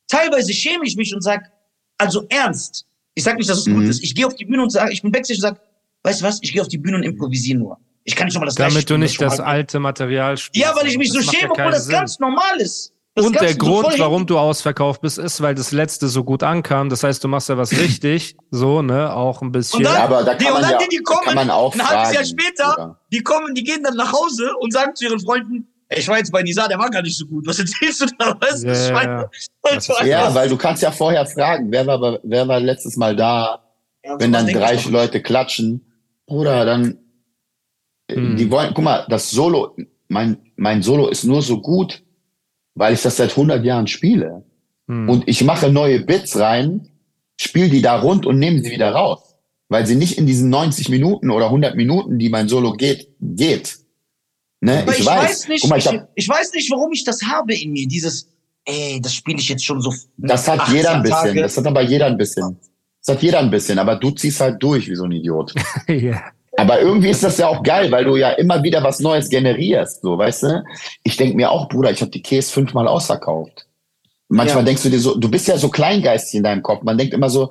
Teilweise 0.09 0.53
schäme 0.53 0.85
ich 0.87 0.97
mich 0.97 1.13
und 1.15 1.21
sag, 1.21 1.51
also 1.99 2.27
ernst. 2.31 2.87
Ich 3.15 3.25
sag 3.25 3.37
nicht, 3.37 3.51
dass 3.51 3.59
es 3.59 3.65
gut 3.67 3.75
Mhm. 3.83 3.91
ist. 3.91 4.03
Ich 4.05 4.15
gehe 4.15 4.27
auf 4.27 4.35
die 4.37 4.45
Bühne 4.45 4.63
und 4.63 4.71
sage, 4.71 4.93
ich 4.93 5.03
bin 5.03 5.11
Backstage 5.11 5.39
und 5.39 5.43
sag, 5.43 5.61
weißt 6.05 6.21
du 6.21 6.25
was, 6.25 6.39
ich 6.43 6.53
gehe 6.53 6.63
auf 6.63 6.69
die 6.69 6.79
Bühne 6.79 6.97
und 6.97 7.03
improvisiere 7.03 7.59
nur. 7.59 7.79
Ich 8.05 8.15
kann 8.17 8.27
nicht 8.27 8.35
nochmal 8.35 8.47
das 8.47 8.55
Damit 8.55 8.89
du 8.89 8.97
nicht 8.97 9.21
das 9.21 9.41
alte 9.41 9.81
Material 9.81 10.37
spielst. 10.39 10.65
Ja, 10.67 10.75
weil 10.77 10.87
ich 10.87 10.97
mich 10.97 11.11
so 11.13 11.19
Das 11.19 11.27
schäme, 11.35 11.51
obwohl 11.51 11.73
das 11.73 11.85
Sinn. 11.87 11.93
ganz 11.93 12.19
normal 12.21 12.59
ist. 12.61 12.95
Das 13.19 13.27
Und 13.27 13.41
der 13.41 13.55
Grund, 13.57 13.99
warum 13.99 14.27
du 14.27 14.39
ausverkauft 14.39 15.01
bist, 15.01 15.19
ist, 15.19 15.41
weil 15.41 15.55
das 15.55 15.73
letzte 15.73 16.09
so 16.09 16.25
gut 16.25 16.43
ankam. 16.43 16.89
Das 16.89 17.03
heißt, 17.03 17.23
du 17.23 17.29
machst 17.29 17.49
ja 17.49 17.57
was 17.59 17.73
richtig. 17.79 18.37
So, 18.51 18.83
ne? 18.83 19.13
Auch 19.15 19.43
ein 19.43 19.53
bisschen. 19.53 19.79
Und 19.79 19.85
dann, 19.85 19.95
Ja, 19.95 20.05
aber 20.05 20.23
da 20.25 20.35
die, 20.35 20.45
kann 20.45 20.55
und 20.55 20.61
man 20.63 20.71
dann 20.71 20.81
ja- 20.81 20.87
die, 20.89 20.97
die 20.97 21.03
kommen, 21.03 21.25
kann 21.25 21.35
man 21.35 21.51
auch 21.51 21.75
ein 21.75 21.89
halbes 21.89 22.15
Jahr 22.15 22.25
später, 22.25 22.75
oder? 22.75 23.01
die 23.13 23.23
kommen, 23.23 23.55
die 23.55 23.65
gehen 23.65 23.83
dann 23.83 23.95
nach 23.97 24.13
Hause 24.13 24.51
und 24.61 24.73
sagen 24.73 24.95
zu 24.95 25.05
ihren 25.07 25.21
Freunden, 25.21 25.67
ey, 25.89 25.99
ich 26.01 26.09
war 26.09 26.19
jetzt 26.19 26.31
bei 26.33 26.43
Nisa, 26.43 26.69
der 26.69 26.79
war 26.79 26.91
gar 26.91 27.03
nicht 27.03 27.17
so 27.17 27.27
gut. 27.27 27.47
Was 27.47 27.59
erzählst 27.59 28.01
du 28.03 28.07
da? 28.19 28.27
Ja. 28.27 28.37
also, 28.41 28.67
Das 28.67 29.89
ist- 29.89 30.07
Ja, 30.07 30.35
weil 30.35 30.49
du 30.49 30.57
kannst 30.57 30.83
ja 30.83 30.91
vorher 30.91 31.27
fragen, 31.27 31.69
wer 31.71 31.87
war, 31.87 32.19
wer 32.23 32.47
war 32.49 32.61
letztes 32.61 32.97
Mal 32.97 33.17
da, 33.17 33.61
Ja, 34.05 34.19
wenn 34.21 34.33
dann 34.33 34.47
drei. 34.47 34.79
Leute 34.91 35.21
klatschen. 35.23 35.85
Bruder, 36.27 36.65
dann, 36.67 36.99
äh, 38.09 38.15
Hm. 38.17 38.37
die 38.37 38.51
wollen, 38.51 38.73
guck 38.75 38.85
mal, 38.85 39.07
das 39.09 39.31
Solo, 39.31 39.75
mein, 40.09 40.39
mein 40.57 40.83
Solo 40.83 41.09
ist 41.09 41.25
nur 41.25 41.43
so 41.43 41.61
gut, 41.61 42.03
weil 42.79 42.95
ich 42.95 43.03
das 43.03 43.17
seit 43.17 43.31
100 43.31 43.65
Jahren 43.65 43.87
spiele. 43.87 44.45
Hm. 44.87 45.09
Und 45.09 45.29
ich 45.29 45.43
mache 45.45 45.71
neue 45.71 46.01
Bits 46.01 46.39
rein, 46.39 46.89
spiele 47.37 47.69
die 47.69 47.83
da 47.83 48.01
rund 48.01 48.25
und 48.25 48.39
nehme 48.39 48.63
sie 48.63 48.71
wieder 48.71 48.93
raus. 48.93 49.37
Weil 49.69 49.87
sie 49.87 49.97
nicht 49.97 50.17
in 50.17 50.27
diesen 50.27 50.49
90 50.49 50.89
Minuten 50.89 51.31
oder 51.31 51.47
100 51.47 51.75
Minuten, 51.75 52.19
die 52.19 52.31
mein 52.31 52.49
Solo 52.49 52.73
geht, 52.73 53.09
geht. 53.21 53.79
Ne? 54.61 54.83
Aber 54.83 54.93
ich, 54.93 55.01
ich, 55.01 55.07
weiß. 55.07 55.19
weiß 55.19 55.49
nicht, 55.49 55.69
mal, 55.69 55.79
ich 55.79 55.87
hab, 55.87 56.09
ich 56.15 56.29
weiß 56.29 56.53
nicht, 56.55 56.71
warum 56.71 56.93
ich 56.93 57.05
das 57.05 57.23
habe 57.23 57.55
in 57.55 57.73
mir. 57.73 57.87
Dieses, 57.87 58.29
ey, 58.65 59.01
das 59.01 59.15
spiele 59.15 59.39
ich 59.39 59.49
jetzt 59.49 59.65
schon 59.65 59.81
so. 59.81 59.93
das 60.17 60.49
hat 60.49 60.61
18 60.61 60.77
jeder 60.77 60.95
ein 60.95 61.03
bisschen. 61.03 61.19
Tage. 61.19 61.43
Das 61.43 61.57
hat 61.57 61.67
aber 61.67 61.83
jeder 61.83 62.07
ein 62.07 62.17
bisschen. 62.17 62.59
Das 63.05 63.17
hat 63.17 63.23
jeder 63.23 63.41
ein 63.41 63.51
bisschen. 63.51 63.79
Aber 63.79 63.97
du 63.97 64.11
ziehst 64.13 64.41
halt 64.41 64.63
durch 64.63 64.89
wie 64.89 64.95
so 64.95 65.05
ein 65.05 65.13
Idiot. 65.13 65.55
ja. 65.89 66.31
Aber 66.59 66.81
irgendwie 66.81 67.09
ist 67.11 67.23
das 67.25 67.39
ja 67.39 67.49
auch 67.49 67.63
geil, 67.63 67.91
weil 67.91 68.05
du 68.05 68.17
ja 68.17 68.31
immer 68.33 68.63
wieder 68.63 68.83
was 68.83 69.01
Neues 69.01 69.29
generierst, 69.29 70.03
so, 70.03 70.19
weißt 70.19 70.43
du? 70.45 70.65
Ich 71.05 71.17
denk 71.17 71.35
mir 71.37 71.51
auch, 71.51 71.69
Bruder, 71.69 71.91
ich 71.91 72.01
habe 72.01 72.11
die 72.11 72.23
Käse 72.23 72.53
fünfmal 72.53 72.89
ausverkauft. 72.89 73.67
Manchmal 74.29 74.59
Ja. 74.63 74.67
denkst 74.67 74.83
du 74.83 74.91
dir 74.91 75.01
so, 75.01 75.17
du 75.17 75.31
bist 75.31 75.49
ja 75.49 75.57
so 75.57 75.69
kleingeistig 75.71 76.35
in 76.39 76.43
deinem 76.45 76.63
Kopf. 76.63 76.83
Man 76.83 76.99
denkt 76.99 77.15
immer 77.15 77.31
so, 77.31 77.51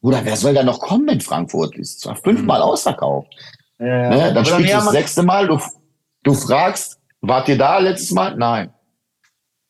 Bruder, 0.00 0.20
wer 0.24 0.36
soll 0.36 0.54
da 0.54 0.62
noch 0.62 0.80
kommen 0.80 1.08
in 1.08 1.20
Frankfurt? 1.20 1.76
Ist 1.76 2.00
zwar 2.00 2.16
fünfmal 2.16 2.62
ausverkauft. 2.62 3.28
Ja, 3.78 3.86
ja. 3.86 4.10
Ne? 4.10 4.16
Dann 4.18 4.36
Aber 4.38 4.44
spielst 4.46 4.72
du 4.72 4.76
das 4.78 4.90
sechste 4.90 5.22
Mal, 5.22 5.46
du, 5.48 5.60
du 6.22 6.34
fragst, 6.34 6.98
wart 7.20 7.48
ihr 7.48 7.58
da 7.58 7.78
letztes 7.78 8.10
Mal? 8.12 8.34
Nein. 8.36 8.72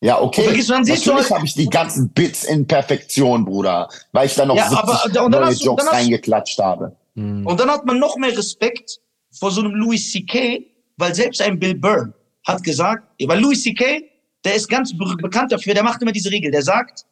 Ja, 0.01 0.21
okay. 0.21 0.43
Vergiss, 0.45 0.67
dann 0.67 0.85
siehst 0.85 1.07
Natürlich 1.07 1.31
habe 1.31 1.45
ich 1.47 1.55
die 1.55 1.69
ganzen 1.69 2.09
Bits 2.11 2.45
in 2.45 2.67
Perfektion, 2.67 3.45
Bruder, 3.45 3.89
weil 4.13 4.27
ich 4.27 4.35
da 4.35 4.45
noch 4.47 4.57
Ja, 4.57 4.69
70 4.69 4.79
aber- 4.79 5.11
dann 5.13 5.31
neue 5.31 5.53
Jokes 5.53 5.85
dann 5.85 5.93
hast- 5.95 6.03
reingeklatscht 6.03 6.59
habe. 6.59 6.97
Hm. 7.17 7.47
Und 7.47 7.61
dann 7.61 7.71
hat 7.71 7.85
man 7.85 7.99
noch 7.99 8.17
mehr 8.17 8.37
Respekt 8.37 9.01
vor 9.39 9.51
so 9.51 9.61
einem 9.61 9.75
Louis 9.75 10.11
C.K., 10.13 10.67
weil 10.97 11.15
selbst 11.15 11.41
ein 11.41 11.59
Bill 11.59 11.75
Burr 11.75 12.13
hat 12.47 12.63
gesagt, 12.63 13.09
weil 13.27 13.41
Louis 13.41 13.63
C.K., 13.63 14.09
der 14.45 14.55
ist 14.55 14.69
ganz 14.69 14.97
be 14.97 15.17
bekannt 15.21 15.53
dafür, 15.53 15.75
der 15.75 15.85
macht 15.85 16.03
immer 16.03 16.13
diese 16.13 16.31
Regel, 16.31 16.51
der 16.51 16.63
sagt, 16.63 17.07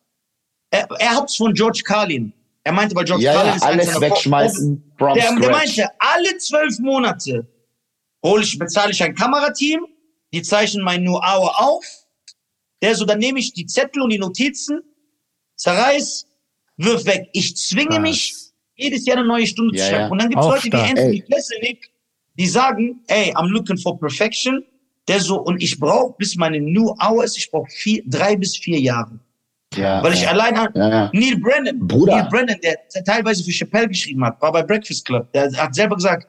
er, 0.71 0.89
er 0.99 1.17
hat's 1.17 1.37
von 1.37 1.53
George 1.55 1.83
Carlin. 1.85 2.33
Er 2.65 2.73
meinte 2.73 2.95
bei 2.95 3.05
George 3.05 3.25
Ja, 3.25 3.35
Carlin 3.35 3.55
ja, 3.61 3.67
alles 3.67 4.01
wegschmeißen 4.01 4.93
from 4.99 5.15
Der, 5.15 5.35
der 5.37 5.51
meinte, 5.51 5.89
alle 5.99 6.37
zwölf 6.39 6.79
Monate 6.79 7.47
hol 8.23 8.43
ich, 8.43 8.59
bezahle 8.59 8.93
ich 8.93 9.03
ein 9.03 9.15
Kamerateam, 9.15 9.87
die 10.33 10.43
zeichnen 10.43 10.85
mein 10.85 11.09
Hour 11.09 11.59
auf. 11.59 11.85
Der 12.83 12.95
so, 12.95 13.05
dann 13.05 13.19
nehme 13.19 13.39
ich 13.39 13.53
die 13.53 13.67
Zettel 13.67 14.03
und 14.03 14.11
die 14.11 14.19
Notizen, 14.19 14.81
zerreiß, 15.57 16.27
wirf 16.77 17.05
weg. 17.05 17.29
Ich 17.33 17.57
zwinge 17.57 17.91
Krass. 17.91 18.01
mich, 18.01 18.35
jedes 18.81 19.07
Jahr 19.07 19.19
eine 19.19 19.27
neue 19.27 19.47
Stunde 19.47 19.77
Ja, 19.77 19.85
zu 19.85 19.91
schreiben. 19.91 20.03
ja. 20.05 20.09
Und 20.09 20.23
dann 20.23 20.29
gibt's 20.31 20.45
Auch 20.47 20.51
Leute 20.55 20.67
stark. 20.69 20.85
wie 20.87 20.91
Anthony 20.91 21.17
Ey. 21.17 21.21
Klesenik, 21.23 21.91
die 22.39 22.47
sagen, 22.47 23.01
ey, 23.09 23.33
I'm 23.35 23.49
looking 23.49 23.77
for 23.79 23.99
perfection. 23.99 24.65
Der 25.09 25.19
so, 25.21 25.41
und 25.41 25.63
ich 25.63 25.79
brauche, 25.81 26.15
bis 26.19 26.37
meine 26.37 26.61
New 26.61 26.95
Hour 27.03 27.25
ist, 27.25 27.37
ich 27.37 27.51
brauche 27.51 27.69
vier, 27.71 28.03
drei 28.07 28.37
bis 28.37 28.57
vier 28.57 28.79
Jahre. 28.79 29.19
Ja, 29.75 30.03
Weil 30.03 30.13
ich 30.15 30.23
ja. 30.23 30.31
allein 30.31 30.57
an 30.57 30.69
Ja, 30.75 30.89
ja. 30.89 31.11
Neil 31.13 31.37
Brennan, 31.39 31.79
Bruder. 31.87 32.17
Neil 32.17 32.29
Brennan, 32.31 32.59
der 32.63 32.77
teilweise 33.05 33.43
für 33.45 33.51
Chappelle 33.53 33.89
geschrieben 33.89 34.25
hat, 34.25 34.41
war 34.43 34.53
bei 34.53 34.63
Breakfast 34.63 35.05
Club. 35.05 35.33
Der 35.33 35.51
hat 35.57 35.75
selber 35.75 35.97
gesagt, 35.97 36.27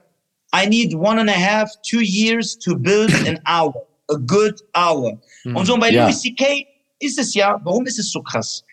I 0.55 0.67
need 0.67 0.93
one 0.95 1.19
and 1.19 1.29
a 1.29 1.33
half, 1.33 1.69
two 1.89 2.01
years 2.01 2.57
to 2.59 2.75
build 2.75 3.11
an 3.27 3.39
hour, 3.47 3.73
a 4.09 4.15
good 4.27 4.61
hour. 4.75 5.19
Und 5.45 5.65
so 5.65 5.77
bei 5.77 5.89
Ja. 5.91 6.05
Louis 6.05 6.19
C.K. 6.21 6.65
ist 6.99 7.17
es 7.19 7.33
ja, 7.33 7.59
warum 7.63 7.85
ist 7.87 7.97
es 7.99 8.11
so 8.11 8.21
krass? 8.21 8.63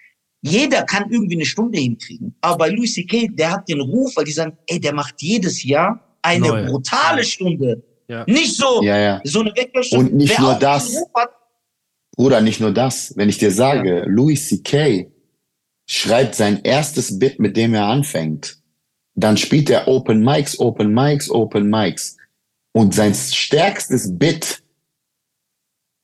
Jeder 0.42 0.84
kann 0.84 1.10
irgendwie 1.10 1.34
eine 1.34 1.44
Stunde 1.44 1.78
hinkriegen. 1.78 2.34
Aber 2.40 2.58
bei 2.58 2.68
Louis 2.70 2.94
C.K., 2.94 3.28
der 3.32 3.50
hat 3.52 3.68
den 3.68 3.80
Ruf, 3.80 4.16
weil 4.16 4.24
die 4.24 4.32
sagen, 4.32 4.56
ey, 4.66 4.78
der 4.80 4.94
macht 4.94 5.20
jedes 5.20 5.64
Jahr 5.64 6.00
eine 6.22 6.48
Neu. 6.48 6.66
brutale 6.66 7.24
Stunde. 7.24 7.82
Ja. 8.06 8.24
Nicht 8.26 8.56
so, 8.56 8.82
Ja, 8.82 8.96
ja. 8.98 9.20
so 9.24 9.40
eine 9.40 9.50
Wegwäschstunde. 9.50 10.10
Und 10.10 10.16
nicht 10.16 10.38
Wer 10.38 10.40
nur 10.40 10.54
das. 10.54 10.94
Hat, 11.14 11.30
Bruder, 12.16 12.40
nicht 12.40 12.60
nur 12.60 12.72
das. 12.72 13.12
Wenn 13.16 13.28
ich 13.28 13.38
dir 13.38 13.50
sage, 13.50 14.04
Louis 14.06 14.48
C.K. 14.48 15.10
schreibt 15.86 16.34
sein 16.34 16.60
erstes 16.62 17.18
Bit, 17.18 17.38
mit 17.38 17.56
dem 17.56 17.74
er 17.74 17.86
anfängt, 17.86 18.58
dann 19.14 19.36
spielt 19.36 19.68
er 19.70 19.88
Open 19.88 20.24
Mics, 20.24 20.58
Open 20.58 20.92
Mics, 20.94 21.30
Open 21.30 21.68
Mics. 21.68 22.16
Und 22.72 22.94
sein 22.94 23.14
stärkstes 23.14 24.16
Bit, 24.18 24.62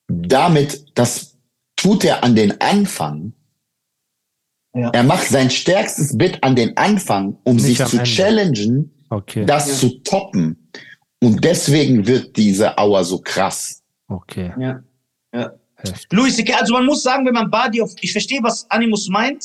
damit, 0.09 0.87
das 0.95 1.37
tut 1.77 2.05
er 2.05 2.25
an 2.25 2.35
den 2.35 2.61
Anfang. 2.61 3.33
Ja. 4.75 4.91
Er 4.91 5.05
macht 5.05 5.29
sein 5.29 5.51
stärkstes 5.51 6.17
Bit 6.19 6.43
an 6.43 6.57
den 6.57 6.77
Anfang, 6.77 7.39
um 7.45 7.57
Nicht 7.57 7.65
sich 7.67 7.85
zu 7.85 7.97
Ende. 7.99 8.11
challengen, 8.11 8.91
Okay. 9.11 9.45
das 9.47 9.79
zu 9.79 10.01
toppen. 10.03 10.69
Und 11.23 11.45
deswegen 11.45 12.07
wird 12.07 12.37
diese 12.37 12.75
Hour 12.77 13.05
so 13.05 13.19
krass. 13.21 13.83
okay. 14.09 14.53
ja. 14.59 14.83
Ja. 15.33 15.53
Louis 16.11 16.35
C.K., 16.37 16.55
also 16.61 16.75
man 16.75 16.87
muss 16.87 17.03
sagen, 17.03 17.27
wenn 17.27 17.35
man 17.35 17.51
Body 17.51 17.83
auf, 17.83 17.93
ich 18.01 18.13
verstehe, 18.13 18.41
was 18.43 18.69
Animus 18.71 19.09
meint, 19.09 19.45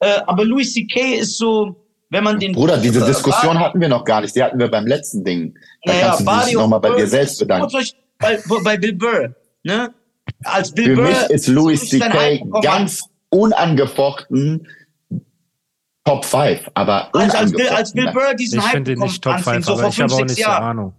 äh, 0.00 0.18
aber 0.26 0.44
Louis 0.44 0.72
C.K. 0.74 1.18
ist 1.20 1.38
so, 1.38 1.76
wenn 2.10 2.24
man 2.24 2.38
den... 2.40 2.52
Bruder, 2.52 2.76
diese 2.78 3.00
äh, 3.02 3.06
Diskussion 3.06 3.54
Body- 3.54 3.64
hatten 3.64 3.80
wir 3.80 3.88
noch 3.88 4.04
gar 4.04 4.20
nicht. 4.20 4.34
Die 4.34 4.42
hatten 4.42 4.58
wir 4.58 4.68
beim 4.68 4.86
letzten 4.86 5.22
Ding. 5.24 5.54
Da 5.84 5.92
Ja, 5.92 5.98
ja, 5.98 6.06
kannst 6.08 6.20
du 6.20 6.24
dich 6.24 6.32
Body 6.40 6.56
of 6.56 6.62
nochmal 6.62 6.80
bei 6.80 6.96
dir 6.96 7.06
selbst 7.06 7.38
bedanken. 7.38 7.76
Euch 7.76 7.94
Bei, 8.18 8.38
bei 8.64 8.76
Bill 8.76 8.94
Burr, 8.94 9.34
ne? 9.62 9.94
Als 10.44 10.72
Bill 10.72 10.86
Für 10.86 10.94
Burr... 10.96 11.04
mich 11.08 11.30
ist 11.30 11.46
Louis 11.48 11.88
C.K. 11.88 12.38
bekommen 12.44 12.62
ganz 12.62 13.00
unangefochten 13.34 14.66
Top 16.04 16.24
5, 16.24 16.68
aber 16.74 17.08
hat. 17.12 17.22
als, 17.22 17.34
als, 17.34 17.52
Bill, 17.52 17.68
als 17.68 17.92
Bill 17.92 18.12
Burr 18.12 18.34
diesen 18.34 18.58
Ich 18.58 18.66
Hype 18.66 18.84
bekommen 18.84 19.06
nicht 19.10 19.22
Top 19.24 19.34
anfing, 19.34 19.52
5, 19.54 19.64
so 19.66 19.76
vor 19.78 19.88
ich 19.88 20.00
habe 20.00 20.10
fünf, 20.10 20.12
auch 20.12 20.28
sechs 20.28 20.38
Jahren. 20.38 20.62
Ahnung. 20.64 20.92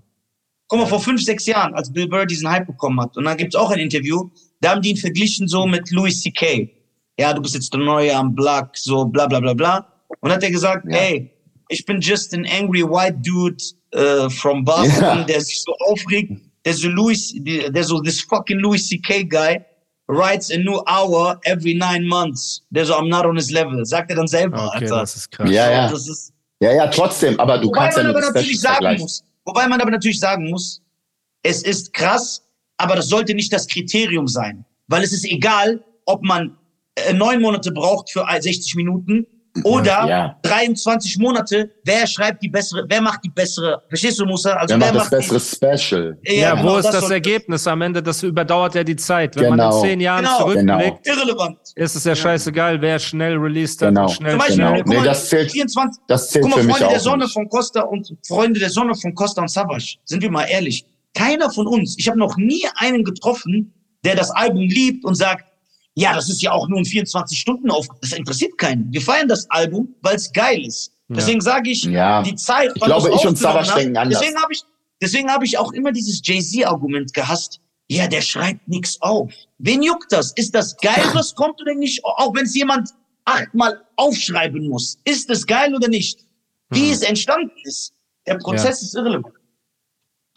Guck 0.68 0.80
mal, 0.80 0.86
vor 0.88 1.00
fünf, 1.00 1.22
sechs 1.22 1.46
Jahren, 1.46 1.76
als 1.76 1.94
Bill 1.94 2.08
Burr 2.08 2.26
diesen 2.26 2.50
Hype 2.50 2.66
bekommen 2.66 3.00
hat. 3.00 3.16
Und 3.16 3.26
dann 3.26 3.38
gibt's 3.38 3.56
auch 3.56 3.70
ein 3.70 3.78
Interview, 3.78 4.30
da 4.62 4.72
haben 4.72 4.82
die 4.82 4.90
ihn 4.90 4.98
verglichen 4.98 5.48
so 5.48 5.68
mit 5.68 5.92
Louis 5.92 6.20
C.K. 6.22 6.72
Ja, 7.20 7.34
du 7.34 7.42
bist 7.42 7.54
jetzt 7.54 7.72
der 7.72 7.82
Neue 7.82 8.16
am 8.16 8.34
Block, 8.34 8.76
so 8.76 9.06
bla 9.06 9.28
bla 9.28 9.40
bla 9.40 9.54
bla. 9.54 9.88
Und 10.22 10.32
hat 10.32 10.42
er 10.44 10.50
gesagt, 10.52 10.86
Ja. 10.90 10.98
ey, 10.98 11.32
ich 11.70 11.86
bin 11.86 12.02
just 12.02 12.34
an 12.34 12.46
angry 12.48 12.82
white 12.84 13.20
dude 13.24 13.64
äh, 13.92 14.28
from 14.32 14.66
Boston, 14.66 15.02
Ja. 15.02 15.24
der 15.24 15.42
sich 15.42 15.62
so 15.62 15.72
aufregt, 15.88 16.42
der 16.66 16.74
so 16.74 16.90
Louis, 16.90 17.32
der 17.38 17.84
so 17.84 18.02
this 18.02 18.22
fucking 18.22 18.58
Louis 18.58 18.88
C.K. 18.88 19.24
guy 19.26 19.60
writes 20.08 20.52
a 20.52 20.58
new 20.58 20.80
hour 20.88 21.40
every 21.46 21.74
nine 21.74 22.06
months. 22.08 22.62
Der 22.70 22.86
so, 22.86 22.94
I'm 22.96 23.10
not 23.10 23.26
on 23.26 23.36
his 23.36 23.52
level. 23.52 23.84
Sagt 23.86 24.10
er 24.12 24.18
dann 24.18 24.28
selber, 24.28 24.68
Okay, 24.68 24.84
Alter. 24.86 25.00
das 25.02 25.16
ist 25.16 25.32
krass. 25.32 25.50
Ja, 25.50 25.72
ja. 25.72 25.90
Das 25.90 26.08
ist, 26.08 26.32
Ja, 26.62 26.72
ja, 26.74 26.88
trotzdem, 26.88 27.40
aber 27.40 27.58
du 27.58 27.68
Wobei 27.68 27.80
kannst 27.80 27.98
ja 27.98 28.04
man 28.04 28.12
aber 28.16 28.22
natürlich 28.22 28.60
sagen 28.62 28.74
vergleichen. 28.76 29.02
muss, 29.02 29.24
wobei 29.46 29.68
man 29.68 29.82
aber 29.82 29.92
natürlich 29.92 30.20
sagen 30.20 30.50
muss, 30.50 30.82
es 31.44 31.64
ist 31.64 31.94
krass, 31.94 32.42
aber 32.78 32.96
das 32.96 33.08
sollte 33.10 33.34
nicht 33.34 33.52
das 33.52 33.68
Kriterium 33.68 34.28
sein. 34.28 34.66
Weil 34.88 35.04
es 35.04 35.12
ist 35.14 35.26
egal, 35.26 35.84
ob 36.06 36.24
man 36.24 36.58
äh, 36.96 37.14
neun 37.14 37.42
Monate 37.42 37.72
braucht 37.72 38.10
für 38.12 38.26
60 38.40 38.76
Minuten 38.76 39.26
oder 39.64 40.08
Ja. 40.08 40.40
23 40.44 41.18
Monate. 41.18 41.72
Wer 41.84 42.06
schreibt 42.08 42.44
die 42.44 42.50
bessere, 42.50 42.86
wer 42.88 43.02
macht 43.02 43.24
die 43.24 43.30
bessere, 43.30 43.82
verstehst 43.88 44.20
du, 44.20 44.26
Musa? 44.26 44.54
Also 44.54 44.74
Wer 44.80 44.92
macht 44.94 44.96
das 44.96 45.10
die- 45.10 45.34
bessere 45.34 45.40
Special? 45.78 46.18
Ja, 46.24 46.56
genau, 46.56 46.74
wo 46.74 46.78
ist 46.78 46.86
das, 46.88 47.02
soll- 47.02 47.12
Ergebnis 47.14 47.66
am 47.68 47.82
Ende? 47.82 48.04
Das 48.04 48.22
überdauert 48.24 48.76
ja 48.76 48.84
die 48.84 48.96
Zeit. 48.96 49.36
Wenn 49.36 49.50
man 49.50 49.60
Genau. 49.60 49.76
in 49.78 49.82
zehn 49.90 50.00
Jahren 50.02 50.24
Genau. 50.26 50.38
zurückblickt, 50.40 51.08
Irrelevant. 51.08 51.58
ist 51.76 51.96
es 51.96 52.04
ja 52.04 52.16
scheißegal, 52.16 52.82
wer 52.82 53.00
schnell 53.00 53.38
released 53.38 53.82
hat 53.82 53.90
Genau. 53.90 54.04
und 54.04 54.12
schnell, 54.12 54.32
Zum 54.32 54.40
Beispiel, 54.40 54.56
Genau. 54.58 54.68
schnell. 54.70 54.84
guck 54.84 54.94
mal, 54.94 55.00
Nee, 55.02 55.06
das 55.08 55.30
zählt- 55.30 55.52
24, 55.52 56.02
Das 56.08 56.30
zählt 56.30 56.44
Guck 56.44 56.52
mal, 56.56 56.62
für 56.62 56.68
mich 56.68 56.76
Freunde 56.78 56.92
der 56.94 57.00
Sonne 57.00 57.24
nicht. 57.26 57.34
von 57.34 57.50
Costa 57.50 57.82
und 57.82 58.14
Freunde 58.28 58.60
der 58.60 58.70
Sonne 58.70 58.96
von 58.96 59.14
Costa 59.16 59.42
und 59.42 59.50
Savage, 59.50 59.96
sind 60.06 60.22
wir 60.22 60.32
mal 60.32 60.44
ehrlich. 60.46 60.86
Keiner 61.14 61.50
von 61.50 61.66
uns, 61.68 61.96
ich 61.98 62.08
habe 62.10 62.20
noch 62.20 62.36
nie 62.38 62.64
einen 62.76 63.04
getroffen, 63.04 63.74
der 64.04 64.16
das 64.16 64.32
Album 64.32 64.64
liebt 64.68 65.06
und 65.06 65.16
sagt, 65.16 65.46
ja, 65.96 66.14
das 66.14 66.30
ist 66.30 66.42
ja 66.42 66.52
auch 66.52 66.68
nur 66.68 66.80
ein 66.80 66.86
24 66.86 67.40
Stunden 67.40 67.72
auf. 67.72 67.88
Das 68.02 68.12
interessiert 68.12 68.58
keinen. 68.58 68.92
Wir 68.94 69.02
feiern 69.02 69.28
das 69.28 69.50
Album, 69.50 69.96
weil 70.02 70.16
es 70.16 70.32
geil 70.32 70.66
ist. 70.66 70.92
Deswegen 71.08 71.40
sage 71.42 71.70
ich, 71.70 71.84
Ja. 71.84 72.22
die 72.24 72.36
Zeit. 72.36 72.72
Ich 72.76 72.82
glaube, 72.82 73.10
ich 73.16 73.26
und 73.28 73.38
Savage 73.38 73.72
denken 73.76 73.96
anders. 73.98 74.20
Deswegen 74.20 74.42
habe 74.42 74.52
ich, 74.54 74.62
deswegen 75.02 75.32
habe 75.32 75.46
ich 75.46 75.58
auch 75.58 75.72
immer 75.72 75.92
dieses 75.92 76.22
Jay-Z-Argument 76.24 77.14
gehasst. 77.14 77.60
Ja, 77.88 78.08
der 78.08 78.22
schreibt 78.22 78.68
nichts 78.68 79.00
auf. 79.02 79.32
Wen 79.60 79.84
juckt 79.84 80.12
das? 80.12 80.32
Ist 80.34 80.56
das 80.56 80.76
geil, 80.78 81.04
was 81.14 81.36
kommt 81.36 81.62
oder 81.62 81.76
nicht? 81.76 82.04
Auch 82.04 82.34
wenn 82.34 82.46
es 82.46 82.56
jemand 82.56 82.90
achtmal 83.26 83.82
aufschreiben 83.96 84.68
muss. 84.68 84.98
Ist 85.06 85.30
es 85.30 85.46
geil 85.46 85.76
oder 85.76 85.88
nicht? 85.88 86.26
Wie 86.72 86.90
es 86.90 87.02
entstanden 87.04 87.52
ist. 87.64 87.94
Der 88.26 88.36
Prozess 88.40 88.82
ist 88.82 88.96
irrelevant. 88.96 89.36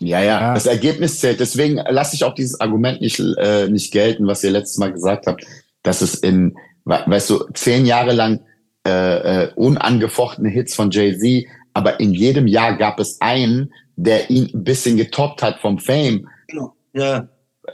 Ja, 0.01 0.21
ja, 0.21 0.41
Ja. 0.41 0.55
das 0.55 0.67
Ergebnis 0.67 1.19
zählt. 1.21 1.41
Deswegen 1.41 1.77
lasse 1.89 2.15
ich 2.15 2.25
auch 2.25 2.35
dieses 2.35 2.61
Argument 2.61 3.01
nicht, 3.01 3.19
äh, 3.39 3.69
nicht 3.69 3.93
gelten, 3.93 4.27
was 4.27 4.45
ihr 4.45 4.51
letztes 4.51 4.79
Mal 4.79 4.93
gesagt 4.93 5.27
habt, 5.27 5.45
dass 5.83 6.01
es 6.03 6.15
in, 6.15 6.57
we- 6.85 7.03
weißt 7.07 7.31
du, 7.31 7.45
zehn 7.55 7.85
Jahre 7.87 8.13
lang 8.13 8.41
äh, 8.87 9.45
äh, 9.45 9.53
unangefochtene 9.57 10.49
Hits 10.49 10.75
von 10.75 10.91
Jay-Z, 10.91 11.47
aber 11.75 12.01
in 12.01 12.15
jedem 12.15 12.47
Jahr 12.47 12.77
gab 12.79 13.01
es 13.01 13.21
einen, 13.21 13.73
der 13.97 14.31
ihn 14.31 14.51
ein 14.55 14.65
bisschen 14.65 14.97
getoppt 14.97 15.43
hat 15.43 15.59
vom 15.61 15.79
Fame. 15.79 16.27
Genau. 16.47 16.73
Ja. 16.95 17.29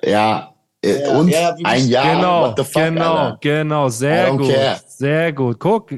Ja, 0.05 0.55
äh, 0.83 1.03
Ja, 1.03 1.17
und 1.19 1.29
ja, 1.29 1.55
ein 1.63 1.87
Jahr, 1.89 2.17
Genau, 2.17 2.41
what 2.49 2.59
the 2.59 2.65
fuck, 2.65 2.83
genau, 2.85 3.15
Alter. 3.15 3.39
genau, 3.43 3.89
sehr 3.91 4.31
gut, 4.33 4.49
care. 4.53 4.81
sehr 4.89 5.33
gut. 5.33 5.61
Guck, 5.61 5.91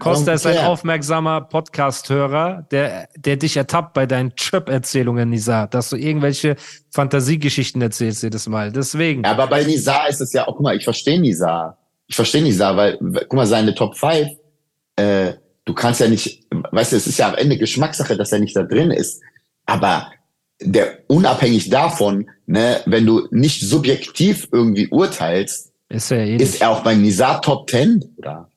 Costa 0.00 0.32
ist 0.32 0.46
ein 0.46 0.58
aufmerksamer 0.58 1.42
Podcast-Hörer, 1.42 2.66
der, 2.70 3.08
der 3.16 3.36
dich 3.36 3.56
ertappt 3.56 3.94
bei 3.94 4.06
deinen 4.06 4.34
Trip-Erzählungen, 4.34 5.30
Nisa, 5.30 5.68
dass 5.68 5.90
du 5.90 5.96
irgendwelche 5.96 6.56
Fantasiegeschichten 6.90 7.80
erzählst 7.80 8.22
jedes 8.22 8.48
Mal. 8.48 8.72
Deswegen. 8.72 9.24
Aber 9.24 9.46
bei 9.46 9.62
Nizar 9.62 10.08
ist 10.08 10.20
es 10.20 10.32
ja 10.32 10.48
auch, 10.48 10.54
guck 10.54 10.62
mal, 10.62 10.76
ich 10.76 10.84
verstehe 10.84 11.20
Nizar. 11.20 11.78
Ich 12.08 12.16
verstehe 12.16 12.42
Nizar, 12.42 12.76
weil, 12.76 12.98
guck 12.98 13.34
mal, 13.34 13.46
seine 13.46 13.74
Top 13.74 13.96
5, 13.96 14.30
äh, 14.96 15.34
du 15.64 15.74
kannst 15.74 16.00
ja 16.00 16.08
nicht, 16.08 16.44
weißt 16.50 16.92
du, 16.92 16.96
es 16.96 17.06
ist 17.06 17.18
ja 17.18 17.28
am 17.28 17.36
Ende 17.36 17.56
Geschmackssache, 17.56 18.16
dass 18.16 18.32
er 18.32 18.40
nicht 18.40 18.56
da 18.56 18.64
drin 18.64 18.90
ist. 18.90 19.22
Aber 19.64 20.10
der, 20.60 20.98
unabhängig 21.06 21.70
davon, 21.70 22.28
ne, 22.46 22.80
wenn 22.86 23.06
du 23.06 23.28
nicht 23.30 23.60
subjektiv 23.62 24.48
irgendwie 24.50 24.88
urteilst, 24.88 25.72
Ist 25.88 26.10
ja 26.10 26.16
eh 26.18 26.36
ist 26.36 26.60
er 26.60 26.70
auch 26.70 26.82
bei 26.82 26.94
Nizar 26.94 27.40
Top 27.40 27.70
10, 27.70 28.04
oder? 28.18 28.48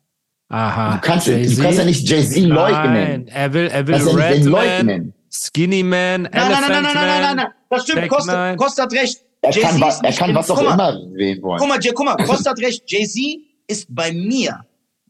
Aha. 0.50 0.96
Du 0.96 1.02
kannst, 1.02 1.28
du 1.28 1.34
kannst 1.62 1.78
ja 1.80 1.86
nicht 1.86 2.08
Jay-Z 2.08 2.38
leugnen. 2.46 2.94
Nein, 2.94 3.28
er 3.28 3.54
will, 3.54 3.68
er 3.68 3.86
will 3.88 3.96
Redman, 3.96 4.44
leugnen. 4.44 5.14
Skinny 5.30 5.84
Man, 5.84 6.22
Nein, 6.24 6.32
nein, 6.32 6.32
nein, 6.34 6.48
Elephant 6.52 6.72
nein, 6.72 6.84
nein, 6.84 6.94
nein, 6.94 7.22
nein, 7.22 7.36
nein. 7.36 7.48
Das 7.70 7.84
stimmt. 7.84 8.08
Costa. 8.08 8.56
Costa 8.56 8.84
hat 8.84 8.94
recht. 8.94 9.18
Er 9.42 9.52
kann, 9.52 9.80
was, 9.82 9.96
ist 9.96 10.04
er 10.04 10.14
kann 10.14 10.34
was 10.36 10.50
auch 10.50 10.60
immer 10.60 10.94
wählen 11.14 11.42
wollen. 11.44 11.60
Guck 11.60 11.68
mal, 11.68 11.80
Jay, 11.82 11.92
guck 11.94 12.06
mal, 12.06 12.16
Costa 12.18 12.52
hat 12.52 12.60
recht. 12.60 12.84
Jay-Z 12.88 13.22
ist 13.68 13.88
bei 13.94 14.12
mir. 14.14 14.66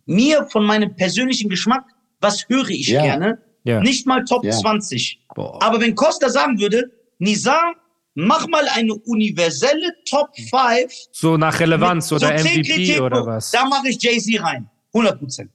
Mir 0.06 0.46
von 0.50 0.66
meinem 0.66 0.96
persönlichen 0.96 1.50
Geschmack, 1.50 1.84
was 2.20 2.46
höre 2.50 2.70
ich 2.70 2.88
Ja. 2.88 3.04
gerne? 3.04 3.40
Ja. 3.64 3.80
Nicht 3.82 4.08
mal 4.08 4.24
Top 4.24 4.44
Ja. 4.44 4.52
20. 4.52 5.20
Boah. 5.36 5.62
Aber 5.62 5.80
wenn 5.80 5.94
Costa 5.96 6.30
sagen 6.30 6.60
würde, 6.60 6.90
Nizar, 7.20 7.76
mach 8.16 8.48
mal 8.48 8.66
eine 8.74 8.94
universelle 8.96 9.92
Top 10.10 10.30
5. 10.36 10.92
So 11.12 11.38
nach 11.38 11.60
Relevanz 11.60 12.10
mit 12.12 12.24
oder 12.24 12.38
so 12.38 12.44
10 12.44 12.62
MVP 12.62 13.00
oder 13.02 13.26
was? 13.26 13.52
Da 13.52 13.66
mache 13.66 13.90
ich 13.90 14.02
Jay-Z 14.02 14.42
rein. 14.42 14.70
100 14.98 15.20
Prozent. 15.20 15.52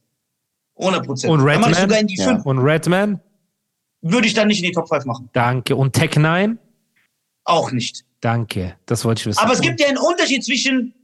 100 0.78 1.04
Prozent. 1.06 1.32
Und 1.32 1.40
Redman? 1.40 1.74
sogar 1.74 1.98
in 1.98 2.06
die 2.06 2.16
Ja. 2.16 2.24
5. 2.28 2.46
Und 2.46 2.58
Redman? 2.58 3.20
Würde 4.02 4.26
ich 4.26 4.34
dann 4.34 4.48
nicht 4.48 4.58
in 4.60 4.66
die 4.66 4.72
Top 4.72 4.88
5 4.88 5.04
machen. 5.04 5.28
Danke. 5.32 5.76
Und 5.76 5.92
Tech 5.92 6.16
9? 6.16 6.58
Auch 7.44 7.70
nicht. 7.72 8.04
Danke. 8.20 8.76
Das 8.86 9.04
wollte 9.04 9.20
ich 9.20 9.26
wissen. 9.26 9.38
Aber 9.40 9.52
es 9.52 9.60
gibt 9.60 9.80
ja 9.80 9.88
einen 9.88 9.98
Unterschied 9.98 10.44
zwischen 10.44 10.94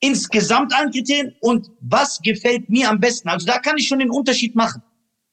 insgesamt 0.00 0.72
allen 0.74 0.90
Kriterien 0.92 1.34
und 1.40 1.70
was 1.80 2.20
gefällt 2.22 2.68
mir 2.70 2.88
am 2.88 3.00
besten. 3.00 3.28
Also 3.28 3.46
da 3.46 3.58
kann 3.58 3.76
ich 3.78 3.88
schon 3.88 3.98
den 3.98 4.10
Unterschied 4.10 4.54
machen. 4.54 4.82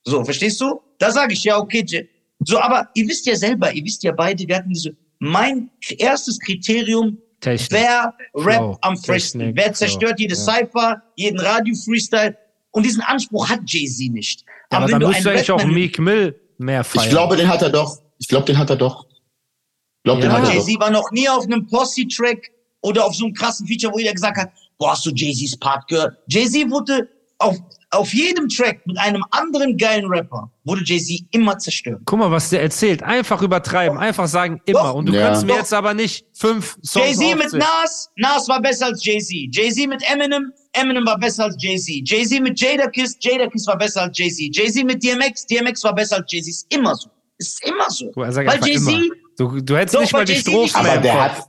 So, 0.03 0.23
verstehst 0.23 0.59
du? 0.61 0.81
Da 0.97 1.11
sage 1.11 1.33
ich 1.33 1.43
ja, 1.43 1.57
okay, 1.57 1.83
Je- 1.87 2.07
so, 2.39 2.59
aber 2.59 2.89
ihr 2.95 3.07
wisst 3.07 3.25
ja 3.27 3.35
selber, 3.35 3.71
ihr 3.73 3.83
wisst 3.83 4.03
ja 4.03 4.11
beide, 4.11 4.47
wir 4.47 4.55
hatten 4.57 4.69
diese, 4.69 4.95
mein 5.19 5.69
erstes 5.97 6.39
Kriterium, 6.39 7.17
Technik. 7.41 7.71
wer 7.71 8.13
rappt 8.33 8.83
am 8.83 8.97
frischsten, 8.97 9.55
wer 9.55 9.73
zerstört 9.73 10.19
jede 10.19 10.35
ja. 10.35 10.39
Cypher, 10.41 11.01
jeden 11.15 11.39
Radio-Freestyle. 11.39 12.35
Und 12.75 12.83
diesen 12.83 13.01
Anspruch 13.01 13.47
hat 13.49 13.61
Jay-Z 13.65 14.11
nicht. 14.11 14.43
Ja, 14.71 14.79
aber 14.79 14.87
wenn 14.91 14.99
dann 14.99 15.09
müsste 15.09 15.31
eigentlich 15.31 15.49
auch 15.49 15.63
Meek 15.63 15.97
Mill 15.97 16.37
mehr 16.57 16.83
feiern. 16.83 17.05
Ich 17.05 17.09
glaube, 17.09 17.37
den 17.37 17.47
hat 17.47 17.61
er 17.61 17.69
doch. 17.69 17.99
Ich 18.17 18.27
glaube, 18.27 18.45
den 18.45 18.57
hat 18.57 18.69
er 18.69 18.75
doch. 18.75 19.05
Ich 19.07 20.03
glaube, 20.03 20.21
den 20.21 20.29
Ja. 20.29 20.37
hat 20.41 20.49
er. 20.49 20.55
Jay-Z 20.55 20.77
war 20.81 20.91
noch 20.91 21.09
nie 21.11 21.29
auf 21.29 21.45
einem 21.45 21.65
Posse-Track 21.67 22.51
oder 22.81 23.05
auf 23.05 23.15
so 23.15 23.25
einem 23.25 23.33
krassen 23.33 23.65
Feature, 23.65 23.93
wo 23.93 23.97
jeder 23.99 24.11
gesagt 24.13 24.37
hat, 24.37 24.49
boah, 24.77 24.91
hast 24.91 25.05
du 25.05 25.11
Jay-Z's 25.11 25.57
Part 25.57 25.87
gehört? 25.87 26.17
Jay-Z 26.27 26.69
wurde 26.69 27.07
auf, 27.37 27.55
auf 27.91 28.13
jedem 28.13 28.49
Track 28.49 28.85
mit 28.85 28.97
einem 28.97 29.23
anderen 29.31 29.77
geilen 29.77 30.05
Rapper, 30.07 30.51
wurde 30.65 30.83
Jay-Z 30.83 31.21
immer 31.31 31.57
zerstört. 31.57 32.01
Guck 32.05 32.19
mal, 32.19 32.29
was 32.29 32.49
der 32.49 32.61
erzählt. 32.61 33.03
Einfach 33.03 33.41
übertreiben, 33.41 33.97
einfach 33.97 34.27
sagen 34.27 34.61
immer. 34.65 34.79
Doch. 34.83 34.93
Und 34.95 35.05
du 35.07 35.13
Ja. 35.13 35.27
kannst 35.27 35.43
mir 35.45 35.53
Doch. 35.53 35.59
jetzt 35.59 35.73
aber 35.73 35.93
nicht 35.93 36.25
fünf 36.33 36.77
Songs 36.83 37.17
Jay-Z 37.19 37.37
mit. 37.37 37.53
Nas, 37.53 38.09
Nas 38.17 38.49
war 38.49 38.61
besser 38.61 38.87
als 38.87 39.03
Jay-Z. 39.05 39.55
Jay-Z 39.55 39.87
mit 39.87 40.03
Eminem, 40.11 40.51
Eminem 40.79 41.05
war 41.05 41.17
besser 41.17 41.45
als 41.45 41.55
Jay-Z. 41.59 42.07
Jay-Z 42.09 42.41
mit 42.41 42.59
Jadakiss, 42.59 43.17
Jadakiss 43.19 43.65
war 43.67 43.77
besser 43.77 44.03
als 44.03 44.17
Jay-Z. 44.17 44.55
Jay-Z 44.55 44.83
mit 44.85 45.03
DMX, 45.03 45.45
DMX 45.45 45.83
war 45.83 45.93
besser 45.95 46.17
als 46.17 46.31
Jay-Z. 46.31 46.47
Ist 46.49 46.73
immer 46.73 46.95
so. 46.95 47.09
Ist 47.37 47.63
immer 47.67 47.89
so. 47.89 48.11
Sagt 48.29 48.47
Weil 48.47 48.67
Jay-Z. 48.67 48.93
Du, 49.37 49.59
du 49.61 49.75
hättest 49.77 49.95
Doch, 49.95 50.01
nicht 50.01 50.13
mal 50.13 50.25
die 50.25 50.33
nicht- 50.33 50.75
Aber 50.75 50.97
der 50.97 51.21
hat, 51.23 51.43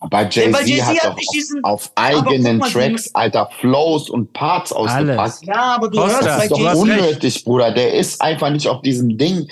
aber 0.00 0.22
Ja, 0.22 0.28
Jay-Z 0.28 0.66
Jay-Z 0.68 0.86
hat 0.86 0.96
hat 1.04 1.12
doch 1.12 1.32
diesen- 1.32 1.64
auf 1.64 1.90
eigenen 1.94 2.58
mal, 2.58 2.70
Tracks, 2.70 3.14
alter, 3.14 3.48
Flows 3.60 4.10
und 4.10 4.32
Parts 4.34 4.72
ausgepackt. 4.72 5.18
Alles. 5.18 5.40
ja, 5.42 5.74
aber 5.76 5.88
du 5.88 5.98
Costa, 5.98 6.12
hörst 6.16 6.26
Das 6.28 6.36
bei 6.38 6.44
ist 6.44 6.50
doch 6.52 6.58
recht. 6.64 6.76
unnötig, 6.76 7.44
Bruder. 7.44 7.70
Der 7.72 7.94
ist 7.94 8.20
einfach 8.20 8.50
nicht 8.50 8.68
auf 8.68 8.82
diesem 8.82 9.16
Ding. 9.16 9.48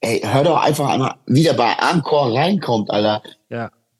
Ey, 0.00 0.20
hör 0.24 0.42
doch 0.42 0.60
einfach 0.60 0.88
einmal, 0.88 1.14
wie 1.26 1.44
der 1.44 1.52
bei 1.52 1.76
Encore 1.92 2.34
reinkommt, 2.34 2.90
Alter. 2.90 3.22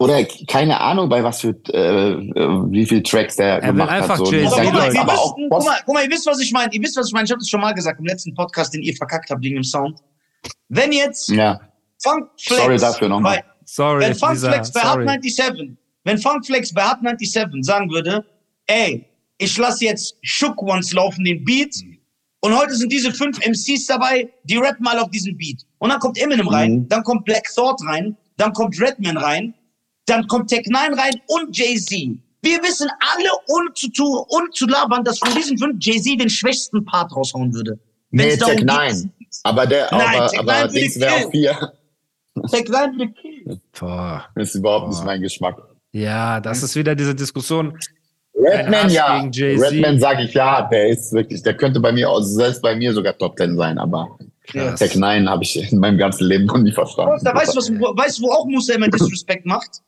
Oder 0.03 0.24
keine 0.48 0.80
Ahnung, 0.80 1.09
bei 1.09 1.22
was 1.24 1.40
für, 1.40 1.55
äh, 1.72 2.12
äh, 2.12 2.70
wie 2.70 2.86
viel 2.86 3.03
Tracks 3.03 3.36
der 3.36 3.61
will 3.62 3.68
gemacht 3.68 3.90
einfach 3.90 4.09
hat. 4.11 4.18
So. 4.18 4.24
Da 4.30 4.38
guck 4.42 4.72
mal, 4.72 5.09
auch 5.09 5.36
müssten, 5.36 5.48
guck 5.50 5.64
mal, 5.64 5.76
guck 5.86 5.94
mal, 5.94 6.05
ihr 6.05 6.11
wisst, 6.11 6.26
was 6.26 6.40
ich 6.40 6.53
meine. 6.53 6.72
Ihr 6.74 6.82
wisst, 6.82 6.96
was 6.96 7.07
ich 7.09 7.12
meine. 7.12 7.24
Ich 7.24 7.30
habe 7.30 7.38
das 7.40 7.48
schon 7.48 7.61
mal 7.61 7.72
gesagt 7.72 7.98
im 8.00 8.07
letzten 8.07 8.34
Podcast, 8.34 8.74
den 8.74 8.82
ihr 8.82 8.94
verkackt 8.96 9.30
habt 9.30 9.42
wegen 9.42 9.57
dem 9.57 9.64
Sound. 9.64 9.98
Wenn 10.68 10.92
jetzt 10.92 11.28
Ja, 11.28 11.61
Funk 12.03 12.28
Flex 12.40 12.61
Sorry 12.62 12.78
dafür 12.78 13.09
nochmal. 13.09 13.36
bei, 13.38 13.44
Sorry, 13.64 14.00
wenn 14.05 14.14
Funk 14.14 14.38
Flex 14.38 14.72
bei. 14.72 14.80
Hot 14.82 15.00
97, 15.22 15.76
wenn 16.05 16.18
Funk 16.18 16.44
Flex 16.46 16.72
bei 16.74 16.82
Hot 16.82 16.98
97 17.00 17.64
sagen 17.64 17.90
würde, 17.90 18.24
ey, 18.66 19.07
ich 19.38 19.57
lasse 19.59 19.84
jetzt 19.84 20.16
Shook 20.22 20.61
Ones 20.62 20.92
laufen, 20.92 21.24
den 21.24 21.44
Beat, 21.44 21.74
und 22.44 22.59
heute 22.59 22.74
sind 22.74 22.90
diese 22.90 23.12
fünf 23.12 23.38
MCs 23.46 23.86
dabei, 23.86 24.28
die 24.42 24.57
rappen 24.57 24.82
mal 24.82 24.98
auf 24.98 25.11
diesen 25.11 25.36
Beat. 25.36 25.62
Und 25.78 25.90
dann 25.90 26.00
kommt 26.00 26.18
Eminem 26.20 26.48
rein, 26.48 26.72
Mhm. 26.72 26.88
dann 26.88 27.05
kommt 27.05 27.24
Black 27.24 27.44
Thought 27.55 27.80
rein, 27.86 28.16
dann 28.36 28.53
kommt 28.53 28.80
Redman 28.80 29.16
rein, 29.16 29.55
dann 30.07 30.26
kommt 30.26 30.48
Tech 30.50 30.66
9 30.68 30.94
rein 30.94 31.14
und 31.28 31.57
Jay-Z. 31.57 31.90
Wir 32.44 32.61
wissen 32.62 32.88
alle, 33.14 33.28
ohne 33.48 33.72
zu, 33.74 33.88
tun, 33.90 34.24
ohne 34.28 34.50
zu 34.53 34.66
labern, 34.66 35.05
dass 35.05 35.18
von 35.20 35.32
diesen 35.34 35.57
fünf 35.59 35.76
Jay-Z 35.80 36.20
den 36.20 36.28
schwächsten 36.30 36.84
Part 36.84 37.14
raushauen 37.14 37.53
würde. 37.55 37.78
Nee, 38.11 38.24
Wenn's 38.32 38.44
Tech 38.44 38.57
geht- 38.59 38.66
9. 38.66 39.12
Aber 39.44 39.66
der, 39.66 39.88
Nein, 39.90 40.00
aber, 40.20 40.28
Tech 40.28 40.38
aber 40.40 40.53
9 40.53 40.62
würde 40.62 40.74
Dings 40.80 41.00
wäre 41.00 41.14
auf 41.24 41.30
vier. 41.30 41.72
Tech 42.50 42.68
9 42.68 42.98
würde 42.98 43.12
killen. 43.12 43.61
Boah. 43.78 44.24
Das 44.34 44.48
ist 44.48 44.55
überhaupt 44.57 44.86
Boah. 44.86 44.90
nicht 44.90 45.05
mein 45.05 45.22
Geschmack. 45.22 45.57
Ja, 45.92 46.40
das 46.40 46.62
ist 46.62 46.74
wieder 46.74 46.94
diese 46.94 47.14
Diskussion. 47.14 47.78
Redman, 48.34 48.90
ja. 48.90 49.20
Redman 49.20 50.00
sage 50.00 50.24
ich 50.24 50.34
ja, 50.34 50.62
der 50.62 50.88
ist 50.88 51.12
wirklich, 51.12 51.42
der 51.42 51.57
könnte 51.57 51.78
bei 51.80 51.92
mir, 51.92 52.11
auch- 52.11 52.22
selbst 52.22 52.61
bei 52.62 52.74
mir 52.74 52.92
sogar 52.92 53.16
Top 53.16 53.38
10 53.38 53.57
sein, 53.57 53.78
aber 53.78 54.18
Krass. 54.44 54.80
Tech 54.80 54.96
9 54.96 55.28
habe 55.28 55.44
ich 55.44 55.70
in 55.72 55.78
meinem 55.78 55.98
ganzen 55.98 56.26
Leben 56.26 56.46
noch 56.46 56.59
nie 56.59 56.72
verstanden. 56.72 57.22
Da 57.24 57.34
weißt 57.34 57.55
du, 57.55 57.59
was, 57.59 57.70
wo- 57.78 57.96
weißt 57.96 58.18
du, 58.18 58.22
wo 58.24 58.32
auch 58.32 58.46
Musa 58.46 58.74
immer 58.74 58.88
Disrespect 58.88 59.46
macht? 59.46 59.80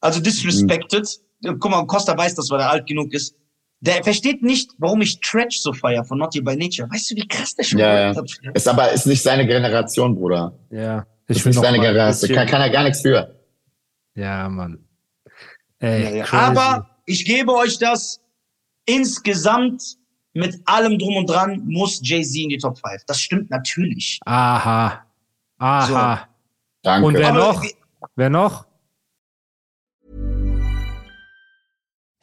Also 0.00 0.20
disrespected. 0.20 1.08
Guck 1.44 1.70
mal, 1.70 1.86
Costa 1.86 2.16
weiß 2.16 2.34
das, 2.34 2.50
weil 2.50 2.60
er 2.60 2.70
alt 2.70 2.86
genug 2.86 3.12
ist. 3.12 3.34
Der 3.80 4.02
versteht 4.02 4.42
nicht, 4.42 4.72
warum 4.78 5.00
ich 5.02 5.20
Trash 5.20 5.60
so 5.60 5.72
feier 5.72 6.04
von 6.04 6.18
Naughty 6.18 6.40
by 6.40 6.56
Nature. 6.56 6.90
Weißt 6.90 7.10
du, 7.12 7.16
wie 7.16 7.28
krass 7.28 7.54
der 7.54 7.62
schon 7.62 7.78
Ja, 7.78 8.10
ja. 8.10 8.16
hat? 8.16 8.28
Ist 8.54 8.66
aber 8.66 8.90
ist 8.90 9.06
nicht 9.06 9.22
seine 9.22 9.46
Generation, 9.46 10.16
Bruder. 10.16 10.52
Ja. 10.70 11.06
Ist 11.28 11.44
will 11.44 11.50
nicht 11.52 11.60
seine 11.60 11.78
Generation. 11.78 12.34
Kann, 12.34 12.46
kann 12.48 12.60
er 12.60 12.70
gar 12.70 12.82
nichts 12.82 13.02
für. 13.02 13.36
Ja, 14.16 14.48
Mann. 14.48 14.84
Ey, 15.78 16.02
Ja, 16.02 16.10
ja. 16.24 16.32
Aber 16.32 16.90
ich 17.06 17.24
gebe 17.24 17.54
euch 17.54 17.78
das. 17.78 18.20
Insgesamt 18.86 19.82
mit 20.32 20.56
allem 20.64 20.98
drum 20.98 21.16
und 21.16 21.28
dran 21.30 21.62
muss 21.66 22.00
Jay-Z 22.02 22.36
in 22.36 22.48
die 22.48 22.58
Top 22.58 22.78
5. 22.78 23.04
Das 23.06 23.20
stimmt 23.20 23.50
natürlich. 23.50 24.18
Aha. 24.24 25.04
Aha. 25.58 26.28
Danke. 26.82 27.06
Und 27.06 27.14
wer 27.14 27.28
Aber- 27.28 27.38
noch? 27.38 27.64
Wer 28.16 28.30
noch? 28.30 28.66